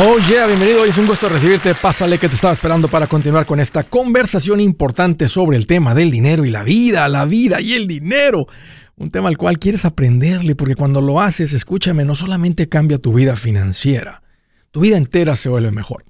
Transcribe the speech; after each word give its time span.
Oh 0.00 0.16
yeah, 0.26 0.46
bienvenido. 0.46 0.82
Hoy 0.82 0.88
es 0.88 0.96
un 0.96 1.06
gusto 1.06 1.28
recibirte. 1.28 1.74
Pásale 1.74 2.18
que 2.18 2.26
te 2.26 2.34
estaba 2.34 2.54
esperando 2.54 2.88
para 2.88 3.06
continuar 3.06 3.44
con 3.44 3.60
esta 3.60 3.84
conversación 3.84 4.58
importante 4.58 5.28
sobre 5.28 5.58
el 5.58 5.66
tema 5.66 5.94
del 5.94 6.10
dinero 6.10 6.46
y 6.46 6.50
la 6.50 6.64
vida, 6.64 7.06
la 7.08 7.26
vida 7.26 7.60
y 7.60 7.74
el 7.74 7.86
dinero. 7.86 8.46
Un 8.96 9.10
tema 9.10 9.28
al 9.28 9.36
cual 9.36 9.58
quieres 9.58 9.84
aprenderle 9.84 10.54
porque 10.56 10.76
cuando 10.76 11.02
lo 11.02 11.20
haces, 11.20 11.52
escúchame, 11.52 12.06
no 12.06 12.14
solamente 12.14 12.70
cambia 12.70 12.98
tu 12.98 13.12
vida 13.12 13.36
financiera, 13.36 14.22
tu 14.70 14.80
vida 14.80 14.96
entera 14.96 15.36
se 15.36 15.50
vuelve 15.50 15.70
mejor. 15.70 16.06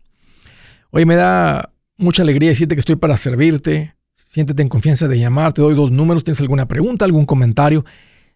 Hoy 0.91 1.05
me 1.05 1.17
da 1.17 1.73
mucha 1.97 2.23
alegría 2.23 2.51
decirte 2.51 2.77
que 2.77 2.81
estoy 2.81 2.97
para 2.97 3.17
servirte. 3.17 3.97
Siéntete 4.15 4.63
en 4.63 4.69
confianza 4.69 5.09
de 5.09 5.19
llamar, 5.19 5.55
te 5.55 5.61
doy 5.61 5.75
dos 5.75 5.91
números, 5.91 6.23
tienes 6.23 6.41
alguna 6.41 6.69
pregunta, 6.69 7.05
algún 7.05 7.27
comentario, 7.27 7.85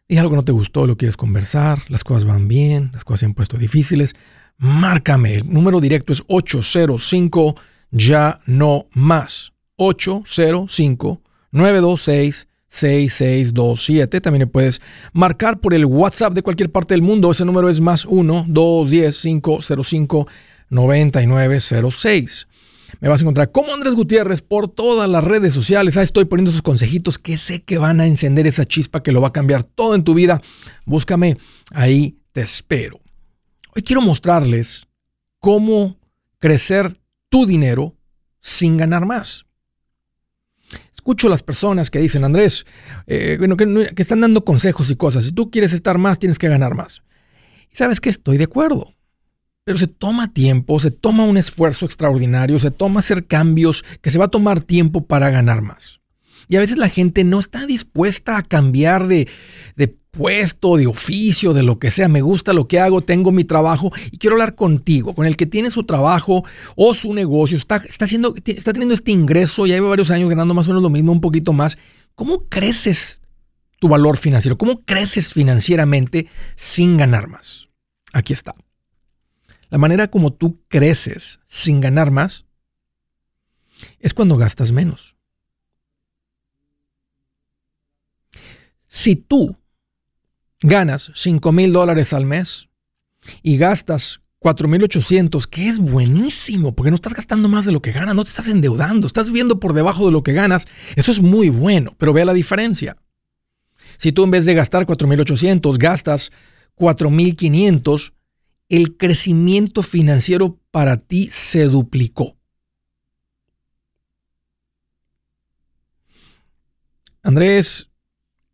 dije 0.09 0.19
algo 0.19 0.31
que 0.33 0.37
no 0.37 0.45
te 0.45 0.53
gustó, 0.53 0.87
lo 0.87 0.97
quieres 0.97 1.17
conversar, 1.17 1.83
las 1.89 2.03
cosas 2.03 2.25
van 2.25 2.49
bien, 2.49 2.91
las 2.93 3.05
cosas 3.05 3.21
se 3.21 3.27
han 3.27 3.35
puesto 3.35 3.57
difíciles 3.57 4.17
márcame. 4.59 5.35
El 5.35 5.53
número 5.53 5.81
directo 5.81 6.13
es 6.13 6.23
805 6.27 7.55
ya 7.91 8.41
no 8.47 8.87
más. 8.93 9.53
805 9.77 11.21
926 11.53 12.49
6627. 12.69 14.21
También 14.21 14.49
puedes 14.49 14.81
marcar 15.13 15.61
por 15.61 15.75
el 15.75 15.85
WhatsApp 15.87 16.35
de 16.35 16.43
cualquier 16.43 16.71
parte 16.71 16.95
del 16.95 17.03
mundo. 17.03 17.31
Ese 17.31 17.45
número 17.45 17.69
es 17.69 17.81
más 17.81 18.05
1 18.05 18.47
210 18.49 19.23
505 19.23 20.27
9906. 20.69 22.49
Me 23.01 23.09
vas 23.09 23.21
a 23.21 23.25
encontrar 23.25 23.51
como 23.51 23.75
Andrés 23.75 23.95
Gutiérrez 23.95 24.43
por 24.43 24.69
todas 24.69 25.09
las 25.09 25.23
redes 25.23 25.53
sociales. 25.53 25.97
Ahí 25.97 26.05
estoy 26.05 26.25
poniendo 26.25 26.51
esos 26.51 26.63
consejitos 26.63 27.19
que 27.19 27.37
sé 27.37 27.63
que 27.63 27.79
van 27.79 28.01
a 28.01 28.07
encender 28.07 28.47
esa 28.47 28.65
chispa 28.65 29.03
que 29.03 29.13
lo 29.13 29.21
va 29.21 29.29
a 29.29 29.33
cambiar 29.33 29.65
todo 29.65 29.95
en 29.95 30.05
tu 30.05 30.15
vida. 30.15 30.41
Búscame, 30.85 31.39
ahí 31.73 32.19
te 32.33 32.43
espero. 32.43 33.01
Hoy 33.77 33.83
quiero 33.83 34.01
mostrarles 34.01 34.89
cómo 35.39 35.99
crecer 36.39 36.99
tu 37.29 37.45
dinero 37.45 37.95
sin 38.41 38.79
ganar 38.79 39.05
más. 39.05 39.45
Escucho 40.95 41.29
las 41.29 41.43
personas 41.43 41.91
que 41.91 41.99
dicen, 41.99 42.25
Andrés, 42.25 42.65
eh, 43.07 43.37
bueno, 43.39 43.59
que, 43.59 43.93
que, 43.95 44.01
están 44.01 44.23
dando 44.23 44.47
consejos 44.47 44.91
y 44.91 44.97
cosas. 44.97 45.27
Si 45.27 45.33
tú 45.33 45.51
quieres 45.51 45.75
estar 45.75 45.99
más, 45.99 46.19
tienes 46.19 46.39
que 46.39 46.49
ganar 46.49 46.75
más. 46.75 47.03
Y 47.71 47.77
sabes 47.77 48.01
que 48.01 48.09
estoy 48.09 48.39
de 48.39 48.45
acuerdo. 48.45 48.95
Pero 49.65 49.77
se 49.77 49.89
toma 49.89 50.33
tiempo, 50.33 50.81
se 50.81 50.91
toma 50.91 51.25
un 51.25 51.37
esfuerzo 51.37 51.85
extraordinario, 51.85 52.59
se 52.59 52.71
toma 52.71 53.01
hacer 53.01 53.27
cambios 53.27 53.85
que 54.01 54.09
se 54.09 54.19
va 54.19 54.25
a 54.25 54.29
tomar 54.29 54.63
tiempo 54.63 55.07
para 55.07 55.29
ganar 55.29 55.61
más. 55.61 56.01
Y 56.49 56.57
a 56.57 56.61
veces 56.61 56.79
la 56.79 56.89
gente 56.89 57.25
no 57.25 57.41
está 57.41 57.67
dispuesta 57.67 58.39
a 58.39 58.43
cambiar 58.43 59.07
de, 59.07 59.29
de 59.77 59.89
puesto, 60.17 60.77
de 60.77 60.87
oficio, 60.87 61.53
de 61.53 61.63
lo 61.63 61.79
que 61.79 61.91
sea, 61.91 62.09
me 62.09 62.23
gusta 62.23 62.53
lo 62.53 62.67
que 62.67 62.81
hago, 62.81 63.03
tengo 63.03 63.33
mi 63.33 63.45
trabajo 63.45 63.93
y 64.11 64.19
quiero 64.19 64.35
hablar 64.35 64.55
contigo, 64.55 65.15
con 65.15 65.27
el 65.27 65.37
que 65.37 65.47
tiene 65.47 65.71
su 65.71 65.85
trabajo 65.85 66.45
o 66.75 66.95
su 66.95 67.13
negocio, 67.13 67.59
está, 67.59 67.83
está, 67.89 68.07
haciendo, 68.07 68.35
está 68.45 68.73
teniendo 68.73 68.95
este 68.95 69.13
ingreso, 69.13 69.67
ya 69.67 69.75
lleva 69.75 69.91
varios 69.91 70.11
años 70.11 70.29
ganando 70.29 70.55
más 70.55 70.67
o 70.67 70.71
menos 70.71 70.83
lo 70.83 70.91
mismo, 70.91 71.13
un 71.13 71.21
poquito 71.21 71.53
más. 71.53 71.77
¿Cómo 72.15 72.49
creces 72.49 73.21
tu 73.79 73.89
valor 73.89 74.17
financiero? 74.17 74.57
¿Cómo 74.57 74.83
creces 74.85 75.35
financieramente 75.35 76.29
sin 76.57 76.97
ganar 76.97 77.29
más? 77.29 77.69
Aquí 78.13 78.33
está. 78.33 78.55
La 79.69 79.79
manera 79.79 80.09
como 80.09 80.33
tú 80.33 80.61
creces 80.69 81.41
sin 81.47 81.81
ganar 81.81 82.11
más 82.11 82.47
es 84.01 84.15
cuando 84.15 84.39
gastas 84.39 84.73
menos. 84.73 85.17
Si 88.89 89.17
tú 89.17 89.57
ganas 90.61 91.13
5 91.15 91.53
mil 91.53 91.73
dólares 91.73 92.13
al 92.13 92.27
mes 92.27 92.69
y 93.43 93.57
gastas 93.57 94.21
4.800, 94.41 95.47
que 95.47 95.69
es 95.69 95.79
buenísimo, 95.79 96.75
porque 96.75 96.91
no 96.91 96.95
estás 96.95 97.15
gastando 97.15 97.49
más 97.49 97.65
de 97.65 97.73
lo 97.73 97.83
que 97.83 97.93
ganas, 97.93 98.15
no 98.15 98.23
te 98.23 98.31
estás 98.31 98.49
endeudando, 98.49 99.07
estás 99.07 99.27
viviendo 99.27 99.59
por 99.59 99.73
debajo 99.73 100.07
de 100.07 100.13
lo 100.13 100.23
que 100.23 100.33
ganas, 100.33 100.67
eso 100.95 101.11
es 101.11 101.21
muy 101.21 101.49
bueno, 101.49 101.95
pero 101.99 102.13
vea 102.13 102.25
la 102.25 102.35
diferencia. 102.35 102.97
Si 103.99 104.13
tú 104.13 104.25
en 104.25 104.31
vez 104.31 104.45
de 104.45 104.55
gastar 104.55 104.87
4.800 104.87 105.79
gastas 105.79 106.31
4.500, 106.77 108.13
el 108.69 108.97
crecimiento 108.97 109.83
financiero 109.83 110.61
para 110.71 110.97
ti 110.97 111.29
se 111.33 111.65
duplicó. 111.67 112.37
Andrés, 117.23 117.89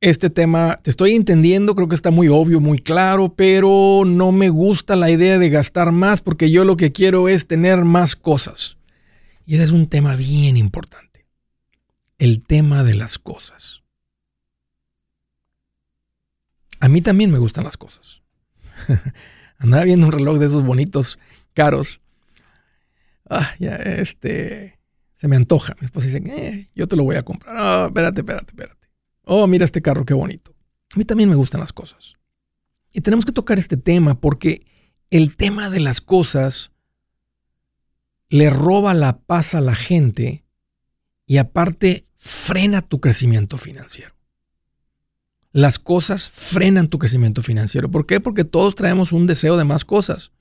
este 0.02 0.30
tema, 0.30 0.76
te 0.82 0.90
estoy 0.90 1.12
entendiendo, 1.12 1.76
creo 1.76 1.88
que 1.88 1.94
está 1.94 2.10
muy 2.10 2.26
obvio, 2.26 2.58
muy 2.58 2.80
claro, 2.80 3.32
pero 3.34 4.02
no 4.04 4.32
me 4.32 4.48
gusta 4.48 4.96
la 4.96 5.10
idea 5.10 5.38
de 5.38 5.48
gastar 5.48 5.92
más 5.92 6.20
porque 6.20 6.50
yo 6.50 6.64
lo 6.64 6.76
que 6.76 6.90
quiero 6.90 7.28
es 7.28 7.46
tener 7.46 7.84
más 7.84 8.16
cosas. 8.16 8.76
Y 9.46 9.54
ese 9.54 9.64
es 9.64 9.70
un 9.70 9.86
tema 9.86 10.16
bien 10.16 10.56
importante. 10.56 11.24
El 12.18 12.42
tema 12.42 12.82
de 12.82 12.96
las 12.96 13.20
cosas. 13.20 13.84
A 16.80 16.88
mí 16.88 17.00
también 17.00 17.30
me 17.30 17.38
gustan 17.38 17.62
las 17.62 17.76
cosas. 17.76 18.22
Andaba 19.58 19.84
viendo 19.84 20.06
un 20.06 20.12
reloj 20.12 20.38
de 20.38 20.46
esos 20.46 20.64
bonitos, 20.64 21.16
caros. 21.54 22.00
Ah, 23.30 23.54
ya, 23.60 23.76
este, 23.76 24.80
se 25.16 25.28
me 25.28 25.36
antoja. 25.36 25.76
Mi 25.78 25.84
esposa 25.84 26.08
dice, 26.08 26.22
eh, 26.26 26.70
yo 26.74 26.88
te 26.88 26.96
lo 26.96 27.04
voy 27.04 27.14
a 27.14 27.22
comprar. 27.22 27.54
No, 27.54 27.86
espérate, 27.86 28.22
espérate, 28.22 28.50
espérate. 28.50 28.81
Oh, 29.24 29.46
mira 29.46 29.64
este 29.64 29.82
carro, 29.82 30.04
qué 30.04 30.14
bonito. 30.14 30.54
A 30.94 30.98
mí 30.98 31.04
también 31.04 31.28
me 31.28 31.36
gustan 31.36 31.60
las 31.60 31.72
cosas. 31.72 32.14
Y 32.92 33.00
tenemos 33.00 33.24
que 33.24 33.32
tocar 33.32 33.58
este 33.58 33.76
tema 33.76 34.20
porque 34.20 34.66
el 35.10 35.36
tema 35.36 35.70
de 35.70 35.80
las 35.80 36.00
cosas 36.00 36.70
le 38.28 38.50
roba 38.50 38.94
la 38.94 39.18
paz 39.18 39.54
a 39.54 39.60
la 39.60 39.74
gente 39.74 40.44
y 41.26 41.38
aparte 41.38 42.06
frena 42.16 42.82
tu 42.82 43.00
crecimiento 43.00 43.58
financiero. 43.58 44.14
Las 45.52 45.78
cosas 45.78 46.30
frenan 46.30 46.88
tu 46.88 46.98
crecimiento 46.98 47.42
financiero. 47.42 47.90
¿Por 47.90 48.06
qué? 48.06 48.20
Porque 48.20 48.44
todos 48.44 48.74
traemos 48.74 49.12
un 49.12 49.26
deseo 49.26 49.56
de 49.56 49.64
más 49.64 49.84
cosas. 49.84 50.32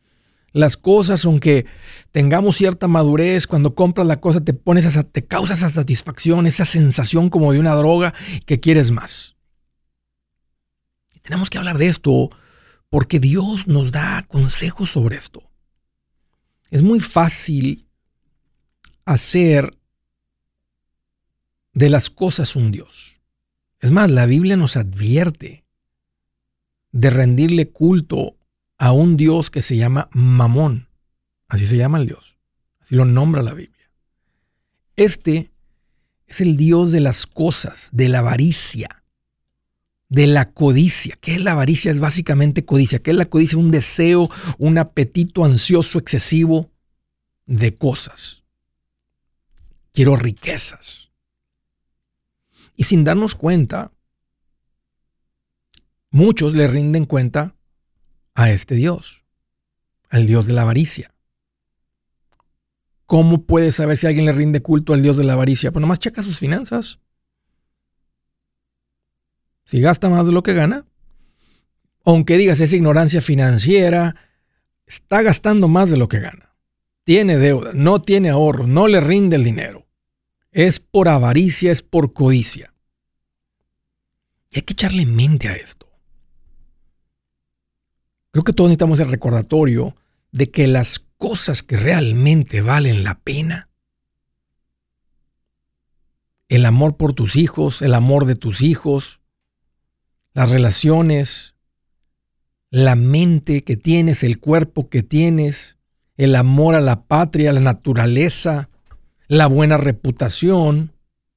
Las 0.53 0.75
cosas, 0.75 1.23
aunque 1.25 1.65
tengamos 2.11 2.57
cierta 2.57 2.87
madurez, 2.87 3.47
cuando 3.47 3.73
compras 3.73 4.05
la 4.05 4.19
cosa 4.19 4.43
te 4.43 4.53
pones 4.53 4.85
esa, 4.85 5.03
te 5.03 5.25
causa 5.25 5.53
esa 5.53 5.69
satisfacción, 5.69 6.45
esa 6.45 6.65
sensación 6.65 7.29
como 7.29 7.53
de 7.53 7.59
una 7.59 7.73
droga 7.73 8.13
que 8.45 8.59
quieres 8.59 8.91
más. 8.91 9.35
Y 11.13 11.19
tenemos 11.19 11.49
que 11.49 11.57
hablar 11.57 11.77
de 11.77 11.87
esto 11.87 12.29
porque 12.89 13.19
Dios 13.19 13.67
nos 13.67 13.91
da 13.91 14.25
consejos 14.27 14.91
sobre 14.91 15.15
esto. 15.15 15.49
Es 16.69 16.83
muy 16.83 16.99
fácil 16.99 17.87
hacer 19.05 19.77
de 21.73 21.89
las 21.89 22.09
cosas 22.09 22.55
un 22.55 22.71
Dios. 22.71 23.21
Es 23.79 23.91
más, 23.91 24.11
la 24.11 24.25
Biblia 24.25 24.57
nos 24.57 24.75
advierte 24.77 25.65
de 26.91 27.09
rendirle 27.09 27.69
culto 27.69 28.35
a 28.81 28.93
un 28.93 29.15
Dios 29.15 29.51
que 29.51 29.61
se 29.61 29.77
llama 29.77 30.09
Mamón. 30.11 30.87
Así 31.47 31.67
se 31.67 31.77
llama 31.77 31.99
el 31.99 32.07
Dios. 32.07 32.35
Así 32.79 32.95
lo 32.95 33.05
nombra 33.05 33.43
la 33.43 33.53
Biblia. 33.53 33.91
Este 34.95 35.51
es 36.25 36.41
el 36.41 36.57
Dios 36.57 36.91
de 36.91 36.99
las 36.99 37.27
cosas, 37.27 37.89
de 37.91 38.09
la 38.09 38.19
avaricia, 38.19 39.03
de 40.09 40.25
la 40.25 40.51
codicia. 40.51 41.15
¿Qué 41.21 41.35
es 41.35 41.41
la 41.41 41.51
avaricia? 41.51 41.91
Es 41.91 41.99
básicamente 41.99 42.65
codicia. 42.65 42.97
¿Qué 42.97 43.11
es 43.11 43.17
la 43.17 43.27
codicia? 43.27 43.59
Un 43.59 43.69
deseo, 43.69 44.31
un 44.57 44.79
apetito 44.79 45.45
ansioso 45.45 45.99
excesivo 45.99 46.71
de 47.45 47.75
cosas. 47.75 48.41
Quiero 49.93 50.15
riquezas. 50.15 51.11
Y 52.75 52.85
sin 52.85 53.03
darnos 53.03 53.35
cuenta, 53.35 53.91
muchos 56.09 56.55
le 56.55 56.67
rinden 56.67 57.05
cuenta 57.05 57.53
a 58.33 58.51
este 58.51 58.75
Dios, 58.75 59.23
al 60.09 60.27
Dios 60.27 60.47
de 60.47 60.53
la 60.53 60.61
avaricia. 60.63 61.13
¿Cómo 63.05 63.45
puedes 63.45 63.75
saber 63.75 63.97
si 63.97 64.07
alguien 64.07 64.25
le 64.25 64.31
rinde 64.31 64.61
culto 64.61 64.93
al 64.93 65.01
Dios 65.01 65.17
de 65.17 65.25
la 65.25 65.33
avaricia? 65.33 65.71
Pues 65.71 65.81
nomás 65.81 65.99
checa 65.99 66.23
sus 66.23 66.39
finanzas. 66.39 66.99
Si 69.65 69.81
gasta 69.81 70.09
más 70.09 70.25
de 70.25 70.31
lo 70.31 70.43
que 70.43 70.53
gana, 70.53 70.85
aunque 72.05 72.37
digas 72.37 72.59
es 72.61 72.73
ignorancia 72.73 73.21
financiera, 73.21 74.15
está 74.85 75.21
gastando 75.21 75.67
más 75.67 75.89
de 75.89 75.97
lo 75.97 76.07
que 76.07 76.19
gana. 76.19 76.55
Tiene 77.03 77.37
deuda, 77.37 77.71
no 77.73 78.01
tiene 78.01 78.29
ahorro, 78.29 78.65
no 78.65 78.87
le 78.87 79.01
rinde 79.01 79.35
el 79.35 79.43
dinero. 79.43 79.87
Es 80.51 80.79
por 80.79 81.09
avaricia, 81.09 81.71
es 81.71 81.81
por 81.81 82.13
codicia. 82.13 82.73
Y 84.51 84.57
hay 84.57 84.61
que 84.61 84.73
echarle 84.73 85.05
mente 85.05 85.49
a 85.49 85.55
esto. 85.55 85.90
Creo 88.31 88.43
que 88.43 88.53
todos 88.53 88.69
necesitamos 88.69 88.99
el 88.99 89.09
recordatorio 89.09 89.95
de 90.31 90.49
que 90.49 90.67
las 90.67 90.99
cosas 91.17 91.63
que 91.63 91.77
realmente 91.77 92.61
valen 92.61 93.03
la 93.03 93.19
pena, 93.19 93.69
el 96.47 96.65
amor 96.65 96.97
por 96.97 97.13
tus 97.13 97.35
hijos, 97.35 97.81
el 97.81 97.93
amor 97.93 98.25
de 98.25 98.35
tus 98.35 98.61
hijos, 98.61 99.21
las 100.33 100.49
relaciones, 100.49 101.55
la 102.69 102.95
mente 102.95 103.63
que 103.63 103.75
tienes, 103.75 104.23
el 104.23 104.39
cuerpo 104.39 104.89
que 104.89 105.03
tienes, 105.03 105.77
el 106.15 106.35
amor 106.35 106.75
a 106.75 106.81
la 106.81 107.03
patria, 107.03 107.51
la 107.51 107.59
naturaleza, 107.59 108.69
la 109.27 109.47
buena 109.47 109.77
reputación, 109.77 110.93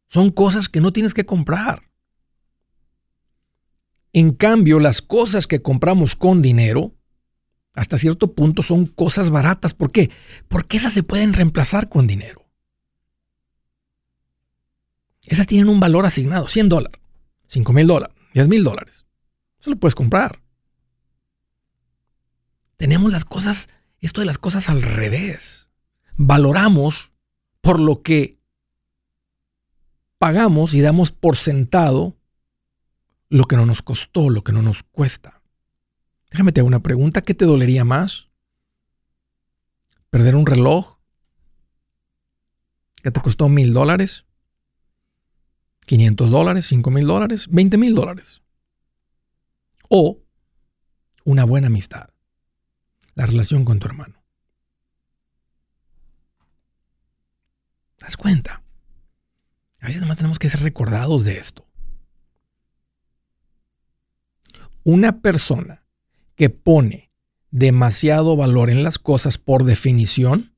son 0.08 0.31
cosas 0.31 0.69
que 0.69 0.81
no 0.81 0.93
tienes 0.93 1.14
que 1.14 1.26
comprar. 1.26 1.82
En 4.14 4.32
cambio, 4.32 4.78
las 4.78 5.02
cosas 5.02 5.49
que 5.49 5.61
compramos 5.61 6.14
con 6.14 6.40
dinero, 6.40 6.94
hasta 7.72 7.99
cierto 7.99 8.32
punto 8.32 8.62
son 8.62 8.87
cosas 8.87 9.28
baratas. 9.28 9.75
¿Por 9.75 9.90
qué? 9.90 10.08
Porque 10.46 10.76
esas 10.76 10.93
se 10.93 11.02
pueden 11.02 11.32
reemplazar 11.32 11.88
con 11.88 12.06
dinero. 12.06 12.46
Esas 15.26 15.49
tienen 15.49 15.69
un 15.69 15.81
valor 15.81 16.06
asignado, 16.06 16.46
100 16.46 16.69
dólares, 16.69 17.00
5 17.49 17.72
mil 17.72 17.88
dólares, 17.88 18.14
10 18.34 18.46
mil 18.46 18.62
dólares. 18.62 19.05
Eso 19.61 19.70
lo 19.70 19.76
puedes 19.76 19.96
comprar. 19.96 20.40
Tenemos 22.76 23.11
las 23.11 23.25
cosas, 23.25 23.69
esto 23.99 24.20
de 24.20 24.26
las 24.26 24.38
cosas 24.38 24.69
al 24.69 24.82
revés. 24.82 25.66
Valoramos 26.16 27.11
por 27.61 27.81
lo 27.81 28.02
que 28.02 28.38
pagamos 30.19 30.72
y 30.72 30.82
damos 30.82 31.11
por 31.11 31.37
sentado 31.37 32.16
lo 33.34 33.46
que 33.46 33.56
no 33.56 33.66
nos 33.66 33.82
costó, 33.82 34.31
lo 34.31 34.42
que 34.42 34.52
no 34.52 34.62
nos 34.62 34.84
cuesta. 34.84 35.42
Déjame 36.31 36.52
te 36.52 36.60
hago 36.60 36.69
una 36.69 36.84
pregunta, 36.84 37.22
¿qué 37.22 37.34
te 37.34 37.46
dolería 37.46 37.84
más? 37.84 38.28
¿Perder 40.08 40.36
un 40.36 40.46
reloj 40.46 40.98
que 43.02 43.10
te 43.10 43.20
costó 43.20 43.48
mil 43.48 43.72
dólares? 43.72 44.25
¿500 45.88 46.28
dólares? 46.28 46.70
¿5 46.70 46.92
mil 46.92 47.08
dólares? 47.08 47.50
¿20 47.50 47.76
mil 47.76 47.96
dólares? 47.96 48.40
O 49.88 50.22
una 51.25 51.42
buena 51.44 51.66
amistad, 51.66 52.10
la 53.16 53.26
relación 53.26 53.64
con 53.64 53.80
tu 53.80 53.88
hermano. 53.88 54.22
¿Te 57.96 58.06
das 58.06 58.16
cuenta? 58.16 58.62
A 59.80 59.88
veces 59.88 60.06
más 60.06 60.19
tenemos 60.19 60.38
que 60.38 60.50
ser 60.50 60.60
recordados 60.60 61.25
de 61.25 61.38
esto. 61.38 61.66
Una 64.84 65.20
persona 65.20 65.82
que 66.36 66.50
pone 66.50 67.10
demasiado 67.50 68.36
valor 68.36 68.69
en 68.69 68.82
las 68.82 68.98
cosas 68.98 69.38
por 69.38 69.64
definición 69.64 70.54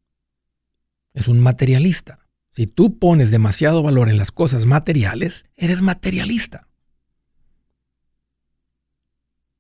es 1.15 1.29
un 1.29 1.41
materialista. 1.41 2.19
Si 2.51 2.67
tú 2.67 2.99
pones 2.99 3.31
demasiado 3.31 3.83
valor 3.85 4.09
en 4.09 4.17
las 4.17 4.33
cosas 4.33 4.67
materiales, 4.67 5.47
eres 5.57 5.81
materialista. 5.81 6.67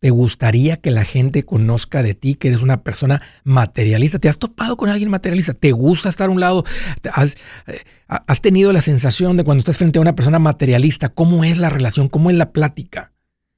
¿Te 0.00 0.10
gustaría 0.10 0.78
que 0.78 0.90
la 0.90 1.04
gente 1.04 1.44
conozca 1.44 2.02
de 2.02 2.14
ti 2.14 2.34
que 2.34 2.48
eres 2.48 2.62
una 2.62 2.82
persona 2.82 3.22
materialista? 3.44 4.18
¿Te 4.18 4.28
has 4.28 4.38
topado 4.38 4.76
con 4.76 4.90
alguien 4.90 5.10
materialista? 5.10 5.54
¿Te 5.54 5.72
gusta 5.72 6.08
estar 6.08 6.28
a 6.28 6.32
un 6.32 6.40
lado? 6.40 6.64
¿Has, 7.12 7.36
eh, 7.66 7.84
has, 8.08 8.40
tenido 8.40 8.72
la 8.72 8.82
sensación 8.82 9.36
de 9.36 9.44
cuando 9.44 9.60
estás 9.60 9.78
frente 9.78 9.98
a 9.98 10.02
una 10.02 10.14
persona 10.14 10.38
materialista, 10.38 11.08
cómo 11.08 11.44
es 11.44 11.56
la 11.56 11.70
relación, 11.70 12.08
cómo 12.08 12.30
es 12.30 12.36
la 12.36 12.52
plática? 12.52 13.12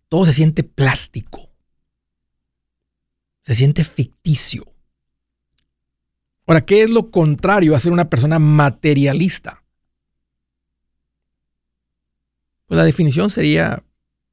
Todo 0.08 0.25
se 0.25 0.32
siente 0.32 0.64
plástico. 0.64 1.50
Se 3.43 3.55
siente 3.55 3.84
ficticio. 3.84 4.72
Ahora, 6.46 6.64
¿qué 6.64 6.82
es 6.82 6.90
lo 6.90 7.10
contrario 7.10 7.75
a 7.76 7.81
ser 7.81 7.93
una 7.93 8.08
persona 8.08 8.38
materialista? 8.38 9.62
Pues 12.66 12.76
la 12.76 12.84
definición 12.84 13.28
sería 13.28 13.82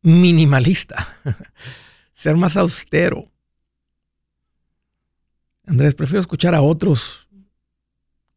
minimalista, 0.01 1.19
ser 2.13 2.37
más 2.37 2.55
austero. 2.55 3.31
Andrés, 5.65 5.95
prefiero 5.95 6.19
escuchar 6.19 6.55
a 6.55 6.61
otros 6.61 7.27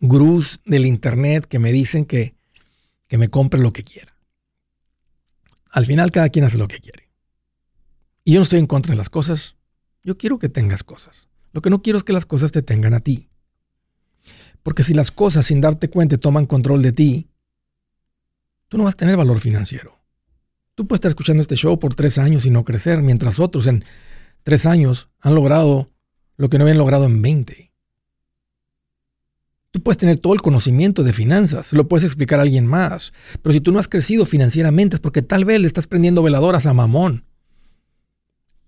gurús 0.01 0.61
del 0.65 0.87
Internet 0.87 1.47
que 1.47 1.59
me 1.59 1.73
dicen 1.73 2.05
que, 2.05 2.35
que 3.07 3.19
me 3.19 3.29
compre 3.29 3.61
lo 3.61 3.73
que 3.73 3.85
quiera. 3.85 4.17
Al 5.71 5.87
final 5.87 6.11
cada 6.11 6.31
quien 6.31 6.45
hace 6.45 6.59
lo 6.59 6.69
que 6.69 6.81
quiere. 6.81 7.08
Y 8.29 8.33
yo 8.33 8.41
no 8.41 8.43
estoy 8.43 8.59
en 8.59 8.67
contra 8.67 8.93
de 8.93 8.97
las 8.99 9.09
cosas. 9.09 9.57
Yo 10.05 10.19
quiero 10.19 10.39
que 10.39 10.51
tengas 10.51 10.85
cosas. 10.85 11.29
Lo 11.55 11.63
que 11.63 11.71
no 11.71 11.81
quiero 11.81 11.97
es 11.97 12.05
que 12.05 12.13
las 12.13 12.27
cosas 12.27 12.53
te 12.53 12.61
tengan 12.61 12.93
a 12.93 13.01
ti. 13.01 13.31
Porque 14.63 14.83
si 14.83 14.93
las 14.93 15.11
cosas 15.11 15.47
sin 15.47 15.63
darte 15.63 15.89
cuenta 15.89 16.19
toman 16.19 16.45
control 16.45 16.83
de 16.83 16.93
ti, 16.93 17.31
tú 18.69 18.77
no 18.77 18.85
vas 18.85 18.93
a 18.93 18.97
tener 18.99 19.17
valor 19.17 19.41
financiero. 19.41 19.97
Tú 20.75 20.87
puedes 20.87 20.99
estar 20.99 21.09
escuchando 21.09 21.41
este 21.41 21.57
show 21.57 21.79
por 21.79 21.95
tres 21.95 22.19
años 22.19 22.45
y 22.45 22.51
no 22.51 22.67
crecer, 22.67 23.01
mientras 23.01 23.41
otros 23.41 23.67
en 23.67 23.83
tres 24.43 24.67
años 24.67 25.09
han 25.23 25.35
logrado 25.35 25.91
lo 26.37 26.51
que 26.51 26.59
no 26.59 26.65
habían 26.65 26.77
logrado 26.77 27.07
en 27.07 27.23
20. 27.23 27.73
Tú 29.71 29.83
puedes 29.83 29.97
tener 29.97 30.19
todo 30.19 30.35
el 30.35 30.43
conocimiento 30.43 31.03
de 31.03 31.15
finanzas, 31.15 31.73
lo 31.73 31.89
puedes 31.89 32.05
explicar 32.05 32.41
a 32.41 32.43
alguien 32.43 32.67
más, 32.67 33.15
pero 33.41 33.55
si 33.55 33.63
tú 33.63 33.73
no 33.73 33.79
has 33.79 33.89
crecido 33.89 34.27
financieramente 34.27 34.97
es 34.97 35.01
porque 35.01 35.23
tal 35.23 35.47
vez 35.47 35.63
le 35.63 35.67
estás 35.67 35.87
prendiendo 35.87 36.23
veladoras 36.23 36.67
a 36.67 36.75
mamón. 36.75 37.25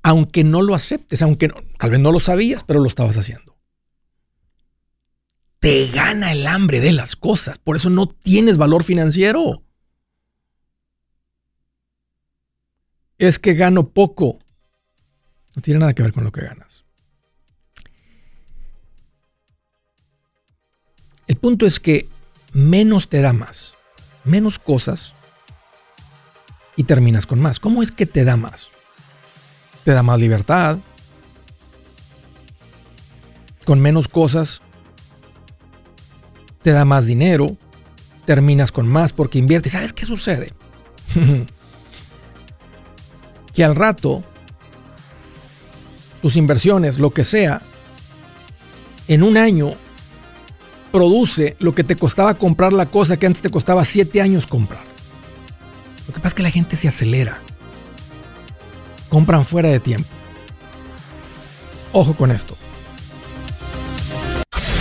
Aunque 0.02 0.44
no 0.44 0.62
lo 0.62 0.74
aceptes, 0.74 1.22
aunque 1.22 1.50
tal 1.78 1.90
vez 1.90 2.00
no 2.00 2.12
lo 2.12 2.20
sabías, 2.20 2.64
pero 2.64 2.80
lo 2.80 2.88
estabas 2.88 3.16
haciendo 3.16 3.50
te 5.60 5.88
gana 5.88 6.32
el 6.32 6.46
hambre 6.46 6.80
de 6.80 6.90
las 6.90 7.14
cosas. 7.14 7.58
Por 7.58 7.76
eso 7.76 7.90
no 7.90 8.08
tienes 8.08 8.56
valor 8.56 8.82
financiero. 8.82 9.62
Es 13.18 13.38
que 13.38 13.52
gano 13.52 13.90
poco. 13.90 14.38
No 15.54 15.62
tiene 15.62 15.80
nada 15.80 15.92
que 15.92 16.02
ver 16.02 16.14
con 16.14 16.24
lo 16.24 16.32
que 16.32 16.40
ganas. 16.40 16.84
El 21.26 21.36
punto 21.36 21.66
es 21.66 21.78
que 21.78 22.08
menos 22.54 23.08
te 23.08 23.20
da 23.20 23.34
más. 23.34 23.74
Menos 24.24 24.58
cosas 24.58 25.12
y 26.74 26.84
terminas 26.84 27.26
con 27.26 27.38
más. 27.40 27.60
¿Cómo 27.60 27.82
es 27.82 27.92
que 27.92 28.06
te 28.06 28.24
da 28.24 28.36
más? 28.36 28.70
Te 29.84 29.92
da 29.92 30.02
más 30.02 30.18
libertad. 30.18 30.78
Con 33.64 33.80
menos 33.80 34.08
cosas 34.08 34.62
te 36.62 36.72
da 36.72 36.84
más 36.84 37.06
dinero, 37.06 37.56
terminas 38.24 38.72
con 38.72 38.86
más 38.86 39.12
porque 39.12 39.38
inviertes. 39.38 39.72
¿Sabes 39.72 39.92
qué 39.92 40.04
sucede? 40.04 40.52
que 43.54 43.64
al 43.64 43.74
rato 43.74 44.22
tus 46.22 46.36
inversiones, 46.36 46.98
lo 46.98 47.10
que 47.10 47.24
sea, 47.24 47.62
en 49.08 49.22
un 49.22 49.36
año 49.36 49.72
produce 50.92 51.56
lo 51.60 51.74
que 51.74 51.84
te 51.84 51.96
costaba 51.96 52.34
comprar 52.34 52.72
la 52.72 52.86
cosa 52.86 53.16
que 53.16 53.26
antes 53.26 53.42
te 53.42 53.50
costaba 53.50 53.84
siete 53.84 54.20
años 54.20 54.46
comprar. 54.46 54.82
Lo 56.06 56.14
que 56.14 56.20
pasa 56.20 56.28
es 56.28 56.34
que 56.34 56.42
la 56.42 56.50
gente 56.50 56.76
se 56.76 56.88
acelera. 56.88 57.40
Compran 59.10 59.44
fuera 59.44 59.68
de 59.68 59.80
tiempo. 59.80 60.08
Ojo 61.92 62.14
con 62.14 62.30
esto. 62.30 62.56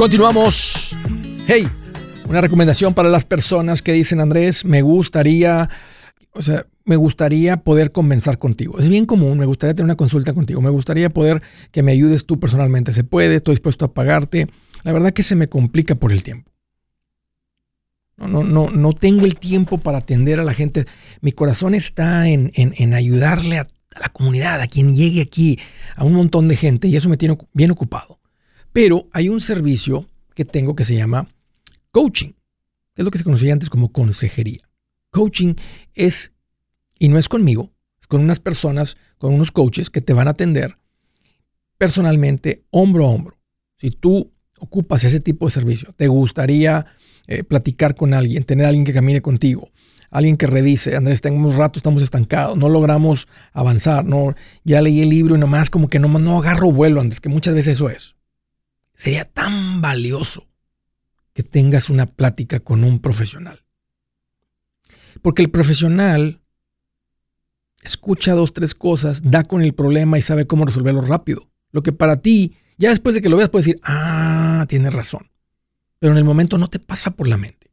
Continuamos. 0.00 0.96
Hey, 1.46 1.68
una 2.26 2.40
recomendación 2.40 2.94
para 2.94 3.10
las 3.10 3.26
personas 3.26 3.82
que 3.82 3.92
dicen, 3.92 4.22
Andrés, 4.22 4.64
me 4.64 4.80
gustaría, 4.80 5.68
o 6.32 6.42
sea, 6.42 6.64
me 6.86 6.96
gustaría 6.96 7.58
poder 7.58 7.92
conversar 7.92 8.38
contigo. 8.38 8.78
Es 8.78 8.88
bien 8.88 9.04
común, 9.04 9.36
me 9.36 9.44
gustaría 9.44 9.74
tener 9.74 9.84
una 9.84 9.96
consulta 9.96 10.32
contigo, 10.32 10.62
me 10.62 10.70
gustaría 10.70 11.10
poder 11.10 11.42
que 11.70 11.82
me 11.82 11.92
ayudes 11.92 12.24
tú 12.24 12.40
personalmente. 12.40 12.94
Se 12.94 13.04
puede, 13.04 13.36
estoy 13.36 13.56
dispuesto 13.56 13.84
a 13.84 13.92
pagarte. 13.92 14.46
La 14.84 14.92
verdad 14.92 15.12
que 15.12 15.22
se 15.22 15.36
me 15.36 15.50
complica 15.50 15.94
por 15.94 16.12
el 16.12 16.22
tiempo. 16.22 16.50
No, 18.16 18.26
no, 18.26 18.42
no, 18.42 18.70
no 18.70 18.94
tengo 18.94 19.26
el 19.26 19.36
tiempo 19.36 19.76
para 19.76 19.98
atender 19.98 20.40
a 20.40 20.44
la 20.44 20.54
gente. 20.54 20.86
Mi 21.20 21.32
corazón 21.32 21.74
está 21.74 22.26
en, 22.26 22.52
en, 22.54 22.94
ayudarle 22.94 23.58
a, 23.58 23.66
a 23.96 24.00
la 24.00 24.08
comunidad, 24.08 24.62
a 24.62 24.66
quien 24.66 24.96
llegue 24.96 25.20
aquí, 25.20 25.58
a 25.94 26.04
un 26.04 26.14
montón 26.14 26.48
de 26.48 26.56
gente, 26.56 26.88
y 26.88 26.96
eso 26.96 27.10
me 27.10 27.18
tiene 27.18 27.36
bien 27.52 27.70
ocupado. 27.70 28.19
Pero 28.72 29.08
hay 29.12 29.28
un 29.28 29.40
servicio 29.40 30.06
que 30.34 30.44
tengo 30.44 30.74
que 30.74 30.84
se 30.84 30.96
llama 30.96 31.28
coaching, 31.90 32.32
que 32.94 33.02
es 33.02 33.04
lo 33.04 33.10
que 33.10 33.18
se 33.18 33.24
conocía 33.24 33.52
antes 33.52 33.70
como 33.70 33.92
consejería. 33.92 34.62
Coaching 35.10 35.54
es, 35.94 36.32
y 36.98 37.08
no 37.08 37.18
es 37.18 37.28
conmigo, 37.28 37.70
es 38.00 38.06
con 38.06 38.20
unas 38.20 38.40
personas, 38.40 38.96
con 39.18 39.34
unos 39.34 39.50
coaches 39.50 39.90
que 39.90 40.00
te 40.00 40.12
van 40.12 40.28
a 40.28 40.32
atender 40.32 40.76
personalmente, 41.80 42.62
hombro 42.68 43.06
a 43.06 43.08
hombro. 43.08 43.38
Si 43.78 43.90
tú 43.90 44.30
ocupas 44.58 45.02
ese 45.04 45.18
tipo 45.18 45.46
de 45.46 45.52
servicio, 45.52 45.94
te 45.96 46.08
gustaría 46.08 46.84
eh, 47.26 47.42
platicar 47.42 47.94
con 47.94 48.12
alguien, 48.12 48.44
tener 48.44 48.66
a 48.66 48.68
alguien 48.68 48.84
que 48.84 48.92
camine 48.92 49.22
contigo, 49.22 49.70
alguien 50.10 50.36
que 50.36 50.46
revise, 50.46 50.94
Andrés, 50.94 51.22
un 51.24 51.50
rato, 51.56 51.78
estamos 51.78 52.02
estancados, 52.02 52.58
no 52.58 52.68
logramos 52.68 53.28
avanzar, 53.54 54.04
no, 54.04 54.34
ya 54.62 54.82
leí 54.82 55.00
el 55.00 55.08
libro 55.08 55.36
y 55.36 55.38
nomás 55.38 55.70
como 55.70 55.88
que 55.88 55.98
no, 55.98 56.08
no 56.18 56.38
agarro 56.38 56.70
vuelo, 56.70 57.00
antes 57.00 57.18
que 57.18 57.30
muchas 57.30 57.54
veces 57.54 57.78
eso 57.78 57.88
es. 57.88 58.14
Sería 59.00 59.24
tan 59.24 59.80
valioso 59.80 60.46
que 61.32 61.42
tengas 61.42 61.88
una 61.88 62.04
plática 62.04 62.60
con 62.60 62.84
un 62.84 62.98
profesional. 62.98 63.64
Porque 65.22 65.40
el 65.40 65.50
profesional 65.50 66.42
escucha 67.82 68.34
dos, 68.34 68.52
tres 68.52 68.74
cosas, 68.74 69.22
da 69.24 69.42
con 69.42 69.62
el 69.62 69.72
problema 69.72 70.18
y 70.18 70.22
sabe 70.22 70.46
cómo 70.46 70.66
resolverlo 70.66 71.00
rápido. 71.00 71.48
Lo 71.70 71.82
que 71.82 71.92
para 71.92 72.20
ti, 72.20 72.58
ya 72.76 72.90
después 72.90 73.14
de 73.14 73.22
que 73.22 73.30
lo 73.30 73.38
veas, 73.38 73.48
puedes 73.48 73.64
decir, 73.64 73.80
ah, 73.84 74.66
tienes 74.68 74.92
razón. 74.92 75.30
Pero 75.98 76.12
en 76.12 76.18
el 76.18 76.24
momento 76.24 76.58
no 76.58 76.68
te 76.68 76.78
pasa 76.78 77.12
por 77.12 77.26
la 77.26 77.38
mente. 77.38 77.72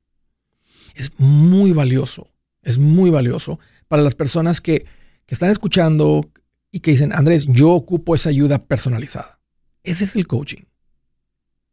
Es 0.96 1.12
muy 1.18 1.74
valioso, 1.74 2.30
es 2.62 2.78
muy 2.78 3.10
valioso 3.10 3.60
para 3.90 4.02
las 4.02 4.16
personas 4.16 4.62
que, 4.62 4.86
que 5.26 5.36
están 5.36 5.50
escuchando 5.50 6.32
y 6.72 6.80
que 6.80 6.92
dicen, 6.92 7.12
Andrés, 7.12 7.48
yo 7.50 7.72
ocupo 7.72 8.16
esa 8.16 8.30
ayuda 8.30 8.66
personalizada. 8.66 9.42
Ese 9.84 10.06
es 10.06 10.16
el 10.16 10.26
coaching. 10.26 10.64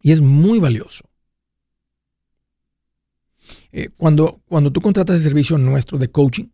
Y 0.05 0.13
es 0.13 0.21
muy 0.21 0.61
valioso. 0.61 1.03
Eh, 3.73 3.89
cuando, 3.97 4.43
cuando 4.45 4.71
tú 4.71 4.83
contratas 4.83 5.17
el 5.17 5.23
servicio 5.23 5.57
nuestro 5.57 5.97
de 5.97 6.11
coaching, 6.11 6.51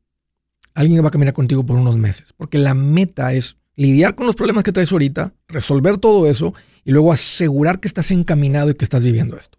alguien 0.73 1.03
va 1.03 1.09
a 1.09 1.11
caminar 1.11 1.35
contigo 1.35 1.67
por 1.67 1.77
unos 1.77 1.97
meses, 1.97 2.33
porque 2.33 2.59
la 2.59 2.75
meta 2.75 3.33
es 3.33 3.57
lidiar 3.75 4.15
con 4.15 4.27
los 4.27 4.37
problemas 4.37 4.63
que 4.63 4.71
traes 4.71 4.93
ahorita, 4.93 5.35
resolver 5.49 5.99
todo 5.99 6.31
eso 6.31 6.55
y 6.85 6.93
luego 6.93 7.13
asegurar 7.13 7.81
que 7.81 7.89
estás 7.89 8.13
encaminado 8.13 8.71
y 8.71 8.75
que 8.77 8.85
estás 8.85 9.03
viviendo 9.03 9.37
esto. 9.37 9.59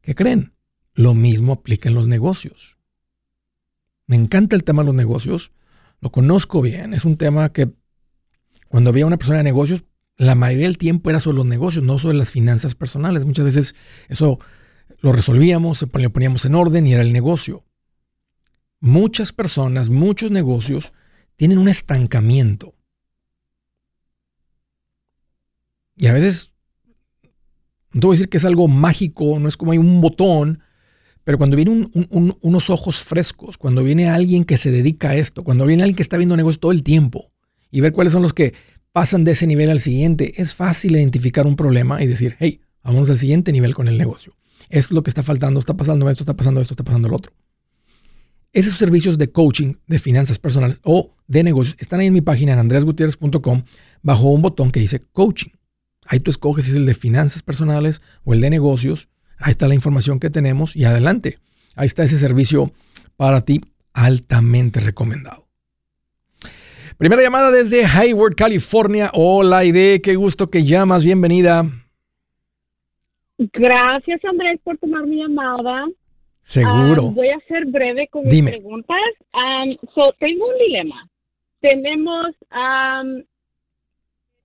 ¿Qué 0.00 0.16
creen? 0.16 0.52
Lo 0.94 1.14
mismo 1.14 1.52
aplica 1.52 1.88
en 1.88 1.94
los 1.94 2.08
negocios. 2.08 2.78
Me 4.06 4.16
encanta 4.16 4.56
el 4.56 4.64
tema 4.64 4.82
de 4.82 4.86
los 4.86 4.96
negocios, 4.96 5.52
lo 6.00 6.10
conozco 6.10 6.62
bien, 6.62 6.94
es 6.94 7.04
un 7.04 7.16
tema 7.16 7.52
que 7.52 7.70
cuando 8.66 8.90
había 8.90 9.06
una 9.06 9.18
persona 9.18 9.38
de 9.38 9.44
negocios 9.44 9.84
la 10.18 10.34
mayoría 10.34 10.66
del 10.66 10.78
tiempo 10.78 11.10
era 11.10 11.20
sobre 11.20 11.36
los 11.38 11.46
negocios, 11.46 11.84
no 11.84 11.98
sobre 11.98 12.18
las 12.18 12.32
finanzas 12.32 12.74
personales. 12.74 13.24
Muchas 13.24 13.44
veces 13.44 13.74
eso 14.08 14.40
lo 15.00 15.12
resolvíamos, 15.12 15.80
lo 15.80 16.10
poníamos 16.10 16.44
en 16.44 16.56
orden 16.56 16.86
y 16.86 16.92
era 16.92 17.02
el 17.02 17.12
negocio. 17.12 17.64
Muchas 18.80 19.32
personas, 19.32 19.90
muchos 19.90 20.32
negocios 20.32 20.92
tienen 21.36 21.58
un 21.58 21.68
estancamiento. 21.68 22.74
Y 25.96 26.08
a 26.08 26.12
veces, 26.12 26.50
no 27.92 28.00
te 28.00 28.06
voy 28.08 28.14
a 28.14 28.18
decir 28.18 28.28
que 28.28 28.38
es 28.38 28.44
algo 28.44 28.66
mágico, 28.66 29.38
no 29.38 29.48
es 29.48 29.56
como 29.56 29.70
hay 29.70 29.78
un 29.78 30.00
botón, 30.00 30.62
pero 31.22 31.38
cuando 31.38 31.56
vienen 31.56 31.90
unos 31.92 32.70
ojos 32.70 33.04
frescos, 33.04 33.56
cuando 33.56 33.84
viene 33.84 34.08
alguien 34.08 34.44
que 34.44 34.56
se 34.56 34.72
dedica 34.72 35.10
a 35.10 35.16
esto, 35.16 35.44
cuando 35.44 35.64
viene 35.64 35.84
alguien 35.84 35.96
que 35.96 36.02
está 36.02 36.16
viendo 36.16 36.36
negocios 36.36 36.60
todo 36.60 36.72
el 36.72 36.82
tiempo 36.82 37.30
y 37.70 37.80
ver 37.80 37.92
cuáles 37.92 38.12
son 38.12 38.22
los 38.22 38.32
que 38.32 38.54
pasan 38.98 39.22
de 39.22 39.30
ese 39.30 39.46
nivel 39.46 39.70
al 39.70 39.78
siguiente, 39.78 40.42
es 40.42 40.54
fácil 40.54 40.96
identificar 40.96 41.46
un 41.46 41.54
problema 41.54 42.02
y 42.02 42.08
decir, 42.08 42.34
hey, 42.40 42.62
vamos 42.82 43.08
al 43.08 43.16
siguiente 43.16 43.52
nivel 43.52 43.72
con 43.72 43.86
el 43.86 43.96
negocio. 43.96 44.34
Es 44.70 44.90
lo 44.90 45.04
que 45.04 45.10
está 45.10 45.22
faltando, 45.22 45.60
está 45.60 45.74
pasando 45.74 46.10
esto, 46.10 46.24
está 46.24 46.34
pasando 46.34 46.60
esto, 46.60 46.74
está 46.74 46.82
pasando 46.82 47.08
lo 47.08 47.14
otro. 47.14 47.32
Esos 48.52 48.74
servicios 48.74 49.16
de 49.16 49.30
coaching 49.30 49.74
de 49.86 50.00
finanzas 50.00 50.40
personales 50.40 50.80
o 50.82 51.14
de 51.28 51.44
negocios 51.44 51.76
están 51.78 52.00
ahí 52.00 52.08
en 52.08 52.12
mi 52.12 52.22
página 52.22 52.54
en 52.54 52.58
andreasgutierrez.com 52.58 53.62
bajo 54.02 54.30
un 54.30 54.42
botón 54.42 54.72
que 54.72 54.80
dice 54.80 54.98
coaching. 55.12 55.52
Ahí 56.04 56.18
tú 56.18 56.32
escoges 56.32 56.64
si 56.64 56.72
es 56.72 56.76
el 56.76 56.84
de 56.84 56.94
finanzas 56.94 57.44
personales 57.44 58.02
o 58.24 58.34
el 58.34 58.40
de 58.40 58.50
negocios. 58.50 59.08
Ahí 59.36 59.52
está 59.52 59.68
la 59.68 59.76
información 59.76 60.18
que 60.18 60.28
tenemos 60.28 60.74
y 60.74 60.86
adelante. 60.86 61.38
Ahí 61.76 61.86
está 61.86 62.02
ese 62.02 62.18
servicio 62.18 62.72
para 63.16 63.42
ti 63.42 63.60
altamente 63.92 64.80
recomendado. 64.80 65.47
Primera 66.98 67.22
llamada 67.22 67.52
desde 67.52 67.84
Hayward, 67.84 68.34
California. 68.34 69.12
Hola, 69.14 69.64
Ide, 69.64 70.02
qué 70.02 70.16
gusto 70.16 70.50
que 70.50 70.64
llamas. 70.64 71.04
Bienvenida. 71.04 71.62
Gracias, 73.38 74.24
Andrés, 74.24 74.58
por 74.64 74.78
tomar 74.78 75.06
mi 75.06 75.22
llamada. 75.22 75.86
Seguro. 76.42 77.10
Ah, 77.10 77.12
voy 77.14 77.28
a 77.28 77.38
ser 77.46 77.66
breve 77.66 78.08
con 78.08 78.26
mis 78.26 78.42
preguntas. 78.42 78.98
Um, 79.32 79.76
tengo 80.18 80.48
un 80.48 80.58
dilema. 80.58 81.08
Tenemos 81.60 82.34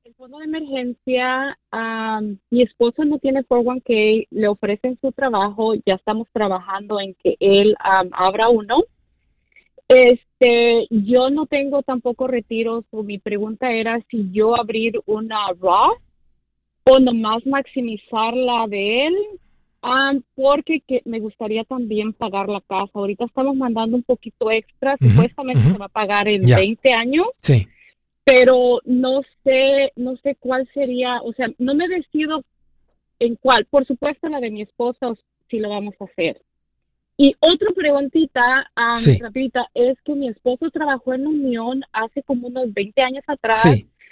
el 0.06 0.14
fondo 0.14 0.38
de 0.38 0.46
emergencia. 0.46 1.58
mi 2.52 2.62
esposo 2.62 3.04
no 3.04 3.18
tiene 3.18 3.44
401k, 3.46 4.28
le 4.30 4.48
ofrecen 4.48 5.00
su 5.02 5.12
trabajo. 5.12 5.74
Ya 5.88 5.96
estamos 5.96 6.28
trabajando 6.32 7.00
en 7.00 7.16
que 7.16 7.36
él 7.40 7.76
abra 7.80 8.50
uno. 8.50 8.84
Este, 9.88 10.88
yo 10.90 11.30
no 11.30 11.46
tengo 11.46 11.84
tampoco 11.84 12.28
retiros. 12.28 12.86
O 12.92 13.04
mi 13.04 13.18
pregunta 13.20 13.72
era 13.72 14.00
si 14.10 14.30
yo 14.32 14.56
abrir 14.60 15.00
una 15.06 15.48
Roth 15.60 16.02
o 16.86 17.00
nomás 17.00 17.46
maximizar 17.46 18.36
la 18.36 18.68
de 18.68 19.08
él 19.08 19.16
Ah, 19.86 20.14
porque 20.36 20.80
que 20.80 21.02
me 21.04 21.20
gustaría 21.20 21.66
también 21.66 22.14
pagar 22.14 22.48
la 22.48 22.62
casa. 22.62 22.92
Ahorita 22.94 23.26
estamos 23.26 23.54
mandando 23.58 23.98
un 23.98 24.04
poquito 24.04 24.50
extra, 24.50 24.96
supuestamente 24.98 25.62
se 25.62 25.78
va 25.78 25.88
a 25.88 25.90
pagar 25.90 26.30
en 26.30 26.44
20 26.46 26.94
años. 26.94 27.28
Sí. 27.42 27.68
Pero 28.24 28.80
no 28.86 29.22
sé, 29.44 29.92
no 29.98 30.16
sé 30.24 30.38
cuál 30.40 30.70
sería, 30.74 31.22
o 31.22 31.34
sea, 31.34 31.50
no 31.58 31.76
me 31.76 31.90
decido 31.90 32.46
en 33.20 33.36
cuál. 33.36 33.66
Por 33.66 33.86
supuesto 33.86 34.30
la 34.30 34.40
de 34.40 34.52
mi 34.52 34.62
esposa 34.62 35.14
si 35.50 35.60
lo 35.60 35.70
vamos 35.70 35.96
a 36.00 36.06
hacer. 36.06 36.42
Y 37.18 37.36
otra 37.40 37.70
preguntita, 37.76 38.72
um, 38.76 39.20
rapidita, 39.22 39.68
es 39.74 39.98
que 40.04 40.16
mi 40.16 40.30
esposo 40.30 40.70
trabajó 40.72 41.14
en 41.14 41.28
Unión 41.28 41.82
hace 41.92 42.24
como 42.24 42.48
unos 42.48 42.74
20 42.74 43.02
años 43.02 43.24
atrás. 43.28 43.64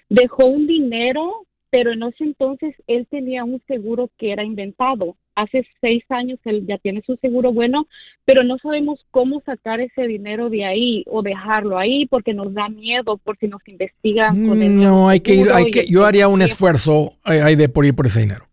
Dejó 0.10 0.46
un 0.46 0.68
dinero, 0.68 1.46
pero 1.70 1.94
en 1.94 2.04
ese 2.04 2.26
entonces 2.26 2.76
él 2.88 3.08
tenía 3.10 3.44
un 3.44 3.62
seguro 3.68 4.10
que 4.18 4.32
era 4.32 4.44
inventado 4.44 5.16
hace 5.36 5.66
seis 5.80 6.04
años 6.10 6.40
él 6.46 6.66
ya 6.68 6.78
tiene 6.78 7.02
su 7.06 7.16
seguro 7.18 7.52
bueno, 7.52 7.88
pero 8.26 8.44
no 8.44 8.58
sabemos 8.58 9.06
cómo 9.12 9.42
sacar 9.46 9.80
ese 9.80 10.04
dinero 10.04 10.50
de 10.50 10.66
ahí 10.66 11.04
o 11.08 11.22
dejarlo 11.22 11.78
ahí 11.78 12.06
porque 12.08 12.34
nos 12.34 12.54
da 12.54 12.70
miedo 12.70 13.18
por 13.18 13.38
si 13.38 13.48
nos 13.48 13.66
investigan 13.68 14.48
con 14.48 14.62
el 14.62 14.78
No, 14.78 15.10
hay 15.10 15.22
que 15.22 15.36
ir, 15.36 15.52
hay 15.52 15.72
que, 15.72 15.86
yo 15.88 16.06
haría 16.06 16.28
un 16.28 16.42
esfuerzo 16.42 17.14
hay 17.24 17.56
de 17.56 17.70
por 17.70 17.86
ir 17.86 17.96
por 17.96 18.08
ese 18.08 18.22
dinero. 18.22 18.46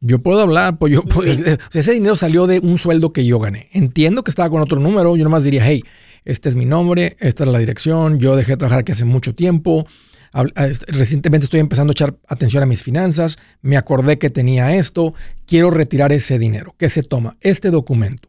Yo 0.00 0.20
puedo 0.20 0.40
hablar, 0.40 0.78
pues 0.78 0.92
yo, 0.92 1.02
pues, 1.02 1.44
ese 1.72 1.92
dinero 1.92 2.16
salió 2.16 2.46
de 2.46 2.58
un 2.60 2.78
sueldo 2.78 3.12
que 3.12 3.26
yo 3.26 3.38
gané. 3.38 3.68
Entiendo 3.72 4.24
que 4.24 4.30
estaba 4.30 4.48
con 4.50 4.62
otro 4.62 4.80
número, 4.80 5.16
yo 5.16 5.24
nomás 5.24 5.44
diría, 5.44 5.64
hey, 5.64 5.82
este 6.24 6.48
es 6.48 6.56
mi 6.56 6.64
nombre, 6.64 7.16
esta 7.20 7.44
es 7.44 7.50
la 7.50 7.58
dirección, 7.58 8.18
yo 8.18 8.36
dejé 8.36 8.52
de 8.52 8.56
trabajar 8.58 8.80
aquí 8.80 8.92
hace 8.92 9.04
mucho 9.04 9.34
tiempo, 9.34 9.86
Recientemente 10.32 11.44
estoy 11.44 11.60
empezando 11.60 11.90
a 11.90 11.94
echar 11.94 12.16
atención 12.28 12.62
a 12.62 12.66
mis 12.66 12.82
finanzas, 12.82 13.38
me 13.62 13.76
acordé 13.76 14.18
que 14.18 14.30
tenía 14.30 14.76
esto, 14.76 15.14
quiero 15.46 15.70
retirar 15.70 16.12
ese 16.12 16.38
dinero. 16.38 16.74
¿Qué 16.78 16.88
se 16.88 17.02
toma? 17.02 17.36
Este 17.40 17.70
documento. 17.70 18.28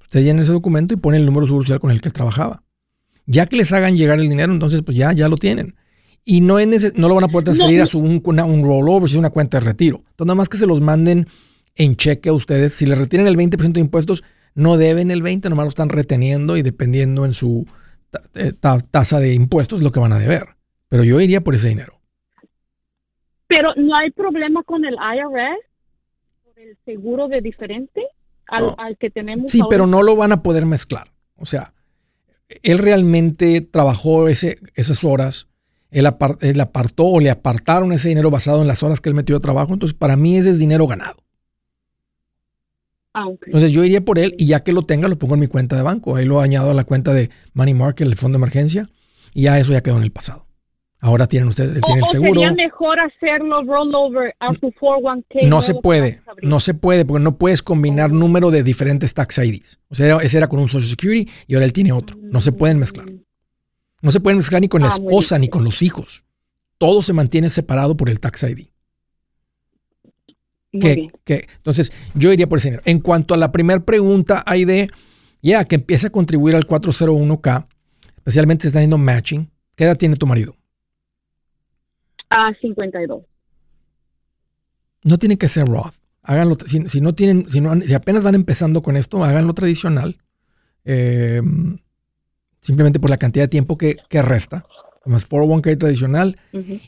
Usted 0.00 0.22
llena 0.22 0.42
ese 0.42 0.52
documento 0.52 0.94
y 0.94 0.96
pone 0.96 1.18
el 1.18 1.26
número 1.26 1.46
social 1.46 1.80
con 1.80 1.90
el 1.90 2.00
que 2.00 2.10
trabajaba. 2.10 2.62
Ya 3.26 3.46
que 3.46 3.56
les 3.56 3.72
hagan 3.72 3.96
llegar 3.96 4.20
el 4.20 4.28
dinero, 4.28 4.52
entonces 4.52 4.82
pues 4.82 4.96
ya, 4.96 5.12
ya 5.12 5.28
lo 5.28 5.36
tienen. 5.36 5.76
Y 6.24 6.40
no, 6.40 6.58
es 6.58 6.96
no 6.96 7.08
lo 7.08 7.16
van 7.16 7.24
a 7.24 7.28
poder 7.28 7.46
transferir 7.46 7.82
a 7.82 7.86
su, 7.86 7.98
un, 7.98 8.22
un 8.24 8.64
rollover, 8.64 9.08
si 9.08 9.16
es 9.16 9.18
una 9.18 9.30
cuenta 9.30 9.58
de 9.58 9.66
retiro. 9.66 9.98
Entonces, 9.98 10.26
nada 10.26 10.34
más 10.36 10.48
que 10.48 10.56
se 10.56 10.66
los 10.66 10.80
manden 10.80 11.26
en 11.74 11.96
cheque 11.96 12.28
a 12.28 12.32
ustedes. 12.32 12.74
Si 12.74 12.86
les 12.86 12.98
retienen 12.98 13.26
el 13.26 13.36
20% 13.36 13.72
de 13.72 13.80
impuestos, 13.80 14.22
no 14.54 14.76
deben 14.76 15.10
el 15.10 15.22
20%, 15.22 15.48
nomás 15.48 15.64
lo 15.64 15.70
están 15.70 15.88
reteniendo 15.88 16.56
y 16.56 16.62
dependiendo 16.62 17.24
en 17.24 17.32
su 17.32 17.66
eh, 18.34 18.52
tasa 18.52 19.20
de 19.20 19.34
impuestos 19.34 19.82
lo 19.82 19.90
que 19.90 20.00
van 20.00 20.12
a 20.12 20.18
deber. 20.18 20.56
Pero 20.88 21.04
yo 21.04 21.20
iría 21.20 21.42
por 21.42 21.54
ese 21.54 21.68
dinero. 21.68 21.98
Pero 23.46 23.74
no 23.76 23.94
hay 23.96 24.10
problema 24.10 24.62
con 24.62 24.84
el 24.84 24.94
IRS, 24.94 25.58
por 26.44 26.58
el 26.58 26.76
seguro 26.84 27.28
de 27.28 27.40
diferente 27.40 28.02
al, 28.46 28.96
que 28.98 29.10
tenemos. 29.10 29.50
Sí, 29.50 29.60
pero 29.68 29.86
no 29.86 30.02
lo 30.02 30.16
van 30.16 30.32
a 30.32 30.42
poder 30.42 30.66
mezclar. 30.66 31.08
O 31.36 31.46
sea, 31.46 31.72
él 32.62 32.78
realmente 32.78 33.60
trabajó 33.60 34.28
ese, 34.28 34.58
esas 34.74 35.04
horas, 35.04 35.48
él, 35.92 36.06
apartó 36.60 37.04
o 37.04 37.20
le 37.20 37.30
apartaron 37.30 37.92
ese 37.92 38.08
dinero 38.08 38.30
basado 38.30 38.62
en 38.62 38.68
las 38.68 38.82
horas 38.82 39.00
que 39.00 39.08
él 39.08 39.14
metió 39.14 39.36
de 39.36 39.42
trabajo. 39.42 39.72
Entonces, 39.72 39.96
para 39.96 40.16
mí 40.16 40.36
ese 40.36 40.50
es 40.50 40.58
dinero 40.58 40.86
ganado. 40.86 41.16
Ah, 43.14 43.26
Entonces 43.44 43.72
yo 43.72 43.84
iría 43.84 44.02
por 44.02 44.18
él 44.18 44.34
y 44.38 44.46
ya 44.46 44.64
que 44.64 44.72
lo 44.72 44.82
tenga, 44.82 45.06
lo 45.06 45.18
pongo 45.18 45.34
en 45.34 45.40
mi 45.40 45.46
cuenta 45.46 45.76
de 45.76 45.82
banco. 45.82 46.16
Ahí 46.16 46.24
lo 46.24 46.40
añado 46.40 46.70
a 46.70 46.74
la 46.74 46.84
cuenta 46.84 47.12
de 47.12 47.28
Money 47.52 47.74
Market, 47.74 48.06
el 48.06 48.16
fondo 48.16 48.38
de 48.38 48.40
emergencia, 48.40 48.88
y 49.34 49.42
ya 49.42 49.58
eso 49.58 49.72
ya 49.72 49.82
quedó 49.82 49.98
en 49.98 50.04
el 50.04 50.12
pasado. 50.12 50.46
Ahora 50.98 51.26
tienen 51.26 51.48
ustedes, 51.48 51.82
tienen 51.82 52.04
el 52.04 52.10
seguro. 52.10 52.40
sería 52.40 52.54
mejor 52.54 52.96
hacerlo 53.00 53.62
rollover 53.64 54.34
a 54.38 54.54
su 54.54 54.68
401k. 54.70 55.48
No 55.48 55.60
se 55.60 55.74
puede, 55.74 56.22
no 56.42 56.60
se 56.60 56.74
puede, 56.74 57.04
porque 57.04 57.22
no 57.24 57.36
puedes 57.36 57.60
combinar 57.60 58.12
número 58.12 58.52
de 58.52 58.62
diferentes 58.62 59.12
tax 59.12 59.38
IDs. 59.38 59.80
O 59.88 59.96
sea, 59.96 60.18
ese 60.18 60.38
era 60.38 60.46
con 60.46 60.60
un 60.60 60.68
Social 60.68 60.88
Security 60.88 61.28
y 61.48 61.54
ahora 61.54 61.66
él 61.66 61.72
tiene 61.72 61.90
otro. 61.90 62.16
No 62.22 62.40
se 62.40 62.52
pueden 62.52 62.78
mezclar. 62.78 63.06
No 64.02 64.10
se 64.10 64.20
pueden 64.20 64.36
mezclar 64.36 64.60
ni 64.60 64.68
con 64.68 64.82
la 64.82 64.88
ah, 64.88 64.92
esposa 64.92 65.38
ni 65.38 65.48
con 65.48 65.64
los 65.64 65.80
hijos. 65.80 66.24
Todo 66.76 67.02
se 67.02 67.12
mantiene 67.12 67.48
separado 67.48 67.96
por 67.96 68.10
el 68.10 68.20
tax 68.20 68.42
ID. 68.42 68.66
Que, 70.72 71.08
que, 71.24 71.46
entonces, 71.56 71.92
yo 72.14 72.32
iría 72.32 72.48
por 72.48 72.58
ese 72.58 72.68
dinero. 72.68 72.82
En 72.86 72.98
cuanto 72.98 73.34
a 73.34 73.36
la 73.36 73.52
primera 73.52 73.80
pregunta, 73.84 74.42
hay 74.46 74.64
de, 74.64 74.90
ya, 75.40 75.64
que 75.64 75.76
empiece 75.76 76.08
a 76.08 76.10
contribuir 76.10 76.56
al 76.56 76.66
401k, 76.66 77.66
especialmente 78.16 78.62
si 78.62 78.68
está 78.68 78.80
haciendo 78.80 78.98
matching. 78.98 79.50
¿Qué 79.76 79.84
edad 79.84 79.96
tiene 79.96 80.16
tu 80.16 80.26
marido? 80.26 80.56
A 82.30 82.52
52. 82.60 83.22
No 85.04 85.18
tiene 85.18 85.36
que 85.36 85.48
ser 85.48 85.66
Roth. 85.66 85.94
Háganlo, 86.22 86.56
si, 86.64 87.00
no 87.00 87.14
tienen, 87.14 87.48
si, 87.50 87.60
no, 87.60 87.80
si 87.80 87.94
apenas 87.94 88.22
van 88.22 88.34
empezando 88.34 88.82
con 88.82 88.96
esto, 88.96 89.24
háganlo 89.24 89.54
tradicional. 89.54 90.18
Em, 90.84 91.78
simplemente 92.62 93.00
por 93.00 93.10
la 93.10 93.18
cantidad 93.18 93.44
de 93.44 93.48
tiempo 93.48 93.76
que, 93.76 93.98
resta. 94.10 94.64
Más 95.04 95.28
401k 95.28 95.78
tradicional. 95.78 96.38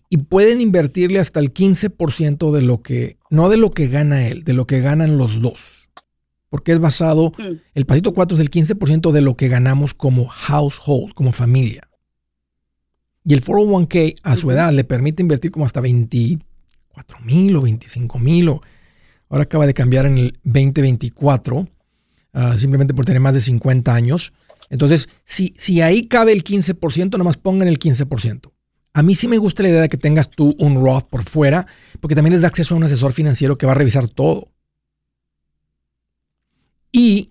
Y 0.08 0.18
pueden 0.18 0.60
invertirle 0.60 1.18
hasta 1.18 1.40
el 1.40 1.52
15% 1.52 2.52
de 2.52 2.62
lo 2.62 2.80
que, 2.80 3.18
no 3.28 3.48
de 3.48 3.56
lo 3.56 3.72
que 3.72 3.88
gana 3.88 4.26
él, 4.28 4.44
de 4.44 4.52
lo 4.52 4.66
que 4.66 4.80
ganan 4.80 5.18
los 5.18 5.42
dos. 5.42 5.88
Porque 6.48 6.70
es 6.70 6.78
basado, 6.78 7.32
mm. 7.37 7.56
el 7.74 7.87
pasito 7.87 8.14
4 8.14 8.37
es 8.37 8.40
el 8.40 8.50
15% 8.50 9.10
de 9.10 9.20
lo 9.20 9.37
que 9.37 9.48
ganamos 9.48 9.92
como 9.92 10.28
household, 10.28 11.12
como 11.14 11.32
familia. 11.32 11.88
Y 13.24 13.34
el 13.34 13.42
401k 13.42 14.16
a 14.22 14.37
su 14.37 14.50
edad 14.52 14.72
le 14.72 14.84
permite 14.84 15.22
invertir 15.22 15.50
como 15.50 15.66
hasta 15.66 15.80
24 15.80 17.18
mil 17.24 17.56
o 17.56 17.62
25 17.62 18.18
mil. 18.20 18.48
Ahora 19.28 19.42
acaba 19.42 19.66
de 19.66 19.74
cambiar 19.74 20.06
en 20.06 20.18
el 20.18 20.38
2024, 20.44 21.66
ah, 22.34 22.56
simplemente 22.56 22.94
por 22.94 23.06
tener 23.06 23.20
más 23.20 23.34
de 23.34 23.40
50 23.40 23.92
años. 23.92 24.32
Entonces, 24.70 25.09
si, 25.24 25.55
si 25.57 25.81
ahí 25.81 26.07
cabe 26.07 26.33
el 26.33 26.44
15%, 26.44 27.16
nomás 27.18 27.37
pongan 27.37 27.68
el 27.68 27.79
15%. 27.79 28.53
A 28.92 29.03
mí 29.03 29.14
sí 29.14 29.27
me 29.27 29.38
gusta 29.38 29.62
la 29.62 29.70
idea 29.70 29.83
de 29.83 29.88
que 29.88 29.96
tengas 29.96 30.31
tú 30.31 30.55
un 30.59 30.83
Roth 30.83 31.09
por 31.09 31.24
fuera, 31.24 31.66
porque 32.00 32.14
también 32.14 32.33
les 32.33 32.42
da 32.42 32.48
acceso 32.48 32.74
a 32.74 32.79
un 32.79 32.85
asesor 32.85 33.12
financiero 33.12 33.59
que 33.59 33.66
va 33.66 33.72
a 33.72 33.77
revisar 33.77 34.09
todo. 34.09 34.48
Y 36.92 37.31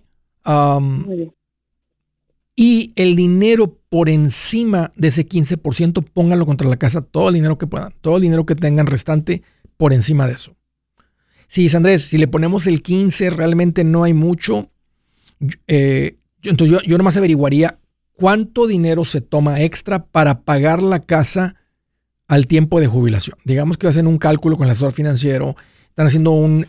y 2.56 2.92
el 2.96 3.16
dinero 3.16 3.78
por 3.88 4.08
encima 4.08 4.92
de 4.96 5.08
ese 5.08 5.28
15%, 5.28 6.04
pónganlo 6.12 6.46
contra 6.46 6.68
la 6.68 6.76
casa, 6.76 7.02
todo 7.02 7.28
el 7.28 7.34
dinero 7.34 7.58
que 7.58 7.66
puedan, 7.66 7.92
todo 8.00 8.16
el 8.16 8.22
dinero 8.22 8.46
que 8.46 8.54
tengan 8.54 8.86
restante 8.86 9.42
por 9.76 9.92
encima 9.92 10.26
de 10.26 10.34
eso. 10.34 10.54
Sí, 11.48 11.68
Andrés, 11.74 12.02
si 12.02 12.18
le 12.18 12.28
ponemos 12.28 12.66
el 12.66 12.82
15, 12.82 13.30
realmente 13.30 13.84
no 13.84 14.04
hay 14.04 14.14
mucho. 14.14 14.70
Eh, 15.66 16.16
entonces 16.44 16.78
yo, 16.78 16.80
yo 16.86 16.98
nomás 16.98 17.16
averiguaría 17.16 17.78
cuánto 18.12 18.66
dinero 18.66 19.04
se 19.04 19.20
toma 19.20 19.60
extra 19.62 20.06
para 20.06 20.42
pagar 20.42 20.82
la 20.82 21.00
casa 21.00 21.56
al 22.26 22.46
tiempo 22.46 22.80
de 22.80 22.86
jubilación. 22.86 23.38
Digamos 23.44 23.76
que 23.76 23.86
hacen 23.86 24.06
un 24.06 24.18
cálculo 24.18 24.56
con 24.56 24.66
el 24.66 24.72
asesor 24.72 24.92
financiero, 24.92 25.56
están 25.88 26.06
haciendo 26.06 26.30
un 26.32 26.66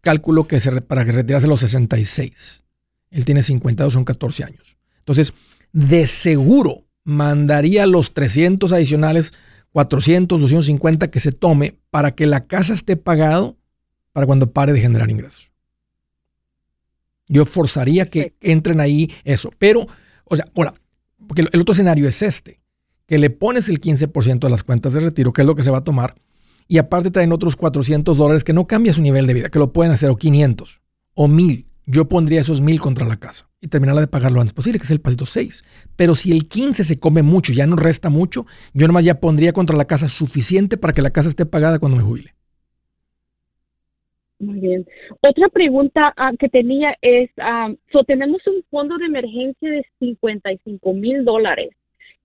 cálculo 0.00 0.46
que 0.46 0.58
para 0.86 1.04
que 1.04 1.12
retirase 1.12 1.46
los 1.46 1.60
66. 1.60 2.64
Él 3.10 3.24
tiene 3.24 3.42
52, 3.42 3.92
son 3.92 4.04
14 4.04 4.44
años. 4.44 4.76
Entonces, 4.98 5.32
de 5.72 6.06
seguro 6.06 6.84
mandaría 7.04 7.86
los 7.86 8.14
300 8.14 8.72
adicionales, 8.72 9.34
400, 9.70 10.40
250 10.40 11.10
que 11.10 11.20
se 11.20 11.32
tome 11.32 11.78
para 11.90 12.14
que 12.14 12.26
la 12.26 12.46
casa 12.46 12.74
esté 12.74 12.96
pagado 12.96 13.56
para 14.12 14.26
cuando 14.26 14.52
pare 14.52 14.72
de 14.72 14.80
generar 14.80 15.10
ingresos. 15.10 15.51
Yo 17.32 17.44
forzaría 17.44 18.06
que 18.06 18.34
entren 18.40 18.80
ahí 18.80 19.10
eso. 19.24 19.50
Pero, 19.58 19.86
o 20.24 20.36
sea, 20.36 20.46
ahora, 20.54 20.74
porque 21.26 21.44
el 21.50 21.60
otro 21.60 21.72
escenario 21.72 22.08
es 22.08 22.22
este, 22.22 22.60
que 23.06 23.18
le 23.18 23.30
pones 23.30 23.68
el 23.68 23.80
15% 23.80 24.44
a 24.44 24.50
las 24.50 24.62
cuentas 24.62 24.92
de 24.92 25.00
retiro, 25.00 25.32
que 25.32 25.42
es 25.42 25.46
lo 25.46 25.54
que 25.54 25.62
se 25.62 25.70
va 25.70 25.78
a 25.78 25.84
tomar, 25.84 26.14
y 26.68 26.78
aparte 26.78 27.10
traen 27.10 27.32
otros 27.32 27.56
400 27.56 28.16
dólares 28.16 28.44
que 28.44 28.52
no 28.52 28.66
cambia 28.66 28.92
su 28.92 29.02
nivel 29.02 29.26
de 29.26 29.34
vida, 29.34 29.48
que 29.48 29.58
lo 29.58 29.72
pueden 29.72 29.92
hacer 29.92 30.10
o 30.10 30.16
500 30.16 30.80
o 31.14 31.28
1000 31.28 31.66
yo 31.86 32.08
pondría 32.08 32.40
esos 32.40 32.60
mil 32.60 32.80
contra 32.80 33.06
la 33.06 33.16
casa 33.16 33.48
y 33.60 33.68
terminarla 33.68 34.00
de 34.00 34.06
pagar 34.06 34.32
lo 34.32 34.40
antes 34.40 34.54
posible, 34.54 34.78
que 34.78 34.84
es 34.84 34.90
el 34.90 35.00
pasito 35.00 35.26
6. 35.26 35.64
Pero 35.96 36.14
si 36.14 36.32
el 36.32 36.48
15 36.48 36.84
se 36.84 36.98
come 36.98 37.22
mucho, 37.22 37.52
ya 37.52 37.66
no 37.66 37.76
resta 37.76 38.08
mucho, 38.08 38.46
yo 38.72 38.86
nomás 38.86 39.04
ya 39.04 39.20
pondría 39.20 39.52
contra 39.52 39.76
la 39.76 39.86
casa 39.86 40.08
suficiente 40.08 40.76
para 40.76 40.92
que 40.92 41.02
la 41.02 41.10
casa 41.10 41.28
esté 41.28 41.46
pagada 41.46 41.78
cuando 41.78 41.98
me 41.98 42.04
jubile. 42.04 42.34
Muy 44.42 44.58
bien. 44.58 44.86
Otra 45.20 45.48
pregunta 45.48 46.12
ah, 46.16 46.32
que 46.36 46.48
tenía 46.48 46.96
es, 47.00 47.30
ah, 47.38 47.72
tenemos 48.08 48.44
un 48.48 48.64
fondo 48.70 48.98
de 48.98 49.06
emergencia 49.06 49.70
de 49.70 49.86
55 50.00 50.92
mil 50.94 51.24
dólares. 51.24 51.70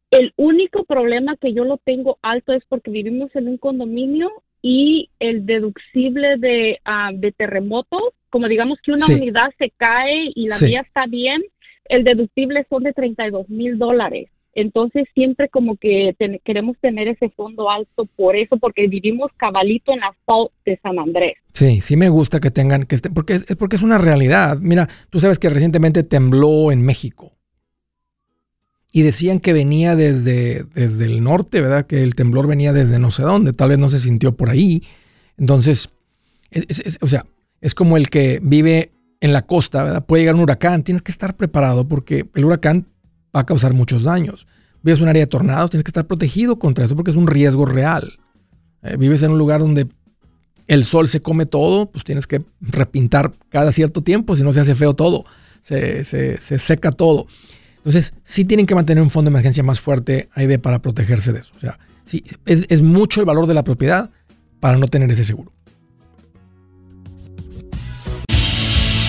El 0.09 0.33
único 0.35 0.83
problema 0.83 1.37
que 1.37 1.53
yo 1.53 1.63
lo 1.63 1.77
tengo 1.77 2.17
alto 2.23 2.53
es 2.53 2.63
porque 2.67 2.89
vivimos 2.89 3.35
en 3.35 3.47
un 3.47 3.57
condominio 3.57 4.31
y 4.63 5.11
el 5.19 5.45
deducible 5.45 6.37
de, 6.37 6.79
uh, 6.87 7.15
de 7.15 7.31
terremotos, 7.33 8.01
como 8.31 8.47
digamos 8.47 8.79
que 8.81 8.93
una 8.93 9.05
unidad 9.05 9.51
se 9.59 9.69
cae 9.69 10.31
y 10.33 10.47
la 10.47 10.55
vía 10.59 10.81
está 10.81 11.05
bien, 11.05 11.43
el 11.85 12.03
deductible 12.03 12.65
son 12.67 12.81
de 12.81 12.93
32 12.93 13.47
mil 13.47 13.77
dólares. 13.77 14.29
Entonces 14.57 15.05
siempre 15.13 15.49
como 15.49 15.77
que 15.77 16.15
queremos 16.43 16.77
tener 16.81 17.07
ese 17.07 17.29
fondo 17.29 17.69
alto 17.69 18.07
por 18.15 18.35
eso, 18.35 18.57
porque 18.57 18.87
vivimos 18.87 19.29
cabalito 19.37 19.93
en 19.93 19.99
la 19.99 20.07
asfalto 20.07 20.51
de 20.65 20.79
San 20.81 20.97
Andrés. 20.97 21.35
Sí, 21.53 21.79
sí 21.79 21.95
me 21.95 22.09
gusta 22.09 22.39
que 22.39 22.49
tengan, 22.49 22.85
que 22.85 22.95
esté, 22.95 23.11
porque 23.11 23.35
es, 23.35 23.45
porque 23.55 23.75
es 23.75 23.83
una 23.83 23.99
realidad. 23.99 24.57
Mira, 24.59 24.89
tú 25.11 25.19
sabes 25.19 25.37
que 25.37 25.49
recientemente 25.49 26.01
tembló 26.01 26.71
en 26.71 26.81
México. 26.81 27.33
Y 28.91 29.03
decían 29.03 29.41
que 29.41 29.53
venía 29.53 29.95
desde, 29.95 30.63
desde 30.73 31.05
el 31.05 31.21
norte, 31.21 31.61
¿verdad? 31.61 31.85
Que 31.85 32.01
el 32.01 32.15
temblor 32.15 32.47
venía 32.47 32.73
desde 32.73 32.97
no 32.97 33.11
sé 33.11 33.21
dónde, 33.21 33.53
tal 33.53 33.69
vez 33.69 33.77
no 33.77 33.89
se 33.89 33.99
sintió 33.99 34.35
por 34.35 34.49
ahí. 34.49 34.81
Entonces, 35.37 35.91
o 37.01 37.05
sea, 37.05 37.27
es 37.61 37.75
como 37.75 37.95
el 37.95 38.09
que 38.09 38.39
vive 38.41 38.89
en 39.21 39.33
la 39.33 39.43
costa, 39.43 39.83
¿verdad? 39.83 40.03
Puede 40.03 40.23
llegar 40.23 40.33
un 40.33 40.41
huracán, 40.41 40.81
tienes 40.81 41.03
que 41.03 41.11
estar 41.11 41.35
preparado 41.37 41.87
porque 41.87 42.25
el 42.33 42.45
huracán 42.45 42.87
va 43.35 43.41
a 43.41 43.45
causar 43.45 43.73
muchos 43.73 44.03
daños. 44.03 44.47
Vives 44.83 44.99
en 44.99 45.03
un 45.03 45.09
área 45.09 45.21
de 45.21 45.27
tornados, 45.27 45.69
tienes 45.69 45.83
que 45.83 45.89
estar 45.89 46.07
protegido 46.07 46.59
contra 46.59 46.85
eso 46.85 46.95
porque 46.95 47.11
es 47.11 47.17
un 47.17 47.27
riesgo 47.27 47.65
real. 47.65 48.19
Eh, 48.83 48.95
vives 48.97 49.23
en 49.23 49.31
un 49.31 49.37
lugar 49.37 49.59
donde 49.59 49.87
el 50.67 50.85
sol 50.85 51.07
se 51.07 51.21
come 51.21 51.45
todo, 51.45 51.89
pues 51.89 52.03
tienes 52.03 52.27
que 52.27 52.43
repintar 52.61 53.33
cada 53.49 53.71
cierto 53.71 54.01
tiempo, 54.01 54.35
si 54.35 54.43
no 54.43 54.53
se 54.53 54.59
hace 54.59 54.75
feo 54.75 54.93
todo, 54.93 55.25
se, 55.61 56.03
seca 56.59 56.91
todo. 56.91 57.27
Entonces, 57.77 58.13
sí 58.23 58.43
tienen 58.43 58.65
que 58.65 58.75
mantener 58.75 59.01
un 59.01 59.09
fondo 59.09 59.29
de 59.29 59.33
emergencia 59.33 59.63
más 59.63 59.79
fuerte 59.79 60.27
para 60.61 60.81
protegerse 60.81 61.31
de 61.31 61.39
eso. 61.39 61.53
O 61.55 61.59
sea, 61.59 61.79
sí, 62.05 62.23
es, 62.45 62.65
es 62.67 62.81
mucho 62.81 63.21
el 63.21 63.25
valor 63.25 63.47
de 63.47 63.53
la 63.53 63.63
propiedad 63.63 64.09
para 64.59 64.77
no 64.77 64.87
tener 64.87 65.09
ese 65.11 65.23
seguro. 65.23 65.53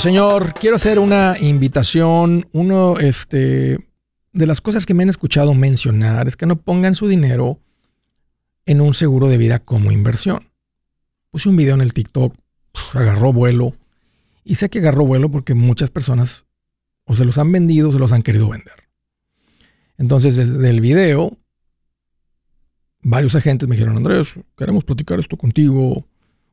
Señor, 0.00 0.54
quiero 0.54 0.76
hacer 0.76 0.98
una 0.98 1.36
invitación. 1.40 2.46
Uno, 2.52 2.98
este, 2.98 3.78
de 4.32 4.46
las 4.46 4.60
cosas 4.60 4.86
que 4.86 4.94
me 4.94 5.02
han 5.02 5.08
escuchado 5.08 5.54
mencionar 5.54 6.28
es 6.28 6.36
que 6.36 6.46
no 6.46 6.60
pongan 6.60 6.94
su 6.94 7.08
dinero 7.08 7.58
en 8.66 8.80
un 8.80 8.94
seguro 8.94 9.28
de 9.28 9.38
vida 9.38 9.58
como 9.58 9.90
inversión. 9.90 10.50
Puse 11.30 11.48
un 11.48 11.56
video 11.56 11.74
en 11.74 11.80
el 11.80 11.94
TikTok, 11.94 12.34
agarró 12.92 13.32
vuelo. 13.32 13.74
Y 14.44 14.54
sé 14.56 14.70
que 14.70 14.78
agarró 14.78 15.04
vuelo 15.04 15.30
porque 15.30 15.54
muchas 15.54 15.90
personas 15.90 16.46
o 17.04 17.14
se 17.14 17.24
los 17.24 17.38
han 17.38 17.50
vendido 17.50 17.88
o 17.88 17.92
se 17.92 17.98
los 17.98 18.12
han 18.12 18.22
querido 18.22 18.48
vender. 18.48 18.88
Entonces, 19.96 20.36
desde 20.36 20.70
el 20.70 20.80
video, 20.80 21.36
varios 23.02 23.34
agentes 23.34 23.68
me 23.68 23.74
dijeron, 23.74 23.96
Andrés, 23.96 24.34
queremos 24.56 24.84
platicar 24.84 25.18
esto 25.18 25.36
contigo, 25.36 26.06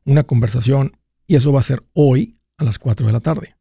una 0.04 0.24
conversación. 0.24 0.96
Y 1.26 1.36
eso 1.36 1.52
va 1.52 1.60
a 1.60 1.64
ser 1.64 1.84
hoy 1.92 2.36
a 2.58 2.64
las 2.64 2.78
4 2.78 3.06
de 3.06 3.12
la 3.12 3.20
tarde. 3.20 3.56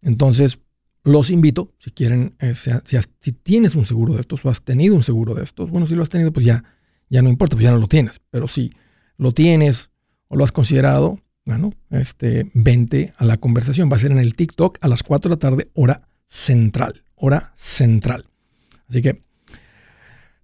Entonces, 0.00 0.58
los 1.04 1.30
invito, 1.30 1.72
si 1.78 1.90
quieren, 1.90 2.34
eh, 2.38 2.54
si, 2.54 3.32
tienes 3.32 3.74
un 3.74 3.84
seguro 3.84 4.14
de 4.14 4.20
estos 4.20 4.44
o 4.44 4.50
has 4.50 4.62
tenido 4.62 4.94
un 4.94 5.02
seguro 5.02 5.34
de 5.34 5.42
estos, 5.42 5.70
bueno, 5.70 5.86
si 5.86 5.94
lo 5.94 6.02
has 6.02 6.08
tenido, 6.08 6.32
pues 6.32 6.46
ya, 6.46 6.64
ya 7.08 7.22
no 7.22 7.28
importa, 7.28 7.56
pues 7.56 7.64
ya 7.64 7.70
no 7.70 7.78
lo 7.78 7.88
tienes. 7.88 8.20
Pero 8.30 8.48
si 8.48 8.72
lo 9.16 9.32
tienes 9.32 9.90
o 10.28 10.36
lo 10.36 10.44
has 10.44 10.52
considerado, 10.52 11.20
bueno, 11.44 11.72
este, 11.90 12.50
vente 12.54 13.12
a 13.16 13.24
la 13.24 13.36
conversación. 13.36 13.90
Va 13.90 13.96
a 13.96 14.00
ser 14.00 14.12
en 14.12 14.18
el 14.18 14.34
TikTok 14.34 14.78
a 14.80 14.88
las 14.88 15.02
4 15.02 15.28
de 15.28 15.34
la 15.34 15.38
tarde, 15.38 15.70
hora 15.74 16.08
central. 16.26 17.02
Hora 17.14 17.52
central. 17.56 18.26
Así 18.88 19.02
que 19.02 19.22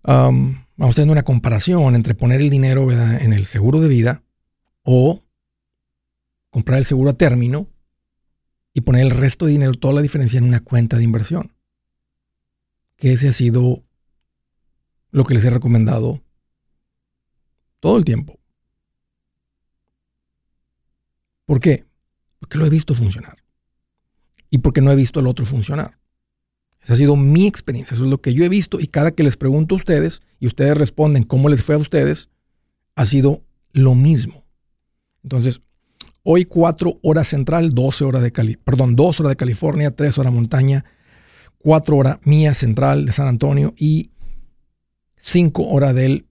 um, 0.05 0.64
vamos 0.77 0.94
teniendo 0.94 1.12
una 1.12 1.22
comparación 1.22 1.94
entre 1.94 2.14
poner 2.14 2.40
el 2.40 2.51
dinero 2.51 2.90
en 2.90 3.33
el 3.33 3.46
seguro 3.46 3.81
de 3.81 3.88
vida 3.88 4.22
o 4.83 5.22
comprar 6.51 6.79
el 6.79 6.85
seguro 6.85 7.11
a 7.11 7.14
término 7.14 7.68
y 8.78 8.80
poner 8.80 9.02
el 9.02 9.10
resto 9.10 9.46
de 9.46 9.52
dinero, 9.52 9.72
toda 9.74 9.94
la 9.94 10.02
diferencia 10.02 10.38
en 10.38 10.44
una 10.44 10.60
cuenta 10.60 10.96
de 10.96 11.02
inversión. 11.02 11.52
Que 12.96 13.12
ese 13.12 13.26
ha 13.26 13.32
sido 13.32 13.82
lo 15.10 15.24
que 15.24 15.34
les 15.34 15.44
he 15.44 15.50
recomendado 15.50 16.22
todo 17.80 17.96
el 17.96 18.04
tiempo. 18.04 18.38
¿Por 21.44 21.58
qué? 21.58 21.86
Porque 22.38 22.56
lo 22.56 22.66
he 22.66 22.70
visto 22.70 22.94
funcionar. 22.94 23.38
Y 24.48 24.58
porque 24.58 24.80
no 24.80 24.92
he 24.92 24.96
visto 24.96 25.18
el 25.18 25.26
otro 25.26 25.44
funcionar. 25.44 25.98
Esa 26.80 26.92
ha 26.92 26.96
sido 26.96 27.16
mi 27.16 27.48
experiencia, 27.48 27.94
eso 27.94 28.04
es 28.04 28.10
lo 28.10 28.20
que 28.20 28.32
yo 28.32 28.44
he 28.44 28.48
visto 28.48 28.78
y 28.78 28.86
cada 28.86 29.10
que 29.10 29.24
les 29.24 29.36
pregunto 29.36 29.74
a 29.74 29.78
ustedes 29.78 30.22
y 30.38 30.46
ustedes 30.46 30.78
responden 30.78 31.24
cómo 31.24 31.48
les 31.48 31.64
fue 31.64 31.74
a 31.74 31.78
ustedes, 31.78 32.28
ha 32.94 33.06
sido 33.06 33.42
lo 33.72 33.96
mismo. 33.96 34.44
Entonces, 35.24 35.62
Hoy 36.22 36.44
4 36.44 36.98
horas 37.02 37.28
central, 37.28 37.70
12 37.70 38.04
horas 38.04 38.22
de 38.22 38.33
Cali, 38.33 38.57
perdón, 38.57 38.96
2 38.96 39.20
horas 39.20 39.31
de 39.31 39.37
California, 39.37 39.90
3 39.90 40.18
horas 40.18 40.33
montaña, 40.33 40.85
4 41.59 41.96
horas 41.96 42.18
mía 42.24 42.54
central 42.54 43.07
de 43.07 43.12
San 43.12 43.28
Antonio 43.28 43.74
y 43.76 44.11
5 45.16 45.68
horas 45.68 45.94
del 45.94 46.26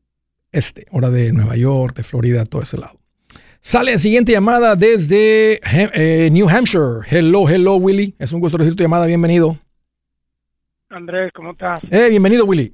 este, 0.51 0.85
hora 0.91 1.09
de 1.09 1.31
Nueva 1.33 1.55
York, 1.55 1.95
de 1.95 2.03
Florida, 2.03 2.45
todo 2.45 2.61
ese 2.61 2.77
lado. 2.77 2.99
Sale 3.59 3.91
la 3.91 3.97
siguiente 3.97 4.31
llamada 4.31 4.75
desde 4.75 5.59
eh, 5.63 6.29
New 6.31 6.47
Hampshire. 6.47 7.01
Hello, 7.09 7.49
hello, 7.49 7.75
Willy. 7.75 8.15
Es 8.17 8.31
un 8.31 8.39
gusto 8.39 8.57
recibir 8.57 8.75
tu 8.77 8.83
llamada. 8.83 9.05
Bienvenido. 9.07 9.57
Andrés, 10.89 11.31
¿cómo 11.33 11.51
estás? 11.51 11.81
Eh, 11.91 12.09
bienvenido, 12.09 12.45
Willy. 12.45 12.73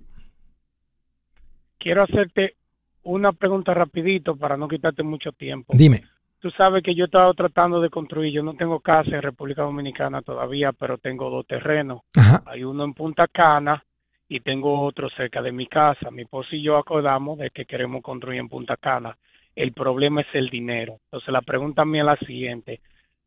Quiero 1.80 2.04
hacerte 2.04 2.56
una 3.02 3.34
pregunta 3.34 3.74
rapidito 3.74 4.36
para 4.36 4.56
no 4.56 4.68
quitarte 4.68 5.04
mucho 5.04 5.32
tiempo. 5.32 5.74
Dime 5.76 6.04
tú 6.44 6.52
sabes 6.52 6.84
que 6.84 6.94
yo 6.94 7.06
he 7.06 7.08
estado 7.08 7.34
tratando 7.34 7.80
de 7.80 7.90
construir, 7.90 8.34
yo 8.34 8.44
no 8.44 8.54
tengo 8.56 8.82
casa 8.82 9.12
en 9.12 9.22
República 9.22 9.62
Dominicana 9.62 10.22
todavía, 10.22 10.74
pero 10.74 10.98
tengo 10.98 11.30
dos 11.30 11.48
terrenos. 11.48 12.02
Hay 12.46 12.66
uno 12.66 12.84
en 12.84 12.94
Punta 12.94 13.30
Cana 13.30 13.82
y 14.28 14.42
tengo 14.42 14.82
otro 14.82 15.10
cerca 15.12 15.42
de 15.42 15.54
mi 15.54 15.68
casa. 15.68 16.12
Mi 16.12 16.24
esposo 16.24 16.54
y 16.58 16.62
yo 16.62 16.76
acordamos 16.76 17.38
de 17.38 17.50
que 17.52 17.64
queremos 17.64 18.04
construir 18.04 18.42
en 18.42 18.50
Punta 18.50 18.76
Cana. 18.76 19.16
El 19.56 19.72
problema 19.72 20.20
es 20.20 20.28
el 20.34 20.50
dinero. 20.50 20.98
Entonces 21.06 21.32
la 21.32 21.42
pregunta 21.42 21.86
mía 21.86 22.02
es 22.02 22.08
la 22.08 22.28
siguiente. 22.28 22.82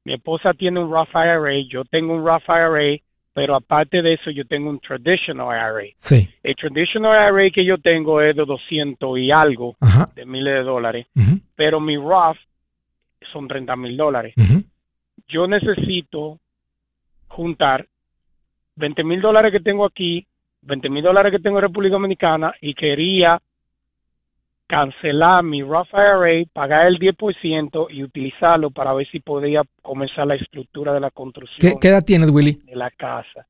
Mi 0.04 0.12
esposa 0.12 0.52
tiene 0.52 0.78
un 0.78 0.90
Roth 0.90 1.14
IRA, 1.14 1.58
yo 1.70 1.86
tengo 1.86 2.12
un 2.12 2.22
Roth 2.22 2.50
IRA, 2.50 3.00
pero 3.32 3.56
aparte 3.56 4.02
de 4.02 4.12
eso 4.12 4.30
yo 4.30 4.44
tengo 4.44 4.68
un 4.68 4.78
Traditional 4.78 5.56
IRA. 5.56 5.94
Sí. 5.96 6.28
El 6.42 6.54
Traditional 6.54 7.32
IRA 7.32 7.50
que 7.50 7.64
yo 7.64 7.78
tengo 7.78 8.20
es 8.20 8.36
de 8.36 8.44
200 8.44 9.18
y 9.18 9.30
algo 9.30 9.74
de 10.14 10.26
miles 10.26 10.52
de 10.52 10.62
dólares, 10.64 11.06
pero 11.54 11.80
mi 11.80 11.96
Roth 11.96 12.36
son 13.32 13.48
30 13.48 13.76
mil 13.76 13.96
dólares. 13.96 14.34
Yo 15.28 15.46
necesito 15.46 16.38
juntar 17.28 17.86
20 18.76 19.04
mil 19.04 19.20
dólares 19.20 19.52
que 19.52 19.60
tengo 19.60 19.84
aquí, 19.84 20.26
20 20.62 20.88
mil 20.90 21.02
dólares 21.02 21.32
que 21.32 21.38
tengo 21.38 21.58
en 21.58 21.62
República 21.62 21.94
Dominicana 21.94 22.54
y 22.60 22.74
quería 22.74 23.40
cancelar 24.66 25.44
mi 25.44 25.62
Roth 25.62 25.88
IRA, 25.92 26.44
pagar 26.52 26.86
el 26.86 26.98
10% 26.98 27.86
y 27.90 28.02
utilizarlo 28.02 28.70
para 28.70 28.92
ver 28.92 29.08
si 29.10 29.20
podía 29.20 29.62
comenzar 29.82 30.26
la 30.26 30.34
estructura 30.34 30.92
de 30.92 31.00
la 31.00 31.10
construcción. 31.10 31.78
¿Qué, 31.80 31.88
edad 31.88 32.04
tienes, 32.04 32.30
Willy? 32.30 32.60
De 32.64 32.74
la 32.74 32.90
casa. 32.90 33.46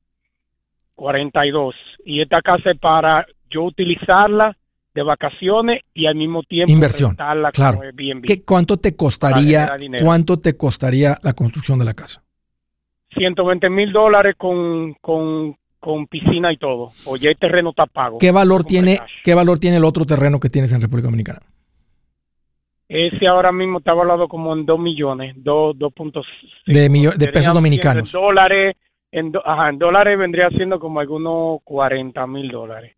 42. 0.95 1.75
Y 2.05 2.21
esta 2.21 2.41
casa 2.41 2.71
es 2.71 2.79
para 2.79 3.25
yo 3.49 3.63
utilizarla 3.63 4.55
de 4.97 5.03
vacaciones 5.03 5.83
y 5.93 6.07
al 6.07 6.15
mismo 6.15 6.41
tiempo 6.41 6.71
inversión 6.71 7.15
claro. 7.53 7.81
¿Qué, 8.23 8.41
cuánto 8.43 8.77
te 8.77 8.95
costaría 8.95 9.69
cuánto 10.01 10.37
te 10.37 10.57
costaría 10.57 11.19
la 11.21 11.33
construcción 11.33 11.77
de 11.77 11.85
la 11.85 11.93
casa 11.93 12.23
120 13.13 13.69
mil 13.69 13.91
dólares 13.91 14.33
con, 14.39 14.95
con, 14.95 15.55
con, 15.79 16.07
piscina 16.07 16.51
y 16.51 16.57
todo 16.57 16.93
o 17.05 17.15
ya 17.15 17.29
el 17.29 17.37
terreno 17.37 17.69
está 17.69 17.85
pago 17.85 18.17
qué 18.17 18.31
valor 18.31 18.63
tiene 18.63 18.97
qué 19.23 19.35
valor 19.35 19.59
tiene 19.59 19.77
el 19.77 19.83
otro 19.83 20.03
terreno 20.03 20.39
que 20.39 20.49
tienes 20.49 20.73
en 20.73 20.81
República 20.81 21.09
Dominicana 21.09 21.41
ese 22.89 23.27
ahora 23.27 23.51
mismo 23.51 23.77
está 23.77 23.93
valorado 23.93 24.27
como 24.27 24.51
en 24.53 24.65
2 24.65 24.79
millones 24.79 25.35
2.5 25.35 26.23
de, 26.65 26.89
de 27.15 27.27
pesos 27.31 27.53
dominicanos 27.53 28.15
en 28.15 28.19
dólares 28.19 28.75
en, 29.11 29.31
ajá, 29.45 29.69
en 29.69 29.77
dólares 29.77 30.17
vendría 30.17 30.49
siendo 30.49 30.79
como 30.79 30.99
algunos 30.99 31.61
40 31.65 32.25
mil 32.25 32.49
dólares 32.49 32.96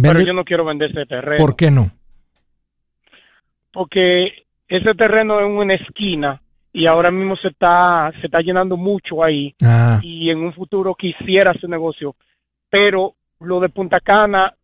pero 0.00 0.20
yo 0.20 0.32
no 0.32 0.44
quiero 0.44 0.64
vender 0.64 0.90
ese 0.90 1.06
terreno. 1.06 1.44
¿Por 1.44 1.56
qué 1.56 1.70
no? 1.70 1.90
Porque 3.72 4.44
ese 4.68 4.94
terreno 4.94 5.40
es 5.40 5.46
una 5.46 5.74
esquina 5.74 6.40
y 6.72 6.86
ahora 6.86 7.10
mismo 7.10 7.36
se 7.36 7.48
está 7.48 8.12
se 8.20 8.26
está 8.26 8.40
llenando 8.40 8.76
mucho 8.76 9.22
ahí 9.22 9.54
ah. 9.62 10.00
y 10.02 10.30
en 10.30 10.38
un 10.38 10.52
futuro 10.52 10.94
quisiera 10.94 11.52
hacer 11.52 11.70
negocio, 11.70 12.16
pero 12.68 13.14
lo 13.40 13.60
de 13.60 13.68
Punta 13.68 14.00
Cana 14.00 14.54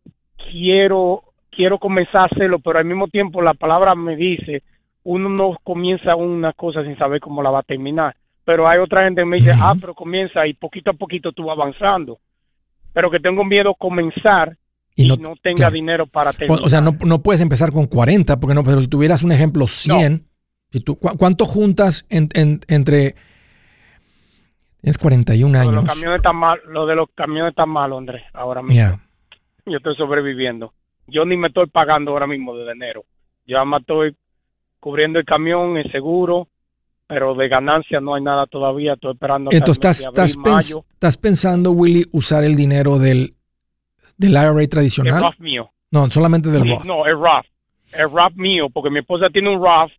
quiero 0.51 1.23
quiero 1.49 1.77
comenzar 1.77 2.21
a 2.21 2.25
hacerlo, 2.25 2.59
pero 2.59 2.79
al 2.79 2.85
mismo 2.85 3.07
tiempo 3.07 3.41
la 3.41 3.53
palabra 3.53 3.95
me 3.95 4.15
dice 4.15 4.63
uno 5.03 5.29
no 5.29 5.57
comienza 5.63 6.15
una 6.15 6.53
cosa 6.53 6.83
sin 6.83 6.97
saber 6.97 7.21
cómo 7.21 7.41
la 7.41 7.49
va 7.49 7.59
a 7.59 7.63
terminar, 7.63 8.15
pero 8.43 8.67
hay 8.67 8.79
otra 8.79 9.03
gente 9.05 9.21
que 9.21 9.25
me 9.25 9.37
dice, 9.37 9.53
ah, 9.55 9.73
pero 9.79 9.93
comienza 9.93 10.45
y 10.45 10.53
poquito 10.53 10.91
a 10.91 10.93
poquito 10.93 11.31
tú 11.31 11.45
vas 11.45 11.57
avanzando, 11.57 12.19
pero 12.93 13.09
que 13.09 13.19
tengo 13.19 13.43
miedo 13.45 13.73
comenzar 13.73 14.57
y, 14.95 15.05
no, 15.05 15.17
tenga 15.41 15.69
dinero 15.69 16.05
para 16.05 16.31
tener. 16.33 16.51
O 16.51 16.69
sea, 16.69 16.81
no, 16.81 16.95
no, 17.05 17.21
puedes 17.21 17.41
empezar 17.41 17.71
con 17.71 17.87
40, 17.87 18.39
porque 18.39 18.53
no, 18.53 18.63
pero 18.63 18.81
si 18.81 18.87
tuvieras 18.87 19.23
un 19.23 19.31
ejemplo 19.31 19.67
100, 19.67 20.27
si 20.71 20.79
tú, 20.81 20.97
¿cuánto 20.97 21.45
juntas 21.45 22.05
entre... 22.09 23.15
Tienes 24.81 24.97
41 24.97 25.59
años. 25.59 25.73
Lo 25.73 25.81
de 25.81 25.85
los 25.85 25.93
camiones 25.93 26.17
están 26.17 26.35
mal, 26.35 26.59
lo 26.67 26.85
de 26.87 26.95
los 26.95 27.09
camiones 27.13 27.49
está 27.51 27.65
mal, 27.67 27.93
Andrés, 27.93 28.23
ahora 28.33 28.63
mismo. 28.63 28.99
Yo 29.65 29.77
estoy 29.77 29.95
sobreviviendo. 29.95 30.73
Yo 31.07 31.23
ni 31.23 31.37
me 31.37 31.49
estoy 31.49 31.67
pagando 31.67 32.11
ahora 32.11 32.25
mismo 32.25 32.55
desde 32.57 32.71
enero. 32.71 33.05
Yo 33.45 33.57
además 33.57 33.81
estoy 33.81 34.15
cubriendo 34.79 35.19
el 35.19 35.25
camión, 35.25 35.77
el 35.77 35.91
seguro, 35.91 36.47
pero 37.05 37.35
de 37.35 37.47
ganancia 37.47 37.99
no 37.99 38.15
hay 38.15 38.23
nada 38.23 38.47
todavía. 38.47 38.93
Estoy 38.93 39.13
esperando. 39.13 39.51
Entonces, 39.53 40.03
estás, 40.03 40.37
estás 40.89 41.17
pensando, 41.17 41.71
Willy, 41.71 42.05
usar 42.11 42.43
el 42.43 42.55
dinero 42.55 42.97
del 42.97 43.35
¿Del 44.17 44.31
IRA 44.31 44.67
tradicional? 44.67 45.15
El 45.15 45.21
Roth 45.21 45.39
mío. 45.39 45.71
No, 45.91 46.09
solamente 46.09 46.49
del 46.49 46.67
Roth. 46.67 46.85
No, 46.85 47.05
el 47.05 47.15
Roth. 47.15 47.45
El 47.93 48.09
Roth 48.09 48.35
mío, 48.35 48.69
porque 48.69 48.89
mi 48.89 48.99
esposa 48.99 49.29
tiene 49.29 49.49
un 49.49 49.61
Roth, 49.61 49.91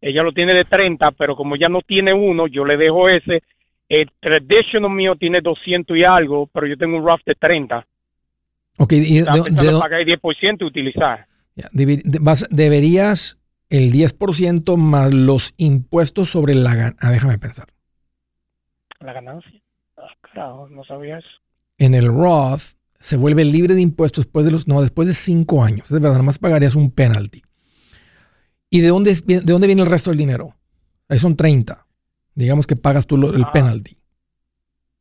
ella 0.00 0.22
lo 0.22 0.32
tiene 0.32 0.54
de 0.54 0.64
30, 0.64 1.12
pero 1.12 1.36
como 1.36 1.56
ya 1.56 1.68
no 1.68 1.80
tiene 1.82 2.12
uno, 2.12 2.46
yo 2.46 2.64
le 2.64 2.76
dejo 2.76 3.08
ese. 3.08 3.42
El 3.88 4.10
traditional 4.20 4.90
mío 4.90 5.16
tiene 5.16 5.40
200 5.40 5.96
y 5.96 6.04
algo, 6.04 6.48
pero 6.52 6.66
yo 6.66 6.76
tengo 6.76 6.96
un 6.96 7.04
Roth 7.04 7.22
de 7.26 7.34
30. 7.34 7.86
Ok, 8.78 8.92
y 8.92 9.20
de, 9.20 9.24
de, 9.24 9.78
pagar 9.78 10.00
el 10.00 10.06
10% 10.20 10.56
y 10.60 10.64
utilizar. 10.64 11.26
deberías 12.50 13.38
el 13.68 13.92
10% 13.92 14.76
más 14.76 15.12
los 15.12 15.54
impuestos 15.56 16.30
sobre 16.30 16.54
la 16.54 16.74
ganancia. 16.74 16.98
Ah, 17.00 17.10
déjame 17.10 17.38
pensar. 17.38 17.66
¿La 19.00 19.12
ganancia? 19.12 19.60
Ah, 19.96 20.08
carajo, 20.20 20.68
no 20.68 20.84
sabía 20.84 21.18
eso. 21.18 21.28
En 21.78 21.94
el 21.94 22.06
Roth 22.06 22.74
se 23.02 23.16
vuelve 23.16 23.44
libre 23.44 23.74
de 23.74 23.80
impuestos 23.80 24.26
después 24.26 24.46
de 24.46 24.52
los, 24.52 24.68
no, 24.68 24.80
después 24.80 25.08
de 25.08 25.14
cinco 25.14 25.64
años. 25.64 25.90
Es 25.90 26.00
verdad, 26.00 26.22
más 26.22 26.38
pagarías 26.38 26.76
un 26.76 26.92
penalty. 26.92 27.42
¿Y 28.70 28.80
de 28.80 28.88
dónde, 28.88 29.12
de 29.26 29.40
dónde 29.40 29.66
viene 29.66 29.82
el 29.82 29.90
resto 29.90 30.10
del 30.10 30.18
dinero? 30.18 30.54
Ahí 31.08 31.18
son 31.18 31.34
30. 31.34 31.84
Digamos 32.36 32.64
que 32.64 32.76
pagas 32.76 33.08
tú 33.08 33.16
el 33.16 33.42
ah. 33.42 33.50
penalty. 33.52 33.96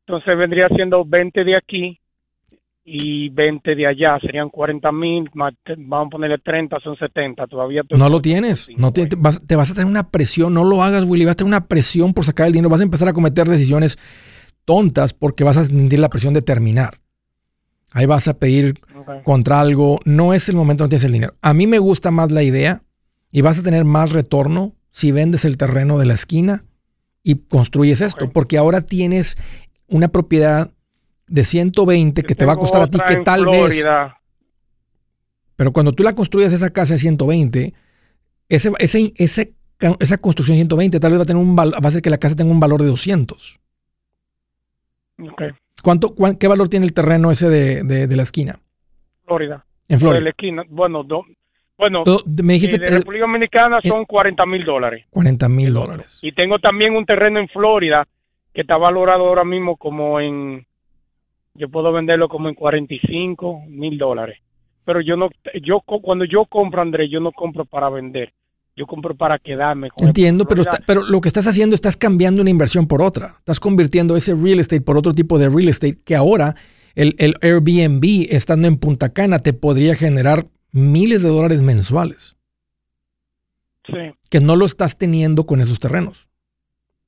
Entonces 0.07 0.35
vendría 0.35 0.67
siendo 0.69 1.05
20 1.05 1.43
de 1.43 1.55
aquí 1.55 1.99
y 2.83 3.29
20 3.29 3.75
de 3.75 3.85
allá. 3.85 4.17
Serían 4.19 4.49
40 4.49 4.91
mil, 4.91 5.29
vamos 5.35 6.07
a 6.07 6.09
ponerle 6.09 6.39
30, 6.39 6.79
son 6.79 6.97
70. 6.97 7.45
Todavía 7.45 7.83
no 7.95 8.09
lo 8.09 8.19
tienes. 8.19 8.67
No 8.77 8.91
te, 8.91 9.07
vas, 9.15 9.45
te, 9.45 9.55
vas, 9.55 9.69
a 9.69 9.75
tener 9.75 9.87
una 9.87 10.09
presión. 10.09 10.55
No 10.55 10.63
lo 10.63 10.81
hagas, 10.81 11.03
Willy. 11.03 11.25
Vas 11.25 11.33
a 11.33 11.35
tener 11.35 11.49
una 11.49 11.67
presión 11.67 12.15
por 12.15 12.25
sacar 12.25 12.47
el 12.47 12.53
dinero. 12.53 12.71
Vas 12.71 12.81
a 12.81 12.85
empezar 12.85 13.07
a 13.07 13.13
cometer 13.13 13.47
decisiones 13.47 13.99
tontas 14.65 15.13
porque 15.13 15.43
vas 15.43 15.57
a 15.57 15.65
sentir 15.65 15.99
la 15.99 16.09
presión 16.09 16.33
de 16.33 16.41
terminar. 16.41 17.00
Ahí 17.91 18.05
vas 18.05 18.27
a 18.27 18.35
pedir 18.35 18.79
contra 19.23 19.59
algo. 19.59 19.99
No 20.05 20.33
es 20.33 20.49
el 20.49 20.55
momento, 20.55 20.83
no 20.83 20.89
tienes 20.89 21.03
el 21.03 21.11
dinero. 21.11 21.35
A 21.41 21.53
mí 21.53 21.67
me 21.67 21.79
gusta 21.79 22.11
más 22.11 22.31
la 22.31 22.43
idea 22.43 22.83
y 23.31 23.41
vas 23.41 23.59
a 23.59 23.63
tener 23.63 23.85
más 23.85 24.11
retorno 24.11 24.73
si 24.91 25.11
vendes 25.11 25.45
el 25.45 25.57
terreno 25.57 25.97
de 25.97 26.05
la 26.05 26.13
esquina 26.13 26.65
y 27.23 27.35
construyes 27.35 28.01
esto, 28.01 28.29
porque 28.31 28.57
ahora 28.57 28.81
tienes 28.81 29.37
una 29.87 30.07
propiedad 30.07 30.71
de 31.27 31.45
120 31.45 32.23
que 32.23 32.35
te 32.35 32.45
va 32.45 32.53
a 32.53 32.57
costar 32.57 32.81
a 32.81 32.87
ti 32.87 32.97
que 33.07 33.17
tal 33.17 33.45
vez... 33.45 33.83
Pero 35.55 35.71
cuando 35.71 35.93
tú 35.93 36.01
la 36.01 36.13
construyes 36.13 36.53
esa 36.53 36.71
casa 36.71 36.93
de 36.93 36.99
120, 36.99 37.73
ese, 38.49 38.71
ese, 38.79 39.13
ese, 39.15 39.53
esa 39.99 40.17
construcción 40.17 40.55
de 40.55 40.61
120 40.61 40.99
tal 40.99 41.11
vez 41.11 41.19
va 41.19 41.23
a, 41.23 41.25
tener 41.27 41.41
un, 41.41 41.55
va 41.55 41.63
a 41.63 41.87
hacer 41.87 42.01
que 42.01 42.09
la 42.09 42.17
casa 42.17 42.35
tenga 42.35 42.51
un 42.51 42.59
valor 42.59 42.81
de 42.81 42.87
200. 42.87 43.59
Okay. 45.33 45.51
¿Cuánto, 45.83 46.13
¿Qué 46.39 46.47
valor 46.47 46.69
tiene 46.69 46.85
el 46.85 46.93
terreno 46.93 47.31
ese 47.31 47.49
de, 47.49 48.15
la 48.15 48.23
esquina? 48.23 48.59
Florida. 49.25 49.65
En 49.87 49.99
Florida. 49.99 50.21
la 50.21 50.29
esquina, 50.29 50.63
bueno, 50.69 51.03
bueno, 51.77 52.03
me 52.43 52.53
dijiste, 52.53 52.77
de 52.77 52.97
República 52.97 53.25
Dominicana 53.25 53.79
son 53.81 54.05
40 54.05 54.45
mil 54.45 54.63
dólares. 54.63 55.05
40 55.09 55.49
mil 55.49 55.73
dólares. 55.73 56.19
Y 56.21 56.31
tengo 56.31 56.59
también 56.59 56.95
un 56.95 57.05
terreno 57.05 57.39
en 57.39 57.47
Florida 57.49 58.07
que 58.53 58.61
está 58.61 58.77
valorado 58.77 59.27
ahora 59.27 59.43
mismo 59.43 59.77
como 59.77 60.19
en, 60.19 60.65
yo 61.53 61.69
puedo 61.69 61.91
venderlo 61.91 62.29
como 62.29 62.49
en 62.49 62.55
45 62.55 63.63
mil 63.67 63.97
dólares. 63.97 64.39
Pero 64.85 65.01
yo 65.01 65.15
no, 65.15 65.29
yo 65.61 65.81
cuando 65.81 66.25
yo 66.25 66.45
compro, 66.45 66.81
Andrés, 66.81 67.09
yo 67.09 67.19
no 67.19 67.31
compro 67.31 67.65
para 67.65 67.89
vender 67.89 68.31
yo 68.75 68.87
compro 68.87 69.15
para 69.15 69.37
quedarme. 69.37 69.89
Entiendo, 69.97 70.45
pero, 70.45 70.63
pero 70.87 71.03
lo 71.03 71.21
que 71.21 71.27
estás 71.27 71.47
haciendo, 71.47 71.75
estás 71.75 71.97
cambiando 71.97 72.41
una 72.41 72.49
inversión 72.49 72.87
por 72.87 73.01
otra. 73.01 73.35
Estás 73.39 73.59
convirtiendo 73.59 74.15
ese 74.15 74.33
real 74.33 74.59
estate 74.59 74.81
por 74.81 74.97
otro 74.97 75.13
tipo 75.13 75.37
de 75.37 75.49
real 75.49 75.69
estate 75.69 75.99
que 76.03 76.15
ahora 76.15 76.55
el, 76.95 77.15
el 77.19 77.35
Airbnb, 77.41 78.27
estando 78.29 78.67
en 78.67 78.77
Punta 78.77 79.09
Cana, 79.09 79.39
te 79.39 79.53
podría 79.53 79.95
generar 79.95 80.47
miles 80.71 81.21
de 81.21 81.29
dólares 81.29 81.61
mensuales. 81.61 82.37
Sí. 83.85 84.15
Que 84.29 84.39
no 84.39 84.55
lo 84.55 84.65
estás 84.65 84.97
teniendo 84.97 85.45
con 85.45 85.59
esos 85.59 85.79
terrenos. 85.79 86.29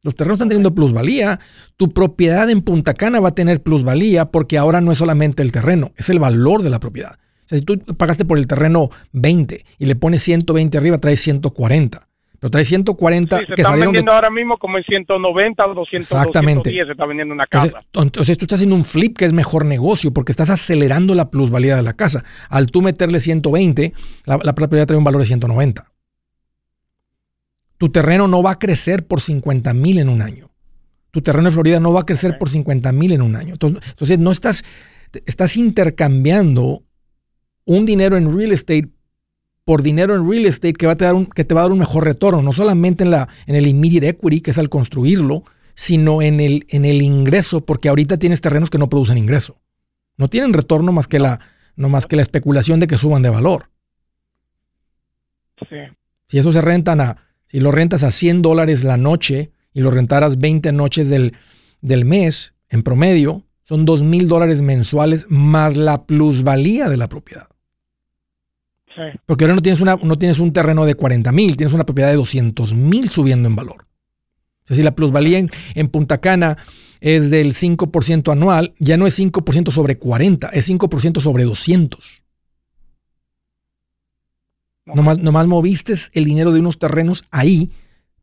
Los 0.02 0.15
terrenos 0.15 0.36
están 0.36 0.49
teniendo 0.49 0.76
plusvalía. 0.76 1.39
Tu 1.78 1.89
propiedad 1.89 2.49
en 2.49 2.62
Punta 2.62 2.93
Cana 2.93 3.21
va 3.21 3.30
a 3.30 3.36
tener 3.36 3.63
plusvalía 3.63 4.26
porque 4.26 4.58
ahora 4.58 4.82
no 4.82 4.91
es 4.91 4.97
solamente 4.97 5.41
el 5.41 5.54
terreno, 5.54 5.93
es 5.95 6.10
el 6.10 6.19
valor 6.19 6.62
de 6.62 6.69
la 6.69 6.80
propiedad 6.82 7.17
si 7.45 7.62
tú 7.62 7.79
pagaste 7.97 8.25
por 8.25 8.38
el 8.38 8.47
terreno 8.47 8.89
20 9.12 9.63
y 9.79 9.86
le 9.86 9.95
pones 9.95 10.23
120 10.23 10.77
arriba, 10.77 10.97
traes 10.97 11.21
140. 11.21 12.08
Pero 12.43 12.51
traes 12.51 12.67
140 12.67 13.39
sí, 13.39 13.45
se 13.45 13.53
están 13.53 13.79
vendiendo 13.79 14.12
ahora 14.12 14.29
mismo 14.29 14.58
como 14.58 14.77
en 14.77 14.84
190 14.84 15.65
o 15.65 15.73
200, 15.73 16.12
Exactamente. 16.12 16.69
210 16.69 16.88
se 16.88 16.91
está 16.91 17.06
vendiendo 17.06 17.34
una 17.34 17.47
casa. 17.47 17.79
Entonces, 17.93 18.38
tú 18.38 18.43
estás 18.43 18.58
haciendo 18.58 18.75
un 18.75 18.84
flip 18.84 19.17
que 19.17 19.23
es 19.23 19.32
mejor 19.32 19.65
negocio 19.65 20.12
porque 20.12 20.34
estás 20.34 20.49
acelerando 20.49 21.15
la 21.15 21.32
plusvalía 21.32 21.77
de 21.77 21.84
la 21.84 21.93
casa. 21.93 22.25
Al 22.49 22.67
tú 22.69 22.82
meterle 22.82 23.21
120, 23.21 23.93
la, 24.25 24.39
la 24.43 24.56
propiedad 24.56 24.86
trae 24.86 24.97
un 24.97 25.06
valor 25.06 25.21
de 25.21 25.27
190. 25.27 25.89
Tu 27.77 27.89
terreno 27.89 28.27
no 28.27 28.43
va 28.43 28.51
a 28.51 28.60
crecer 28.60 29.08
por 29.08 29.21
50 29.21 29.73
mil 29.73 29.99
en 29.99 30.10
un 30.10 30.21
año. 30.21 30.49
Tu 31.12 31.21
terreno 31.21 31.47
en 31.47 31.53
Florida 31.53 31.79
no 31.79 31.93
va 31.93 32.01
a 32.01 32.06
crecer 32.06 32.38
por 32.38 32.49
50 32.49 32.91
mil 32.91 33.13
en 33.13 33.21
un 33.21 33.38
año. 33.38 33.53
Entonces, 33.53 33.82
entonces 33.89 34.19
no 34.19 34.34
estás, 34.34 34.65
estás 35.25 35.56
intercambiando 35.56 36.84
un 37.65 37.86
dinero 37.86 38.17
en 38.17 38.36
real 38.36 38.52
estate 38.52 38.89
por 39.65 39.82
dinero 39.82 40.15
en 40.15 40.30
real 40.30 40.45
estate 40.45 40.73
que, 40.73 40.86
va 40.86 40.93
a 40.93 40.97
te 40.97 41.06
dar 41.06 41.15
un, 41.15 41.26
que 41.26 41.45
te 41.45 41.54
va 41.54 41.62
a 41.62 41.63
dar 41.63 41.71
un 41.71 41.80
mejor 41.80 42.04
retorno, 42.04 42.41
no 42.41 42.54
solamente 42.54 43.04
en, 43.04 43.12
la, 43.12 43.30
en 43.45 43.56
el 43.56 43.67
immediate 43.67 44.10
equity, 44.10 44.41
que 44.41 44.52
es 44.52 44.58
al 44.58 44.69
construirlo, 44.69 45.43
sino 45.76 46.21
en 46.21 46.39
el, 46.39 46.65
en 46.69 46.86
el 46.86 47.02
ingreso, 47.02 47.65
porque 47.65 47.89
ahorita 47.89 48.17
tienes 48.17 48.41
terrenos 48.41 48.69
que 48.69 48.78
no 48.78 48.89
producen 48.89 49.17
ingreso. 49.17 49.62
No 50.17 50.30
tienen 50.30 50.54
retorno 50.54 50.91
más 50.91 51.08
que 51.08 51.19
la, 51.19 51.39
no 51.76 51.89
más 51.89 52.06
que 52.08 52.15
la 52.15 52.21
especulación 52.21 52.80
de 52.80 52.88
que 52.88 52.97
suban 52.97 53.21
de 53.21 53.30
valor. 53.30 53.69
Sí. 55.69 55.78
Si 56.28 56.38
eso 56.38 56.52
se 56.52 56.62
rentan 56.62 57.02
a, 57.02 57.17
si 57.47 57.60
lo 57.60 57.71
rentas 57.71 58.04
a 58.04 58.12
100 58.12 58.41
dólares 58.41 58.84
la 58.84 58.97
noche 58.97 59.52
y 59.73 59.82
lo 59.82 59.91
rentaras 59.91 60.39
20 60.39 60.71
noches 60.73 61.10
del, 61.10 61.34
del 61.82 62.06
mes 62.06 62.54
en 62.69 62.84
promedio, 62.84 63.43
son 63.63 63.86
2 63.86 64.04
mil 64.04 64.28
dólares 64.28 64.62
mensuales 64.62 65.26
más 65.30 65.76
la 65.76 66.06
plusvalía 66.06 66.89
de 66.89 66.97
la 66.97 67.08
propiedad. 67.08 67.47
Porque 69.25 69.43
ahora 69.43 69.56
no 69.56 69.62
tienes, 69.62 69.82
una, 69.82 69.95
no 69.95 70.17
tienes 70.17 70.39
un 70.39 70.53
terreno 70.53 70.86
de 70.86 70.95
40 70.95 71.32
mil, 71.32 71.58
tienes 71.58 71.73
una 71.73 71.86
propiedad 71.86 72.10
de 72.10 72.15
200 72.15 72.73
mil 72.73 73.10
subiendo 73.10 73.47
en 73.47 73.56
valor. 73.56 73.88
O 74.63 74.67
sea, 74.67 74.77
si 74.77 74.84
la 74.84 74.95
plusvalía 74.95 75.39
en, 75.39 75.88
Punta 75.89 76.19
Cana 76.19 76.58
es 77.01 77.29
del 77.29 77.53
5% 77.53 78.32
anual, 78.32 78.73
ya 78.79 78.97
no 78.97 79.08
es 79.08 79.19
5% 79.19 79.71
sobre 79.71 79.97
40, 79.97 80.49
es 80.49 80.69
5% 80.69 81.21
sobre 81.21 81.43
200. 81.43 82.23
Nomás, 84.86 85.17
nomás 85.17 85.47
moviste 85.47 85.95
el 86.13 86.25
dinero 86.25 86.51
de 86.51 86.60
unos 86.60 86.77
terrenos 86.77 87.23
ahí 87.32 87.71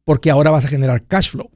porque 0.05 0.31
ahora 0.31 0.51
vas 0.51 0.65
a 0.65 0.69
generar 0.69 1.05
cash 1.05 1.31
flow, 1.31 1.51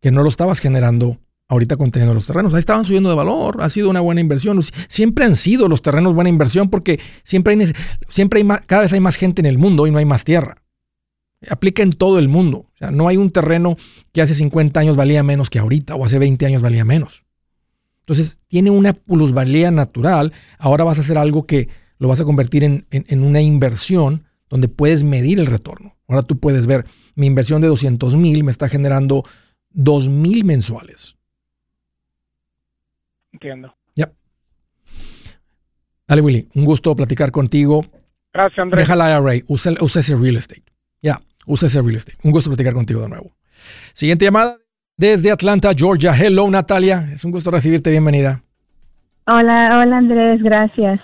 que 0.00 0.10
no 0.10 0.22
lo 0.22 0.28
estabas 0.28 0.60
generando 0.60 1.18
ahorita 1.48 1.76
conteniendo 1.76 2.14
los 2.14 2.26
terrenos. 2.26 2.52
Ahí 2.54 2.60
estaban 2.60 2.84
subiendo 2.84 3.08
de 3.08 3.16
valor, 3.16 3.62
ha 3.62 3.70
sido 3.70 3.90
una 3.90 4.00
buena 4.00 4.20
inversión. 4.20 4.60
Siempre 4.88 5.24
han 5.24 5.36
sido 5.36 5.66
los 5.68 5.82
terrenos 5.82 6.14
buena 6.14 6.28
inversión 6.28 6.68
porque 6.68 7.00
siempre 7.24 7.54
hay, 7.54 7.72
siempre 8.08 8.38
hay 8.38 8.44
más, 8.44 8.60
cada 8.66 8.82
vez 8.82 8.92
hay 8.92 9.00
más 9.00 9.16
gente 9.16 9.40
en 9.40 9.46
el 9.46 9.58
mundo 9.58 9.86
y 9.86 9.90
no 9.90 9.98
hay 9.98 10.04
más 10.04 10.24
tierra. 10.24 10.62
Aplica 11.48 11.82
en 11.82 11.92
todo 11.92 12.18
el 12.18 12.28
mundo. 12.28 12.66
O 12.74 12.76
sea, 12.76 12.90
no 12.90 13.08
hay 13.08 13.16
un 13.16 13.30
terreno 13.30 13.76
que 14.12 14.22
hace 14.22 14.34
50 14.34 14.78
años 14.78 14.96
valía 14.96 15.22
menos 15.22 15.50
que 15.50 15.58
ahorita 15.58 15.94
o 15.94 16.04
hace 16.04 16.18
20 16.18 16.44
años 16.46 16.62
valía 16.62 16.84
menos. 16.84 17.24
Entonces, 18.00 18.38
tiene 18.48 18.70
una 18.70 18.92
plusvalía 18.92 19.70
natural. 19.70 20.32
Ahora 20.58 20.84
vas 20.84 20.98
a 20.98 21.02
hacer 21.02 21.18
algo 21.18 21.46
que 21.46 21.68
lo 21.98 22.08
vas 22.08 22.20
a 22.20 22.24
convertir 22.24 22.64
en, 22.64 22.86
en 22.90 23.22
una 23.22 23.40
inversión 23.40 24.24
donde 24.48 24.68
puedes 24.68 25.02
medir 25.02 25.38
el 25.38 25.46
retorno. 25.46 25.96
Ahora 26.08 26.22
tú 26.22 26.38
puedes 26.38 26.66
ver, 26.66 26.86
mi 27.14 27.26
inversión 27.26 27.60
de 27.60 27.68
200 27.68 28.16
mil 28.16 28.44
me 28.44 28.50
está 28.50 28.68
generando 28.68 29.24
2 29.70 30.08
mil 30.08 30.44
mensuales. 30.44 31.17
Entiendo. 33.32 33.74
Ya. 33.94 34.10
Dale, 36.06 36.22
Willy, 36.22 36.48
un 36.54 36.64
gusto 36.64 36.94
platicar 36.96 37.30
contigo. 37.30 37.84
Gracias, 38.32 38.58
Andrés. 38.58 38.80
Deja 38.80 38.96
la 38.96 39.10
IRA, 39.10 39.44
usa, 39.48 39.72
ese 40.00 40.16
real 40.16 40.36
estate. 40.36 40.64
Ya, 41.02 41.18
usa 41.46 41.68
ese 41.68 41.80
real 41.82 41.96
estate. 41.96 42.18
Un 42.22 42.32
gusto 42.32 42.50
platicar 42.50 42.74
contigo 42.74 43.02
de 43.02 43.08
nuevo. 43.08 43.32
Siguiente 43.92 44.24
llamada 44.24 44.56
desde 44.96 45.30
Atlanta, 45.30 45.72
Georgia. 45.76 46.12
Hello, 46.16 46.50
Natalia. 46.50 47.10
Es 47.12 47.24
un 47.24 47.30
gusto 47.30 47.50
recibirte. 47.50 47.90
Bienvenida. 47.90 48.42
Hola, 49.26 49.78
hola, 49.78 49.98
Andrés. 49.98 50.42
Gracias. 50.42 51.00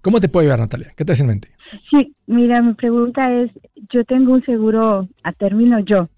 ¿Cómo 0.00 0.20
te 0.20 0.28
puedo 0.28 0.42
ayudar, 0.42 0.60
Natalia? 0.60 0.92
¿Qué 0.96 1.04
te 1.04 1.12
hace 1.12 1.22
en 1.22 1.28
mente? 1.28 1.48
Sí, 1.90 2.14
mira, 2.26 2.62
mi 2.62 2.74
pregunta 2.74 3.30
es, 3.32 3.50
yo 3.92 4.04
tengo 4.04 4.32
un 4.32 4.44
seguro 4.44 5.08
a 5.24 5.32
término 5.32 5.80
yo, 5.80 6.08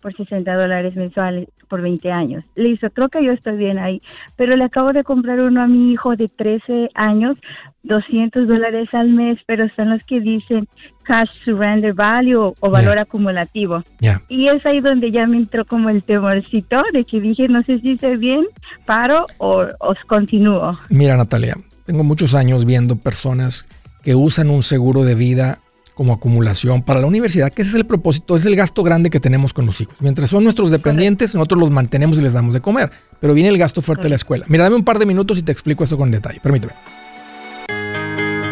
por 0.00 0.14
60 0.14 0.54
dólares 0.54 0.94
mensuales 0.94 1.48
por 1.72 1.80
20 1.80 2.12
años. 2.12 2.44
Listo, 2.54 2.90
creo 2.90 3.08
que 3.08 3.24
yo 3.24 3.32
estoy 3.32 3.56
bien 3.56 3.78
ahí, 3.78 4.02
pero 4.36 4.56
le 4.56 4.64
acabo 4.64 4.92
de 4.92 5.04
comprar 5.04 5.40
uno 5.40 5.62
a 5.62 5.66
mi 5.66 5.90
hijo 5.90 6.16
de 6.16 6.28
13 6.28 6.90
años, 6.94 7.38
200 7.84 8.46
dólares 8.46 8.90
al 8.92 9.08
mes, 9.08 9.38
pero 9.46 9.70
son 9.74 9.88
los 9.88 10.02
que 10.04 10.20
dicen 10.20 10.68
cash 11.04 11.30
surrender 11.46 11.94
value 11.94 12.52
o 12.60 12.70
valor 12.70 12.98
acumulativo. 12.98 13.82
Y 14.28 14.48
es 14.48 14.66
ahí 14.66 14.80
donde 14.80 15.10
ya 15.10 15.26
me 15.26 15.38
entró 15.38 15.64
como 15.64 15.88
el 15.88 16.04
temorcito 16.04 16.82
de 16.92 17.04
que 17.04 17.22
dije, 17.22 17.48
no 17.48 17.62
sé 17.62 17.78
si 17.78 17.92
hice 17.92 18.18
bien, 18.18 18.44
paro 18.84 19.24
o 19.38 19.64
os 19.78 20.04
continúo. 20.04 20.78
Mira, 20.90 21.16
Natalia, 21.16 21.56
tengo 21.86 22.04
muchos 22.04 22.34
años 22.34 22.66
viendo 22.66 22.96
personas 22.96 23.66
que 24.02 24.14
usan 24.14 24.50
un 24.50 24.62
seguro 24.62 25.04
de 25.04 25.14
vida 25.14 25.60
como 25.94 26.12
acumulación 26.12 26.82
para 26.82 27.00
la 27.00 27.06
universidad, 27.06 27.52
que 27.52 27.62
ese 27.62 27.70
es 27.70 27.74
el 27.74 27.86
propósito, 27.86 28.36
es 28.36 28.46
el 28.46 28.56
gasto 28.56 28.82
grande 28.82 29.10
que 29.10 29.20
tenemos 29.20 29.52
con 29.52 29.66
los 29.66 29.80
hijos. 29.80 29.94
Mientras 30.00 30.30
son 30.30 30.44
nuestros 30.44 30.70
dependientes, 30.70 31.34
nosotros 31.34 31.60
los 31.60 31.70
mantenemos 31.70 32.18
y 32.18 32.22
les 32.22 32.32
damos 32.32 32.54
de 32.54 32.60
comer, 32.60 32.90
pero 33.20 33.34
viene 33.34 33.50
el 33.50 33.58
gasto 33.58 33.82
fuerte 33.82 34.04
de 34.04 34.08
la 34.10 34.16
escuela. 34.16 34.44
Mira, 34.48 34.64
dame 34.64 34.76
un 34.76 34.84
par 34.84 34.98
de 34.98 35.06
minutos 35.06 35.38
y 35.38 35.42
te 35.42 35.52
explico 35.52 35.84
esto 35.84 35.98
con 35.98 36.10
detalle, 36.10 36.40
permíteme. 36.40 36.72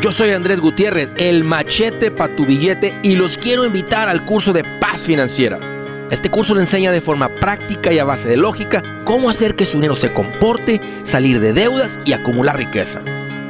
Yo 0.02 0.12
soy 0.12 0.30
Andrés 0.30 0.60
Gutiérrez, 0.60 1.10
el 1.18 1.44
machete 1.44 2.10
para 2.10 2.34
tu 2.34 2.46
billete 2.46 2.98
y 3.02 3.16
los 3.16 3.36
quiero 3.36 3.66
invitar 3.66 4.08
al 4.08 4.24
curso 4.24 4.52
de 4.54 4.64
paz 4.80 5.02
financiera. 5.02 5.58
Este 6.10 6.30
curso 6.30 6.54
le 6.54 6.62
enseña 6.62 6.90
de 6.90 7.02
forma 7.02 7.28
práctica 7.38 7.92
y 7.92 7.98
a 7.98 8.04
base 8.04 8.28
de 8.28 8.36
lógica 8.38 8.82
cómo 9.04 9.28
hacer 9.28 9.56
que 9.56 9.66
su 9.66 9.76
dinero 9.76 9.96
se 9.96 10.12
comporte, 10.12 10.80
salir 11.04 11.38
de 11.38 11.52
deudas 11.52 11.98
y 12.04 12.14
acumular 12.14 12.56
riqueza. 12.56 13.02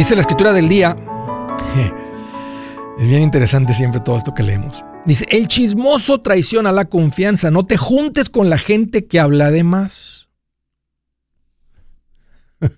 Dice 0.00 0.14
la 0.14 0.22
escritura 0.22 0.54
del 0.54 0.66
día, 0.66 0.96
es 2.98 3.06
bien 3.06 3.20
interesante 3.20 3.74
siempre 3.74 4.00
todo 4.00 4.16
esto 4.16 4.32
que 4.34 4.42
leemos. 4.42 4.82
Dice, 5.04 5.26
el 5.28 5.46
chismoso 5.46 6.22
traiciona 6.22 6.72
la 6.72 6.86
confianza, 6.86 7.50
no 7.50 7.64
te 7.64 7.76
juntes 7.76 8.30
con 8.30 8.48
la 8.48 8.56
gente 8.56 9.04
que 9.04 9.20
habla 9.20 9.50
de 9.50 9.62
más. 9.62 10.30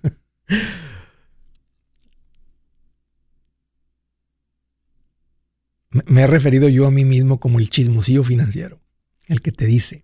Me 5.91 6.23
he 6.23 6.27
referido 6.27 6.67
yo 6.67 6.87
a 6.87 6.91
mí 6.91 7.05
mismo 7.05 7.39
como 7.39 7.59
el 7.59 7.69
chismosillo 7.69 8.25
financiero, 8.25 8.81
el 9.27 9.41
que 9.41 9.53
te 9.53 9.65
dice. 9.65 10.03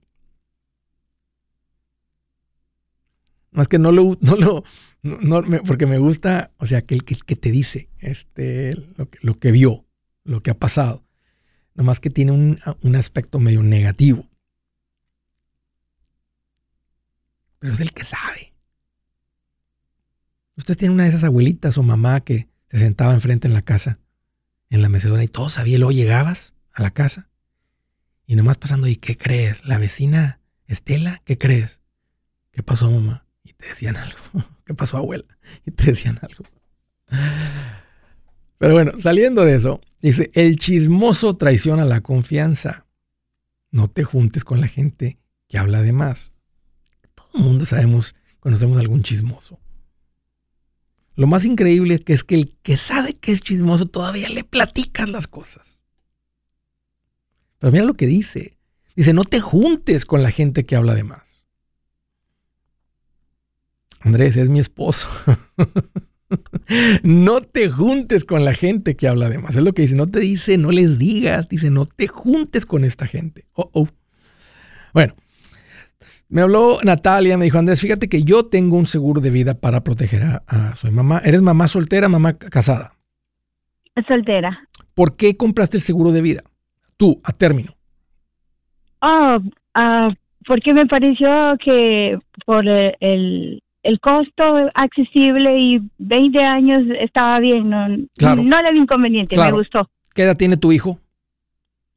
Más 3.52 3.68
que 3.68 3.80
no 3.80 3.92
lo, 3.92 4.18
no 4.22 4.36
lo, 4.36 4.64
no, 5.02 5.42
porque 5.66 5.86
me 5.86 5.98
gusta, 5.98 6.52
o 6.58 6.68
sea, 6.68 6.82
que 6.82 6.96
el 6.96 7.04
que, 7.04 7.36
te 7.36 7.52
dice 7.52 7.90
este, 8.00 8.76
lo, 9.22 9.40
que, 9.40 9.52
vio, 9.52 9.86
lo 10.24 10.42
que 10.44 10.52
ha 10.52 10.58
pasado. 10.58 11.06
Nomás 11.74 12.00
que 12.00 12.10
tiene 12.10 12.32
un, 12.32 12.60
un 12.82 12.96
aspecto 12.96 13.40
medio 13.40 13.64
negativo. 13.64 14.28
Pero 17.60 17.74
es 17.74 17.80
el 17.80 17.94
que 17.94 18.04
sabe. 18.04 18.54
Usted 20.58 20.76
tiene 20.76 20.94
una 20.94 21.04
de 21.04 21.10
esas 21.10 21.24
abuelitas 21.24 21.78
o 21.78 21.84
mamá 21.84 22.20
que 22.22 22.50
se 22.70 22.80
sentaba 22.80 23.14
enfrente 23.14 23.48
en 23.48 23.54
la 23.54 23.62
casa, 23.62 24.00
en 24.70 24.82
la 24.82 24.90
mecedora, 24.90 25.24
y 25.24 25.28
todo 25.28 25.50
sabía. 25.50 25.78
Luego 25.78 25.94
llegabas 25.94 26.54
a 26.74 26.84
la 26.84 26.92
casa 26.92 27.30
y 28.26 28.36
nomás 28.36 28.58
pasando, 28.58 28.88
¿y 28.88 28.98
qué 28.98 29.18
crees? 29.18 29.66
¿La 29.66 29.78
vecina 29.78 30.42
Estela? 30.68 31.22
¿Qué 31.26 31.38
crees? 31.38 31.80
¿Qué 32.52 32.62
pasó, 32.62 32.92
mamá? 32.92 33.29
Te 33.60 33.68
decían 33.68 33.98
algo. 33.98 34.18
¿Qué 34.66 34.74
pasó, 34.74 34.98
abuela? 34.98 35.26
Y 35.66 35.72
te 35.72 35.86
decían 35.86 36.20
algo. 36.22 36.46
Pero 38.58 38.74
bueno, 38.74 38.94
saliendo 39.02 39.46
de 39.46 39.56
eso, 39.56 39.82
dice, 40.02 40.32
el 40.34 40.58
chismoso 40.58 41.36
traiciona 41.36 41.86
la 41.86 42.02
confianza. 42.02 42.86
No 43.72 43.88
te 43.88 44.04
juntes 44.04 44.44
con 44.44 44.62
la 44.62 44.68
gente 44.68 45.20
que 45.48 45.58
habla 45.58 45.82
de 45.82 45.94
más. 45.94 46.32
Todo 47.16 47.30
el 47.36 47.44
mundo 47.44 47.66
sabemos, 47.66 48.16
conocemos 48.40 48.78
algún 48.78 49.04
chismoso. 49.04 49.60
Lo 51.16 51.28
más 51.28 51.44
increíble 51.44 52.02
es 52.06 52.24
que 52.24 52.36
el 52.36 52.56
que 52.62 52.78
sabe 52.78 53.16
que 53.16 53.34
es 53.34 53.42
chismoso 53.42 53.86
todavía 53.88 54.30
le 54.30 54.46
platicas 54.46 55.10
las 55.10 55.28
cosas. 55.28 55.82
Pero 57.58 57.72
mira 57.72 57.84
lo 57.84 57.96
que 57.96 58.08
dice. 58.08 58.58
Dice, 58.96 59.14
no 59.14 59.26
te 59.26 59.42
juntes 59.42 60.06
con 60.06 60.24
la 60.24 60.32
gente 60.32 60.66
que 60.66 60.76
habla 60.76 60.96
de 60.96 61.04
más. 61.04 61.29
Andrés, 64.02 64.38
es 64.38 64.50
mi 64.50 64.60
esposo. 64.60 65.10
no 67.04 67.42
te 67.42 67.70
juntes 67.70 68.26
con 68.26 68.46
la 68.46 68.54
gente 68.54 68.96
que 68.96 69.08
habla 69.08 69.30
de 69.30 69.40
más. 69.40 69.56
Es 69.56 69.64
lo 69.64 69.74
que 69.74 69.84
dice. 69.84 69.96
No 69.96 70.08
te 70.08 70.20
dice, 70.20 70.58
no 70.58 70.72
les 70.72 70.98
digas. 70.98 71.50
Dice, 71.50 71.70
no 71.72 71.86
te 71.86 72.08
juntes 72.08 72.66
con 72.66 72.84
esta 72.86 73.08
gente. 73.08 73.46
Oh, 73.54 73.70
oh. 73.74 73.88
Bueno, 74.94 75.14
Me 76.30 76.42
habló 76.42 76.80
Natalia, 76.84 77.38
me 77.38 77.46
dijo, 77.46 77.58
Andrés, 77.58 77.82
fíjate 77.82 78.08
que 78.08 78.24
yo 78.24 78.46
tengo 78.46 78.78
un 78.78 78.86
seguro 78.86 79.20
de 79.20 79.32
vida 79.32 79.56
para 79.56 79.84
proteger 79.84 80.24
a, 80.24 80.44
a 80.48 80.76
su 80.76 80.92
mamá. 80.92 81.22
¿Eres 81.26 81.42
mamá 81.42 81.68
soltera, 81.68 82.08
mamá 82.08 82.38
casada? 82.38 82.94
Soltera. 84.08 84.68
¿Por 84.94 85.16
qué 85.16 85.36
compraste 85.36 85.78
el 85.78 85.84
seguro 85.84 86.12
de 86.12 86.22
vida? 86.22 86.42
Tú, 86.98 87.20
a 87.24 87.34
término. 87.34 87.76
Oh, 89.02 89.38
uh, 89.76 90.14
porque 90.46 90.74
me 90.74 90.86
pareció 90.86 91.58
que 91.64 92.18
por 92.46 92.68
el, 92.68 92.96
el 93.00 93.64
costo 94.00 94.44
accesible 94.76 95.58
y 95.58 95.82
20 95.98 96.38
años 96.44 96.84
estaba 97.00 97.40
bien, 97.40 97.70
no, 97.70 97.88
no 97.88 98.60
era 98.60 98.76
inconveniente, 98.76 99.36
me 99.36 99.52
gustó. 99.52 99.90
¿Qué 100.14 100.24
edad 100.24 100.38
tiene 100.38 100.58
tu 100.58 100.72
hijo? 100.72 101.00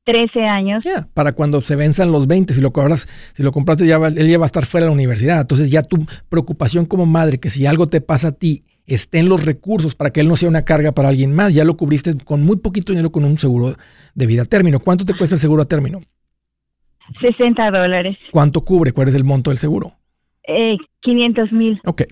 13 0.05 0.45
años. 0.45 0.85
Ya, 0.85 1.09
para 1.13 1.33
cuando 1.33 1.61
se 1.61 1.77
venzan 1.77 2.11
los 2.11 2.27
20, 2.27 2.55
si 2.55 2.61
lo 2.61 2.73
cobras, 2.73 3.09
si 3.35 3.43
lo 3.43 3.53
compraste 3.53 3.87
ya 3.87 3.97
él 3.97 4.29
ya 4.29 4.39
va 4.39 4.45
a 4.45 4.47
estar 4.47 4.67
fuera 4.67 4.87
de 4.87 4.91
la 4.91 4.95
universidad. 4.95 5.41
Entonces 5.41 5.71
ya 5.71 5.83
tu 5.83 6.07
preocupación 6.29 6.87
como 6.87 7.07
madre 7.07 7.39
que 7.39 7.51
si 7.51 7.67
algo 7.67 7.87
te 7.87 8.01
pasa 8.01 8.29
a 8.29 8.33
ti, 8.33 8.65
estén 8.87 9.29
los 9.29 9.45
recursos 9.45 9.95
para 9.95 10.11
que 10.11 10.21
él 10.21 10.29
no 10.29 10.37
sea 10.37 10.49
una 10.49 10.65
carga 10.65 10.93
para 10.93 11.09
alguien 11.09 11.33
más, 11.33 11.55
ya 11.55 11.65
lo 11.65 11.77
cubriste 11.77 12.17
con 12.25 12.43
muy 12.43 12.57
poquito 12.57 12.93
dinero 12.93 13.13
con 13.13 13.25
un 13.25 13.39
seguro 13.39 13.77
de 14.15 14.27
vida 14.27 14.43
a 14.43 14.47
término. 14.47 14.81
¿Cuánto 14.81 15.05
te 15.05 15.15
cuesta 15.15 15.37
el 15.37 15.41
seguro 15.41 15.63
a 15.63 15.67
término? 15.67 16.01
60 17.21 17.71
dólares. 17.71 18.17
¿Cuánto 18.31 18.65
cubre? 18.65 18.93
¿Cuál 18.93 19.09
es 19.09 19.15
el 19.15 19.25
monto 19.25 19.51
del 19.51 19.59
seguro? 19.59 19.93
Eh, 20.47 20.77
500 21.01 21.53
mil. 21.53 21.81
Ok. 21.85 22.03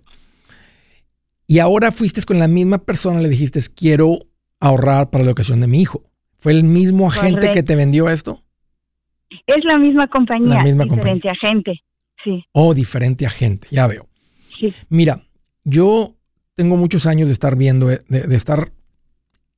Y 1.46 1.58
ahora 1.58 1.90
fuiste 1.90 2.22
con 2.22 2.38
la 2.38 2.46
misma 2.46 2.78
persona, 2.78 3.20
le 3.20 3.28
dijiste, 3.28 3.60
quiero 3.74 4.18
ahorrar 4.60 5.10
para 5.10 5.24
la 5.24 5.30
educación 5.30 5.60
de 5.60 5.66
mi 5.66 5.80
hijo. 5.80 6.04
¿Fue 6.36 6.52
el 6.52 6.64
mismo 6.64 7.08
agente 7.08 7.50
que 7.52 7.62
te 7.62 7.74
vendió 7.74 8.08
esto? 8.08 8.42
Es 9.46 9.64
la 9.64 9.76
misma 9.78 10.08
compañía, 10.08 10.54
la 10.56 10.62
misma 10.62 10.84
diferente 10.84 11.28
agente, 11.28 11.82
sí. 12.24 12.44
Oh, 12.52 12.72
diferente 12.72 13.26
agente, 13.26 13.68
ya 13.70 13.86
veo. 13.86 14.08
Sí. 14.58 14.72
Mira, 14.88 15.20
yo 15.64 16.16
tengo 16.54 16.76
muchos 16.76 17.06
años 17.06 17.28
de 17.28 17.32
estar 17.32 17.56
viendo, 17.56 17.88
de, 17.88 18.36
estar, 18.36 18.72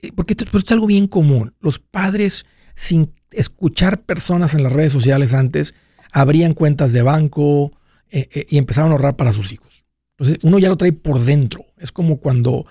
eh, 0.00 0.12
porque 0.14 0.32
esto, 0.32 0.58
es 0.58 0.72
algo 0.72 0.86
bien 0.86 1.06
común. 1.06 1.54
Los 1.60 1.78
padres, 1.78 2.46
sin 2.74 3.12
escuchar 3.30 4.02
personas 4.02 4.54
en 4.54 4.62
las 4.62 4.72
redes 4.72 4.92
sociales 4.92 5.34
antes, 5.34 5.74
abrían 6.12 6.54
cuentas 6.54 6.92
de 6.92 7.02
banco 7.02 7.72
eh, 8.12 8.28
eh, 8.32 8.46
y 8.50 8.58
empezaban 8.58 8.90
a 8.90 8.94
ahorrar 8.94 9.16
para 9.16 9.32
sus 9.32 9.52
hijos. 9.52 9.84
Entonces, 10.18 10.38
uno 10.42 10.58
ya 10.58 10.68
lo 10.68 10.76
trae 10.76 10.92
por 10.92 11.18
dentro. 11.18 11.64
Es 11.78 11.90
como 11.90 12.18
cuando 12.18 12.66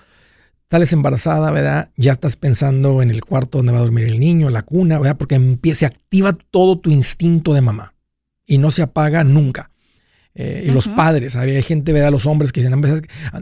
sales 0.70 0.92
embarazada, 0.92 1.50
¿verdad? 1.50 1.90
Ya 1.96 2.12
estás 2.12 2.36
pensando 2.36 3.02
en 3.02 3.10
el 3.10 3.24
cuarto 3.24 3.58
donde 3.58 3.72
va 3.72 3.78
a 3.78 3.82
dormir 3.82 4.06
el 4.06 4.20
niño, 4.20 4.48
la 4.48 4.62
cuna, 4.62 4.98
¿verdad? 4.98 5.18
Porque 5.18 5.34
empieza, 5.34 5.80
se 5.80 5.86
activa 5.86 6.32
todo 6.32 6.78
tu 6.78 6.90
instinto 6.90 7.52
de 7.52 7.60
mamá 7.60 7.92
y 8.46 8.58
no 8.58 8.70
se 8.70 8.82
apaga 8.82 9.24
nunca. 9.24 9.70
Eh, 10.34 10.64
y 10.68 10.70
los 10.70 10.88
padres, 10.88 11.36
hay 11.36 11.60
gente, 11.62 11.92
¿verdad? 11.92 12.10
Los 12.10 12.24
hombres 12.24 12.52
que 12.52 12.62
dicen, 12.62 12.80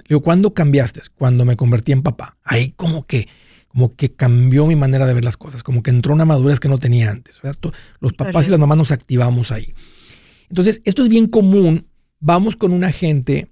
digo, 0.08 0.22
¿cuándo 0.22 0.54
cambiaste? 0.54 1.02
Cuando 1.14 1.44
me 1.44 1.56
convertí 1.56 1.92
en 1.92 2.02
papá. 2.02 2.36
Ahí 2.42 2.72
como 2.72 3.06
que, 3.06 3.28
como 3.68 3.94
que 3.94 4.12
cambió 4.12 4.66
mi 4.66 4.74
manera 4.74 5.06
de 5.06 5.14
ver 5.14 5.24
las 5.24 5.36
cosas, 5.36 5.62
como 5.62 5.82
que 5.82 5.90
entró 5.90 6.14
una 6.14 6.24
madurez 6.24 6.58
que 6.58 6.68
no 6.68 6.78
tenía 6.78 7.10
antes. 7.10 7.40
Los 8.00 8.14
papás 8.14 8.48
y 8.48 8.50
las 8.50 8.58
mamás 8.58 8.78
nos 8.78 8.90
activamos 8.90 9.52
ahí. 9.52 9.72
Entonces, 10.48 10.82
esto 10.84 11.04
es 11.04 11.08
bien 11.08 11.28
común. 11.28 11.86
Vamos 12.20 12.56
con 12.56 12.72
una 12.72 12.92
gente 12.92 13.50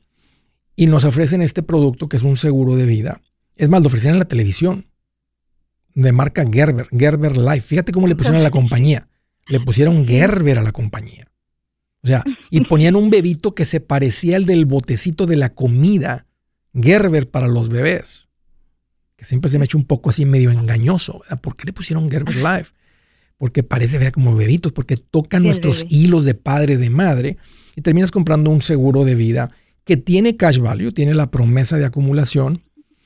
y 0.77 0.87
nos 0.87 1.05
ofrecen 1.05 1.43
este 1.43 1.63
producto 1.63 2.09
que 2.09 2.17
es 2.17 2.23
un 2.23 2.37
seguro 2.37 2.77
de 2.77 2.87
vida 2.87 3.21
es 3.59 3.69
más, 3.69 3.83
lo 3.83 3.89
ofrecían 3.89 4.15
en 4.15 4.21
la 4.21 4.25
televisión. 4.25 4.87
De 5.95 6.13
marca 6.13 6.45
Gerber, 6.51 6.87
Gerber 6.97 7.37
Life. 7.37 7.63
Fíjate 7.63 7.93
cómo 7.93 8.07
le 8.07 8.15
pusieron 8.15 8.41
a 8.41 8.45
la 8.45 8.53
compañía. 8.53 9.09
Le 9.49 9.61
pusieron 9.61 10.07
Gerber 10.07 10.59
a 10.59 10.63
la 10.63 10.71
compañía. 10.71 11.29
O 12.03 12.07
sea, 12.07 12.23
y 12.51 12.61
ponían 12.69 12.95
un 12.95 13.11
bebito 13.11 13.55
que 13.55 13.65
se 13.65 13.81
parecía 13.81 14.37
al 14.37 14.47
del 14.47 14.65
botecito 14.65 15.27
de 15.27 15.37
la 15.37 15.55
comida 15.55 16.27
Gerber 16.73 17.29
para 17.29 17.49
los 17.49 17.69
bebés. 17.69 18.29
Que 19.17 19.25
siempre 19.25 19.51
se 19.51 19.59
me 19.59 19.65
ha 19.65 19.67
hecho 19.67 19.79
un 19.79 19.87
poco 19.87 20.11
así 20.11 20.25
medio 20.25 20.53
engañoso. 20.53 21.23
¿Por 21.43 21.57
qué 21.57 21.65
le 21.65 21.73
pusieron 21.73 22.09
Gerber 22.09 22.37
Life? 22.37 22.73
Porque 23.39 23.65
parece 23.65 23.99
vea, 23.99 24.13
como 24.13 24.37
bebitos, 24.37 24.71
porque 24.71 24.97
tocan 24.97 25.43
nuestros 25.43 25.85
hilos 25.89 26.25
de 26.25 26.35
padre, 26.35 26.77
de 26.77 26.91
madre, 26.91 27.39
y 27.79 27.81
terminas 27.81 28.11
comprando 28.11 28.51
un 28.51 28.61
seguro 28.61 29.05
de 29.05 29.15
vida 29.15 29.53
que 29.85 29.97
tiene 29.97 30.37
cash 30.37 30.59
value, 30.59 30.91
tiene 30.91 31.15
la 31.15 31.31
promesa 31.31 31.79
de 31.79 31.85
acumulación, 31.85 32.65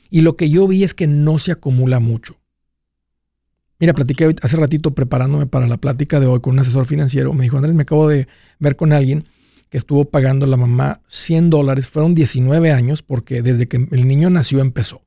y 0.08 0.22
lo 0.22 0.38
que 0.38 0.48
yo 0.48 0.66
vi 0.66 0.82
es 0.82 0.94
que 0.94 1.06
no 1.06 1.38
se 1.38 1.52
acumula 1.52 2.00
mucho. 2.00 2.40
Mira, 3.78 3.92
platiqué 3.92 4.34
hace 4.40 4.56
ratito 4.56 4.94
preparándome 4.94 5.44
para 5.44 5.66
la 5.66 5.76
plática 5.76 6.20
de 6.20 6.26
hoy 6.26 6.40
con 6.40 6.54
un 6.54 6.60
asesor 6.60 6.86
financiero. 6.86 7.34
Me 7.34 7.42
dijo, 7.42 7.58
Andrés, 7.58 7.74
me 7.74 7.82
acabo 7.82 8.08
de 8.08 8.28
ver 8.60 8.76
con 8.76 8.94
alguien 8.94 9.26
que 9.68 9.76
estuvo 9.76 10.06
pagando 10.06 10.46
a 10.46 10.48
la 10.48 10.56
mamá 10.56 11.02
100 11.08 11.50
dólares. 11.50 11.86
Fueron 11.88 12.14
19 12.14 12.72
años 12.72 13.02
porque 13.02 13.42
desde 13.42 13.68
que 13.68 13.76
el 13.76 14.08
niño 14.08 14.30
nació 14.30 14.60
empezó. 14.60 15.02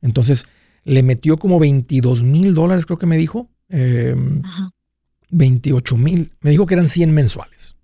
Entonces, 0.00 0.46
le 0.84 1.02
metió 1.02 1.36
como 1.36 1.58
22 1.58 2.22
mil 2.22 2.54
dólares, 2.54 2.86
creo 2.86 2.98
que 2.98 3.06
me 3.06 3.18
dijo. 3.18 3.50
28 5.28 5.94
em, 5.94 6.02
mil. 6.02 6.32
Me 6.40 6.48
dijo 6.48 6.64
que 6.64 6.72
eran 6.74 6.88
100 6.88 7.12
mensuales. 7.12 7.76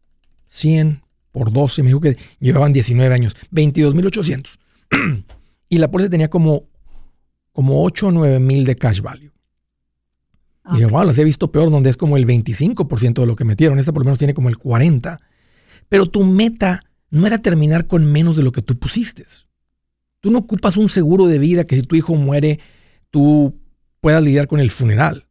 100 0.48 1.02
por 1.32 1.52
12. 1.52 1.82
Me 1.82 1.88
dijo 1.88 2.00
que 2.00 2.16
llevaban 2.40 2.72
19 2.72 3.14
años. 3.14 3.36
22 3.50 3.94
mil 3.94 4.06
800. 4.06 4.58
Y 5.70 5.76
la 5.76 5.90
póliza 5.90 6.08
tenía 6.08 6.30
como, 6.30 6.64
como 7.52 7.84
8 7.84 8.06
o 8.06 8.10
9 8.10 8.40
mil 8.40 8.64
de 8.64 8.74
cash 8.74 9.02
value. 9.02 9.32
Y 10.70 10.76
dije, 10.76 10.86
wow, 10.86 11.04
las 11.04 11.18
he 11.18 11.24
visto 11.24 11.52
peor, 11.52 11.70
donde 11.70 11.90
es 11.90 11.96
como 11.98 12.16
el 12.16 12.26
25% 12.26 13.20
de 13.20 13.26
lo 13.26 13.36
que 13.36 13.44
metieron. 13.44 13.78
Esta 13.78 13.92
por 13.92 14.00
lo 14.00 14.06
menos 14.06 14.18
tiene 14.18 14.32
como 14.32 14.48
el 14.48 14.58
40%. 14.58 15.18
Pero 15.90 16.06
tu 16.06 16.24
meta 16.24 16.84
no 17.10 17.26
era 17.26 17.38
terminar 17.38 17.86
con 17.86 18.10
menos 18.10 18.36
de 18.36 18.42
lo 18.42 18.52
que 18.52 18.62
tú 18.62 18.78
pusiste. 18.78 19.26
Tú 20.20 20.30
no 20.30 20.38
ocupas 20.40 20.76
un 20.76 20.88
seguro 20.88 21.26
de 21.26 21.38
vida 21.38 21.64
que 21.64 21.76
si 21.76 21.82
tu 21.82 21.96
hijo 21.96 22.14
muere, 22.14 22.60
tú 23.10 23.60
puedas 24.00 24.22
lidiar 24.22 24.48
con 24.48 24.60
el 24.60 24.70
funeral. 24.70 25.27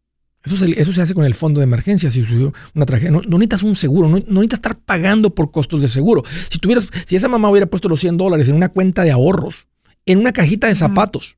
Eso 0.48 0.56
se, 0.56 0.82
eso 0.82 0.94
se 0.94 1.02
hace 1.02 1.14
con 1.14 1.26
el 1.26 1.36
fondo 1.36 1.60
de 1.60 1.66
emergencia. 1.66 2.10
Si 2.10 2.22
sucedió 2.22 2.54
una 2.74 2.86
tragedia, 2.86 3.12
no, 3.12 3.22
necesitas 3.22 3.64
un 3.64 3.76
seguro, 3.76 4.08
no, 4.08 4.18
no, 4.18 4.26
necesitas 4.36 4.60
estar 4.60 4.78
pagando 4.80 5.36
por 5.36 5.52
costos 5.52 5.82
de 5.82 5.90
seguro. 5.90 6.24
Si 6.50 6.58
tuvieras, 6.58 6.88
si 7.06 7.18
esa 7.18 7.28
mamá 7.28 7.50
hubiera 7.50 7.66
puesto 7.68 7.90
los 7.90 8.00
100 8.00 8.16
dólares 8.16 8.48
en 8.48 8.56
una 8.56 8.70
cuenta 8.70 9.04
de 9.04 9.12
ahorros, 9.12 9.68
en 10.06 10.20
una 10.20 10.32
cajita 10.32 10.68
de 10.68 10.76
zapatos. 10.76 11.38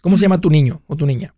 ¿Cómo 0.00 0.16
se 0.16 0.22
llama 0.22 0.40
tu 0.40 0.48
niño 0.48 0.82
o 0.86 0.96
tu 0.96 1.04
niña? 1.04 1.34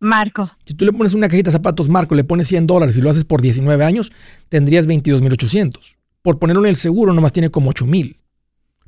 Marco. 0.00 0.50
Si 0.64 0.72
tú 0.72 0.86
le 0.86 0.92
pones 0.92 1.12
una 1.12 1.28
cajita 1.28 1.50
de 1.50 1.52
zapatos, 1.52 1.90
Marco, 1.90 2.14
le 2.14 2.24
pones 2.24 2.48
100 2.48 2.66
dólares 2.66 2.96
y 2.96 3.02
lo 3.02 3.10
haces 3.10 3.26
por 3.26 3.42
19 3.42 3.84
años, 3.84 4.10
tendrías 4.48 4.88
22.800. 4.88 5.96
Por 6.22 6.38
ponerlo 6.38 6.64
en 6.64 6.70
el 6.70 6.76
seguro, 6.76 7.12
nomás 7.12 7.32
tiene 7.32 7.50
como 7.50 7.70
8.000. 7.70 8.16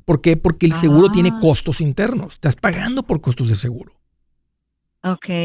¿Por 0.03 0.21
qué? 0.21 0.35
Porque 0.35 0.65
el 0.65 0.73
seguro 0.73 1.09
tiene 1.09 1.29
ah. 1.33 1.39
costos 1.39 1.79
internos. 1.79 2.33
Estás 2.33 2.55
pagando 2.55 3.03
por 3.03 3.21
costos 3.21 3.49
de 3.49 3.55
seguro. 3.55 3.93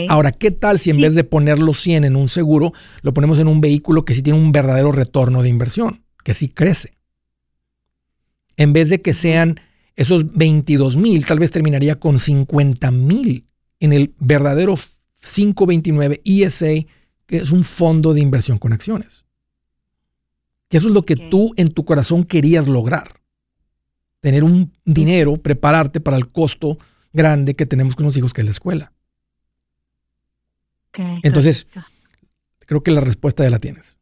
Ahora, 0.09 0.30
¿qué 0.30 0.52
tal 0.52 0.78
si 0.78 0.90
en 0.90 1.00
vez 1.00 1.14
de 1.14 1.24
poner 1.24 1.59
los 1.59 1.80
100 1.80 2.04
en 2.04 2.16
un 2.16 2.28
seguro, 2.28 2.72
lo 3.02 3.12
ponemos 3.12 3.38
en 3.38 3.48
un 3.48 3.61
vehículo 3.61 4.04
que 4.04 4.14
sí 4.14 4.22
tiene 4.22 4.38
un 4.38 4.52
verdadero 4.52 4.92
retorno 4.92 5.42
de 5.42 5.48
inversión, 5.48 6.04
que 6.22 6.32
sí 6.32 6.48
crece? 6.48 6.96
En 8.56 8.72
vez 8.72 8.88
de 8.88 9.02
que 9.02 9.14
sean 9.14 9.61
esos 9.96 10.32
22 10.32 10.96
mil 10.96 11.26
tal 11.26 11.40
vez 11.40 11.50
terminaría 11.50 11.98
con 11.98 12.20
50 12.20 12.90
mil 12.92 13.48
en 13.80 13.92
el 13.92 14.14
verdadero 14.20 14.76
529 15.20 16.20
ESA, 16.24 16.86
que 17.26 17.38
es 17.38 17.50
un 17.50 17.64
fondo 17.64 18.14
de 18.14 18.20
inversión 18.20 18.59
con 18.59 18.72
acciones. 18.72 19.24
Que 20.68 20.76
eso 20.76 20.88
es 20.88 20.94
lo 20.94 21.04
que 21.04 21.16
tú 21.16 21.52
en 21.56 21.72
tu 21.72 21.84
corazón 21.84 22.24
querías 22.24 22.68
lograr. 22.68 23.20
Tener 24.20 24.44
un 24.44 24.72
dinero, 24.84 25.36
prepararte 25.36 26.00
para 26.00 26.16
el 26.16 26.30
costo 26.30 26.78
grande 27.12 27.56
que 27.56 27.66
tenemos 27.66 27.96
con 27.96 28.06
los 28.06 28.16
hijos, 28.16 28.32
que 28.32 28.42
es 28.42 28.44
la 28.44 28.52
escuela. 28.52 28.92
Entonces, 31.22 31.66
creo 32.66 32.82
que 32.82 32.90
la 32.90 33.01
respuesta 33.01 33.44
ya 33.44 33.51
la 33.51 33.59
tienes. 33.59 33.99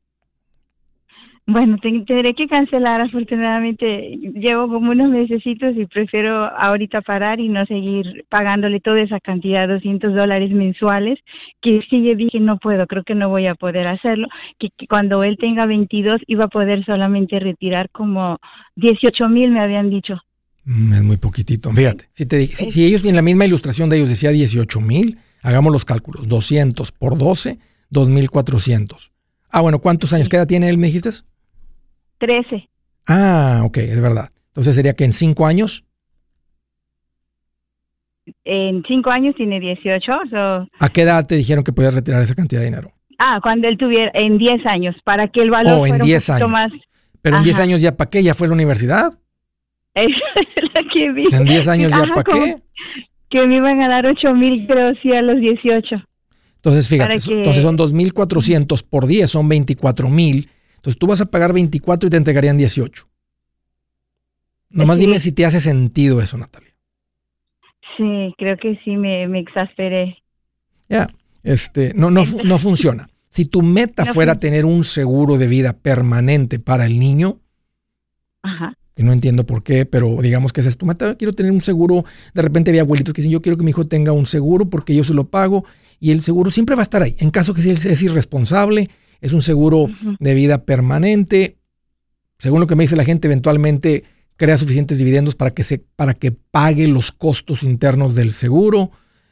Bueno, 1.48 1.78
tendré 1.80 2.34
que 2.34 2.48
cancelar. 2.48 3.00
Afortunadamente, 3.00 4.18
llevo 4.34 4.68
como 4.68 4.90
unos 4.90 5.10
necesitos 5.10 5.76
y 5.76 5.86
prefiero 5.86 6.44
ahorita 6.58 7.02
parar 7.02 7.38
y 7.38 7.48
no 7.48 7.64
seguir 7.66 8.24
pagándole 8.28 8.80
toda 8.80 9.00
esa 9.00 9.20
cantidad, 9.20 9.68
200 9.68 10.12
dólares 10.12 10.50
mensuales, 10.50 11.20
que 11.62 11.82
sí 11.88 12.02
yo 12.02 12.16
dije 12.16 12.40
no 12.40 12.58
puedo, 12.58 12.84
creo 12.88 13.04
que 13.04 13.14
no 13.14 13.28
voy 13.28 13.46
a 13.46 13.54
poder 13.54 13.86
hacerlo. 13.86 14.26
Que, 14.58 14.70
cuando 14.88 15.22
él 15.22 15.36
tenga 15.38 15.66
22 15.66 16.20
iba 16.26 16.46
a 16.46 16.48
poder 16.48 16.84
solamente 16.84 17.38
retirar 17.38 17.90
como 17.90 18.38
18 18.74 19.28
mil, 19.28 19.52
me 19.52 19.60
habían 19.60 19.88
dicho. 19.88 20.20
Mm, 20.64 20.94
es 20.94 21.02
muy 21.04 21.16
poquitito. 21.16 21.70
Fíjate, 21.72 22.06
si, 22.12 22.26
te, 22.26 22.44
si, 22.48 22.72
si 22.72 22.84
ellos 22.84 23.04
en 23.04 23.14
la 23.14 23.22
misma 23.22 23.46
ilustración 23.46 23.88
de 23.88 23.98
ellos 23.98 24.08
decía 24.08 24.30
18 24.30 24.80
mil, 24.80 25.18
hagamos 25.46 25.72
los 25.72 25.84
cálculos. 25.84 26.28
200 26.28 26.92
por 26.92 27.16
12, 27.16 27.58
2.400. 27.92 29.10
Ah, 29.50 29.60
bueno, 29.60 29.78
¿cuántos 29.78 30.12
años? 30.12 30.28
¿Qué 30.28 30.36
edad 30.36 30.46
tiene 30.46 30.68
él, 30.68 30.76
me 30.76 30.88
dijiste? 30.88 31.10
13. 32.18 32.68
Ah, 33.06 33.62
ok, 33.64 33.76
es 33.78 34.00
verdad. 34.00 34.28
Entonces 34.48 34.74
sería 34.74 34.94
que 34.94 35.04
en 35.04 35.12
cinco 35.12 35.46
años. 35.46 35.84
En 38.44 38.82
cinco 38.88 39.10
años 39.10 39.36
tiene 39.36 39.60
18. 39.60 40.12
¿A 40.80 40.88
qué 40.88 41.02
edad 41.02 41.24
te 41.24 41.36
dijeron 41.36 41.62
que 41.62 41.72
podías 41.72 41.94
retirar 41.94 42.20
esa 42.22 42.34
cantidad 42.34 42.60
de 42.60 42.66
dinero? 42.66 42.92
Ah, 43.18 43.38
cuando 43.40 43.68
él 43.68 43.78
tuviera, 43.78 44.10
en 44.14 44.36
10 44.36 44.66
años, 44.66 44.96
para 45.04 45.28
que 45.28 45.40
el 45.40 45.50
valor 45.50 45.74
oh, 45.74 45.86
en 45.86 45.90
fuera 45.90 46.04
10 46.04 46.30
años. 46.30 46.50
más. 46.50 46.70
Pero 47.22 47.38
en 47.38 47.44
10 47.44 47.60
años 47.60 47.80
ya 47.80 47.96
para 47.96 48.10
qué, 48.10 48.22
ya 48.22 48.34
fue 48.34 48.46
a 48.46 48.48
la 48.48 48.54
universidad. 48.54 49.18
la 49.94 50.82
que 50.92 51.12
vi. 51.12 51.24
En 51.32 51.44
10 51.44 51.68
años 51.68 51.90
ya 51.92 52.04
para 52.14 52.24
qué. 52.24 52.56
Que 53.30 53.46
me 53.46 53.56
iban 53.56 53.80
a 53.82 53.88
dar 53.88 54.06
8 54.06 54.34
mil, 54.34 54.66
creo, 54.66 54.94
sí, 55.02 55.12
a 55.12 55.22
los 55.22 55.40
18. 55.40 55.96
Entonces, 56.56 56.88
fíjate, 56.88 57.14
entonces 57.14 57.62
son 57.62 57.78
2.400 57.78 58.84
por 58.88 59.06
10, 59.06 59.30
son 59.30 59.48
24 59.48 60.08
mil. 60.08 60.48
Entonces 60.76 60.98
tú 60.98 61.06
vas 61.06 61.20
a 61.20 61.26
pagar 61.26 61.52
24 61.52 62.06
y 62.06 62.10
te 62.10 62.16
entregarían 62.16 62.56
18. 62.56 63.06
Nomás 64.70 64.98
dime 64.98 65.18
si 65.18 65.32
te 65.32 65.46
hace 65.46 65.60
sentido 65.60 66.20
eso, 66.20 66.36
Natalia. 66.38 66.74
Sí, 67.96 68.34
creo 68.36 68.56
que 68.58 68.78
sí, 68.84 68.96
me, 68.96 69.26
me 69.28 69.40
exasperé. 69.40 70.18
Ya, 70.88 71.08
este, 71.42 71.92
no, 71.94 72.10
no, 72.10 72.24
no 72.44 72.58
funciona. 72.58 73.08
Si 73.30 73.46
tu 73.46 73.62
meta 73.62 74.06
fuera 74.06 74.40
tener 74.40 74.64
un 74.64 74.82
seguro 74.82 75.36
de 75.36 75.46
vida 75.46 75.72
permanente 75.72 76.58
para 76.58 76.86
el 76.86 76.98
niño, 76.98 77.40
Ajá. 78.42 78.74
Que 78.96 79.02
no 79.02 79.12
entiendo 79.12 79.44
por 79.44 79.62
qué, 79.62 79.84
pero 79.84 80.16
digamos 80.22 80.54
que 80.54 80.60
esa 80.60 80.70
es 80.70 80.78
tu 80.78 80.86
meta, 80.86 81.14
quiero 81.16 81.34
tener 81.34 81.52
un 81.52 81.60
seguro, 81.60 82.04
de 82.32 82.42
repente 82.42 82.70
había 82.70 82.80
abuelitos 82.80 83.12
que 83.12 83.20
dicen, 83.20 83.32
yo 83.32 83.42
quiero 83.42 83.58
que 83.58 83.62
mi 83.62 83.70
hijo 83.70 83.86
tenga 83.86 84.12
un 84.12 84.24
seguro 84.24 84.70
porque 84.70 84.94
yo 84.94 85.04
se 85.04 85.12
lo 85.12 85.28
pago 85.28 85.64
y 86.00 86.12
el 86.12 86.22
seguro 86.22 86.50
siempre 86.50 86.74
va 86.74 86.82
a 86.82 86.84
estar 86.84 87.02
ahí. 87.02 87.14
En 87.18 87.30
caso 87.30 87.52
que 87.52 87.60
si 87.60 87.70
él 87.70 87.76
es 87.76 88.02
irresponsable, 88.02 88.88
es 89.20 89.34
un 89.34 89.42
seguro 89.42 89.86
de 90.18 90.34
vida 90.34 90.64
permanente. 90.64 91.58
Según 92.38 92.60
lo 92.60 92.66
que 92.66 92.74
me 92.74 92.84
dice 92.84 92.96
la 92.96 93.04
gente, 93.04 93.28
eventualmente 93.28 94.04
crea 94.36 94.58
suficientes 94.58 94.98
dividendos 94.98 95.34
para 95.34 95.52
que, 95.52 95.62
se, 95.62 95.78
para 95.78 96.14
que 96.14 96.32
pague 96.32 96.86
los 96.86 97.12
costos 97.12 97.62
internos 97.62 98.14
del 98.14 98.32
seguro. 98.32 98.90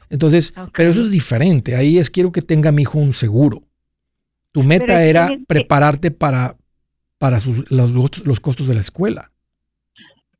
Entonces, 0.09 0.53
pero 0.75 0.91
eso 0.91 1.01
es 1.01 1.11
diferente. 1.11 1.75
Ahí 1.75 1.97
es 1.97 2.09
quiero 2.09 2.31
que 2.31 2.41
tenga 2.41 2.71
mi 2.71 2.83
hijo 2.83 2.99
un 2.99 3.13
seguro. 3.13 3.63
Tu 4.51 4.63
meta 4.63 5.03
era 5.03 5.29
prepararte 5.47 6.11
para, 6.11 6.55
para 7.17 7.39
los, 7.69 8.39
costos 8.39 8.67
de 8.67 8.75
la 8.75 8.81
escuela. 8.81 9.31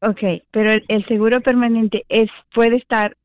Ok, 0.07 0.43
pero 0.51 0.71
el, 0.87 1.05
seguro 1.07 1.41
permanente 1.41 2.05
es 2.09 2.29
puede 2.53 2.77
estar, 2.77 3.17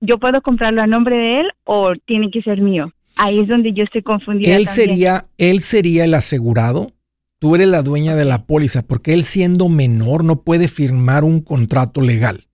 yo 0.00 0.18
puedo 0.18 0.42
comprarlo 0.42 0.82
a 0.82 0.86
nombre 0.86 1.16
de 1.16 1.40
él 1.40 1.46
o 1.64 1.94
tiene 2.04 2.30
que 2.30 2.42
ser 2.42 2.60
mío. 2.60 2.92
Ahí 3.16 3.40
es 3.40 3.48
donde 3.48 3.72
yo 3.72 3.84
estoy 3.84 4.02
confundida. 4.02 4.54
Él 4.54 4.66
sería, 4.66 5.28
él 5.38 5.60
sería 5.60 6.04
el 6.04 6.12
asegurado. 6.12 6.92
Tú 7.38 7.54
eres 7.54 7.68
la 7.68 7.82
dueña 7.82 8.14
de 8.14 8.26
la 8.26 8.44
póliza 8.44 8.82
porque 8.82 9.14
él 9.14 9.24
siendo 9.24 9.70
menor 9.70 10.24
no 10.24 10.42
puede 10.42 10.68
firmar 10.68 11.24
un 11.24 11.40
contrato 11.40 12.02
legal. 12.02 12.44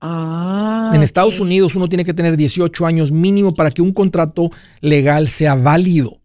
Ah, 0.00 0.92
en 0.94 1.02
Estados 1.02 1.40
Unidos 1.40 1.74
uno 1.74 1.88
tiene 1.88 2.04
que 2.04 2.14
tener 2.14 2.36
18 2.36 2.86
años 2.86 3.10
mínimo 3.10 3.54
para 3.54 3.72
que 3.72 3.82
un 3.82 3.92
contrato 3.92 4.50
legal 4.80 5.28
sea 5.28 5.56
válido. 5.56 6.21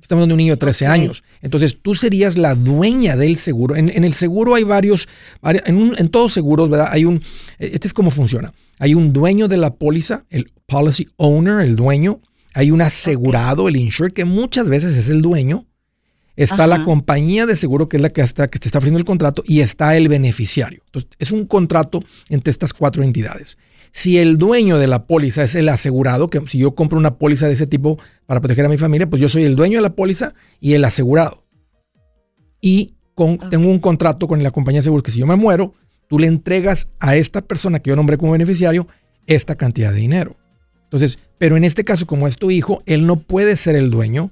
Estamos 0.00 0.22
hablando 0.22 0.26
de 0.28 0.34
un 0.34 0.38
niño 0.38 0.52
de 0.54 0.58
13 0.58 0.86
años. 0.86 1.24
Entonces 1.42 1.78
tú 1.80 1.94
serías 1.94 2.36
la 2.36 2.54
dueña 2.54 3.16
del 3.16 3.36
seguro. 3.36 3.76
En, 3.76 3.88
el 3.88 4.14
seguro 4.14 4.54
hay 4.54 4.64
varios, 4.64 5.08
en, 5.42 5.92
en, 5.96 6.08
todos 6.08 6.32
seguros, 6.32 6.70
¿verdad? 6.70 6.88
Hay 6.90 7.04
un, 7.04 7.22
este 7.58 7.88
es 7.88 7.94
cómo 7.94 8.10
funciona. 8.10 8.52
Hay 8.78 8.94
un 8.94 9.12
dueño 9.12 9.48
de 9.48 9.56
la 9.56 9.74
póliza, 9.74 10.24
el 10.30 10.52
policy 10.66 11.08
owner, 11.16 11.60
el 11.60 11.76
dueño. 11.76 12.20
Hay 12.54 12.70
un 12.70 12.82
asegurado, 12.82 13.68
el 13.68 13.76
insured, 13.76 14.12
que 14.12 14.24
muchas 14.24 14.68
veces 14.68 14.96
es 14.96 15.08
el 15.08 15.22
dueño. 15.22 15.66
Está 16.36 16.66
la 16.66 16.82
compañía 16.82 17.46
de 17.46 17.54
seguro, 17.54 17.88
que 17.88 17.96
es 17.96 18.02
la 18.02 18.10
que, 18.10 18.20
está, 18.20 18.48
que 18.48 18.58
te 18.58 18.66
está 18.66 18.78
ofreciendo 18.78 18.98
el 18.98 19.04
contrato, 19.04 19.44
y 19.46 19.60
está 19.60 19.96
el 19.96 20.08
beneficiario. 20.08 20.82
Entonces, 20.86 21.10
es 21.18 21.30
un 21.30 21.46
contrato 21.46 22.02
entre 22.28 22.50
estas 22.50 22.72
cuatro 22.72 23.04
entidades. 23.04 23.56
Si 23.94 24.18
el 24.18 24.36
dueño 24.36 24.78
de 24.78 24.86
la 24.86 25.06
póliza 25.06 25.42
es 25.42 25.54
el 25.54 25.70
asegurado, 25.70 26.28
que 26.28 26.42
si 26.46 26.58
yo 26.58 26.74
compro 26.74 26.98
una 26.98 27.16
póliza 27.16 27.46
de 27.46 27.54
ese 27.54 27.66
tipo 27.66 27.98
para 28.26 28.40
proteger 28.40 28.66
a 28.66 28.68
mi 28.68 28.76
familia, 28.76 29.08
pues 29.08 29.22
yo 29.22 29.30
soy 29.30 29.44
el 29.44 29.56
dueño 29.56 29.78
de 29.78 29.82
la 29.82 29.94
póliza 29.94 30.34
y 30.60 30.74
el 30.74 30.84
asegurado. 30.84 31.44
Y 32.60 32.94
tengo 33.50 33.70
un 33.70 33.78
contrato 33.78 34.28
con 34.28 34.42
la 34.42 34.50
compañía 34.50 34.80
de 34.80 34.84
seguros 34.84 35.04
que 35.04 35.12
si 35.12 35.20
yo 35.20 35.26
me 35.26 35.36
muero, 35.36 35.72
tú 36.08 36.18
le 36.18 36.26
entregas 36.26 36.88
a 37.00 37.16
esta 37.16 37.40
persona 37.40 37.78
que 37.78 37.90
yo 37.90 37.96
nombré 37.96 38.18
como 38.18 38.32
beneficiario 38.32 38.86
esta 39.26 39.54
cantidad 39.54 39.92
de 39.92 40.00
dinero. 40.00 40.36
Entonces, 40.82 41.18
pero 41.38 41.56
en 41.56 41.64
este 41.64 41.84
caso, 41.84 42.06
como 42.06 42.26
es 42.26 42.36
tu 42.36 42.50
hijo, 42.50 42.82
él 42.86 43.06
no 43.06 43.16
puede 43.16 43.56
ser 43.56 43.76
el 43.76 43.90
dueño. 43.90 44.30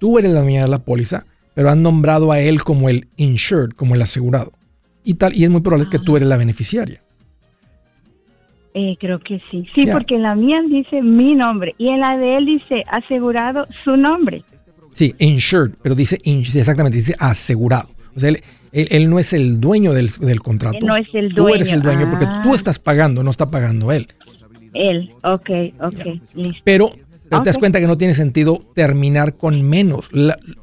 Tú 0.00 0.18
eres 0.18 0.32
la 0.32 0.40
dueña 0.40 0.62
de 0.62 0.68
la 0.68 0.80
póliza 0.80 1.26
pero 1.54 1.70
han 1.70 1.82
nombrado 1.82 2.32
a 2.32 2.40
él 2.40 2.62
como 2.62 2.88
el 2.88 3.08
insured, 3.16 3.70
como 3.70 3.94
el 3.94 4.02
asegurado. 4.02 4.52
Y 5.04 5.14
tal, 5.14 5.34
y 5.34 5.44
es 5.44 5.50
muy 5.50 5.60
probable 5.60 5.88
que 5.88 5.98
tú 5.98 6.16
eres 6.16 6.28
la 6.28 6.36
beneficiaria. 6.36 7.03
Eh, 8.74 8.96
creo 8.98 9.20
que 9.20 9.40
sí. 9.50 9.64
Sí, 9.74 9.84
porque 9.90 10.16
en 10.16 10.22
la 10.22 10.34
mía 10.34 10.60
dice 10.68 11.00
mi 11.00 11.34
nombre 11.34 11.74
y 11.78 11.88
en 11.88 12.00
la 12.00 12.16
de 12.18 12.36
él 12.36 12.46
dice 12.46 12.84
asegurado 12.90 13.66
su 13.84 13.96
nombre. 13.96 14.42
Sí, 14.92 15.14
insured, 15.18 15.72
pero 15.82 15.94
dice 15.94 16.20
exactamente, 16.24 16.98
dice 16.98 17.14
asegurado. 17.18 17.88
O 18.16 18.20
sea, 18.20 18.32
él, 18.72 19.10
no 19.10 19.18
es 19.18 19.32
el 19.32 19.60
dueño 19.60 19.92
del, 19.92 20.10
contrato. 20.40 20.78
no 20.84 20.96
es 20.96 21.06
el 21.14 21.30
dueño. 21.30 21.48
Tú 21.48 21.54
eres 21.54 21.72
el 21.72 21.82
dueño 21.82 22.10
porque 22.10 22.26
tú 22.26 22.52
ah. 22.52 22.54
estás 22.54 22.78
pagando, 22.78 23.22
no 23.22 23.30
está 23.30 23.50
pagando 23.50 23.92
él. 23.92 24.08
Él, 24.72 25.12
ok, 25.22 25.50
ok, 25.80 26.20
listo. 26.34 26.60
Pero 26.64 26.90
pero 27.28 27.42
te 27.42 27.48
das 27.48 27.58
cuenta 27.58 27.80
que 27.80 27.86
no 27.86 27.96
tiene 27.96 28.14
sentido 28.14 28.62
terminar 28.74 29.34
con 29.34 29.62
menos. 29.62 30.10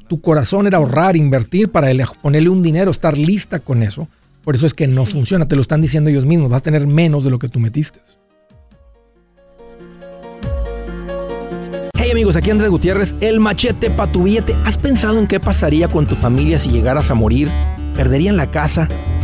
tu 0.08 0.20
corazón 0.20 0.66
era 0.66 0.78
ahorrar, 0.78 1.16
invertir 1.16 1.70
para 1.70 1.88
ponerle 2.20 2.48
un 2.48 2.62
dinero, 2.62 2.90
estar 2.90 3.18
lista 3.18 3.58
con 3.58 3.82
eso. 3.82 4.08
Por 4.42 4.56
eso 4.56 4.66
es 4.66 4.74
que 4.74 4.86
no 4.86 5.06
funciona. 5.06 5.46
Te 5.46 5.56
lo 5.56 5.62
están 5.62 5.80
diciendo 5.80 6.10
ellos 6.10 6.26
mismos. 6.26 6.50
Vas 6.50 6.58
a 6.58 6.64
tener 6.64 6.86
menos 6.86 7.24
de 7.24 7.30
lo 7.30 7.38
que 7.38 7.48
tú 7.48 7.60
metiste. 7.60 8.00
Hey 11.94 12.10
amigos, 12.10 12.34
aquí 12.34 12.50
Andrés 12.50 12.70
Gutiérrez, 12.70 13.14
el 13.20 13.38
machete 13.38 13.88
para 13.88 14.10
tu 14.10 14.24
billete. 14.24 14.56
¿Has 14.64 14.76
pensado 14.76 15.20
en 15.20 15.28
qué 15.28 15.38
pasaría 15.38 15.86
con 15.86 16.06
tu 16.06 16.16
familia 16.16 16.58
si 16.58 16.70
llegaras 16.70 17.10
a 17.10 17.14
morir? 17.14 17.48
¿Perderían 17.94 18.36
la 18.36 18.50
casa? 18.50 18.88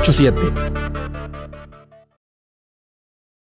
87 0.00 1.25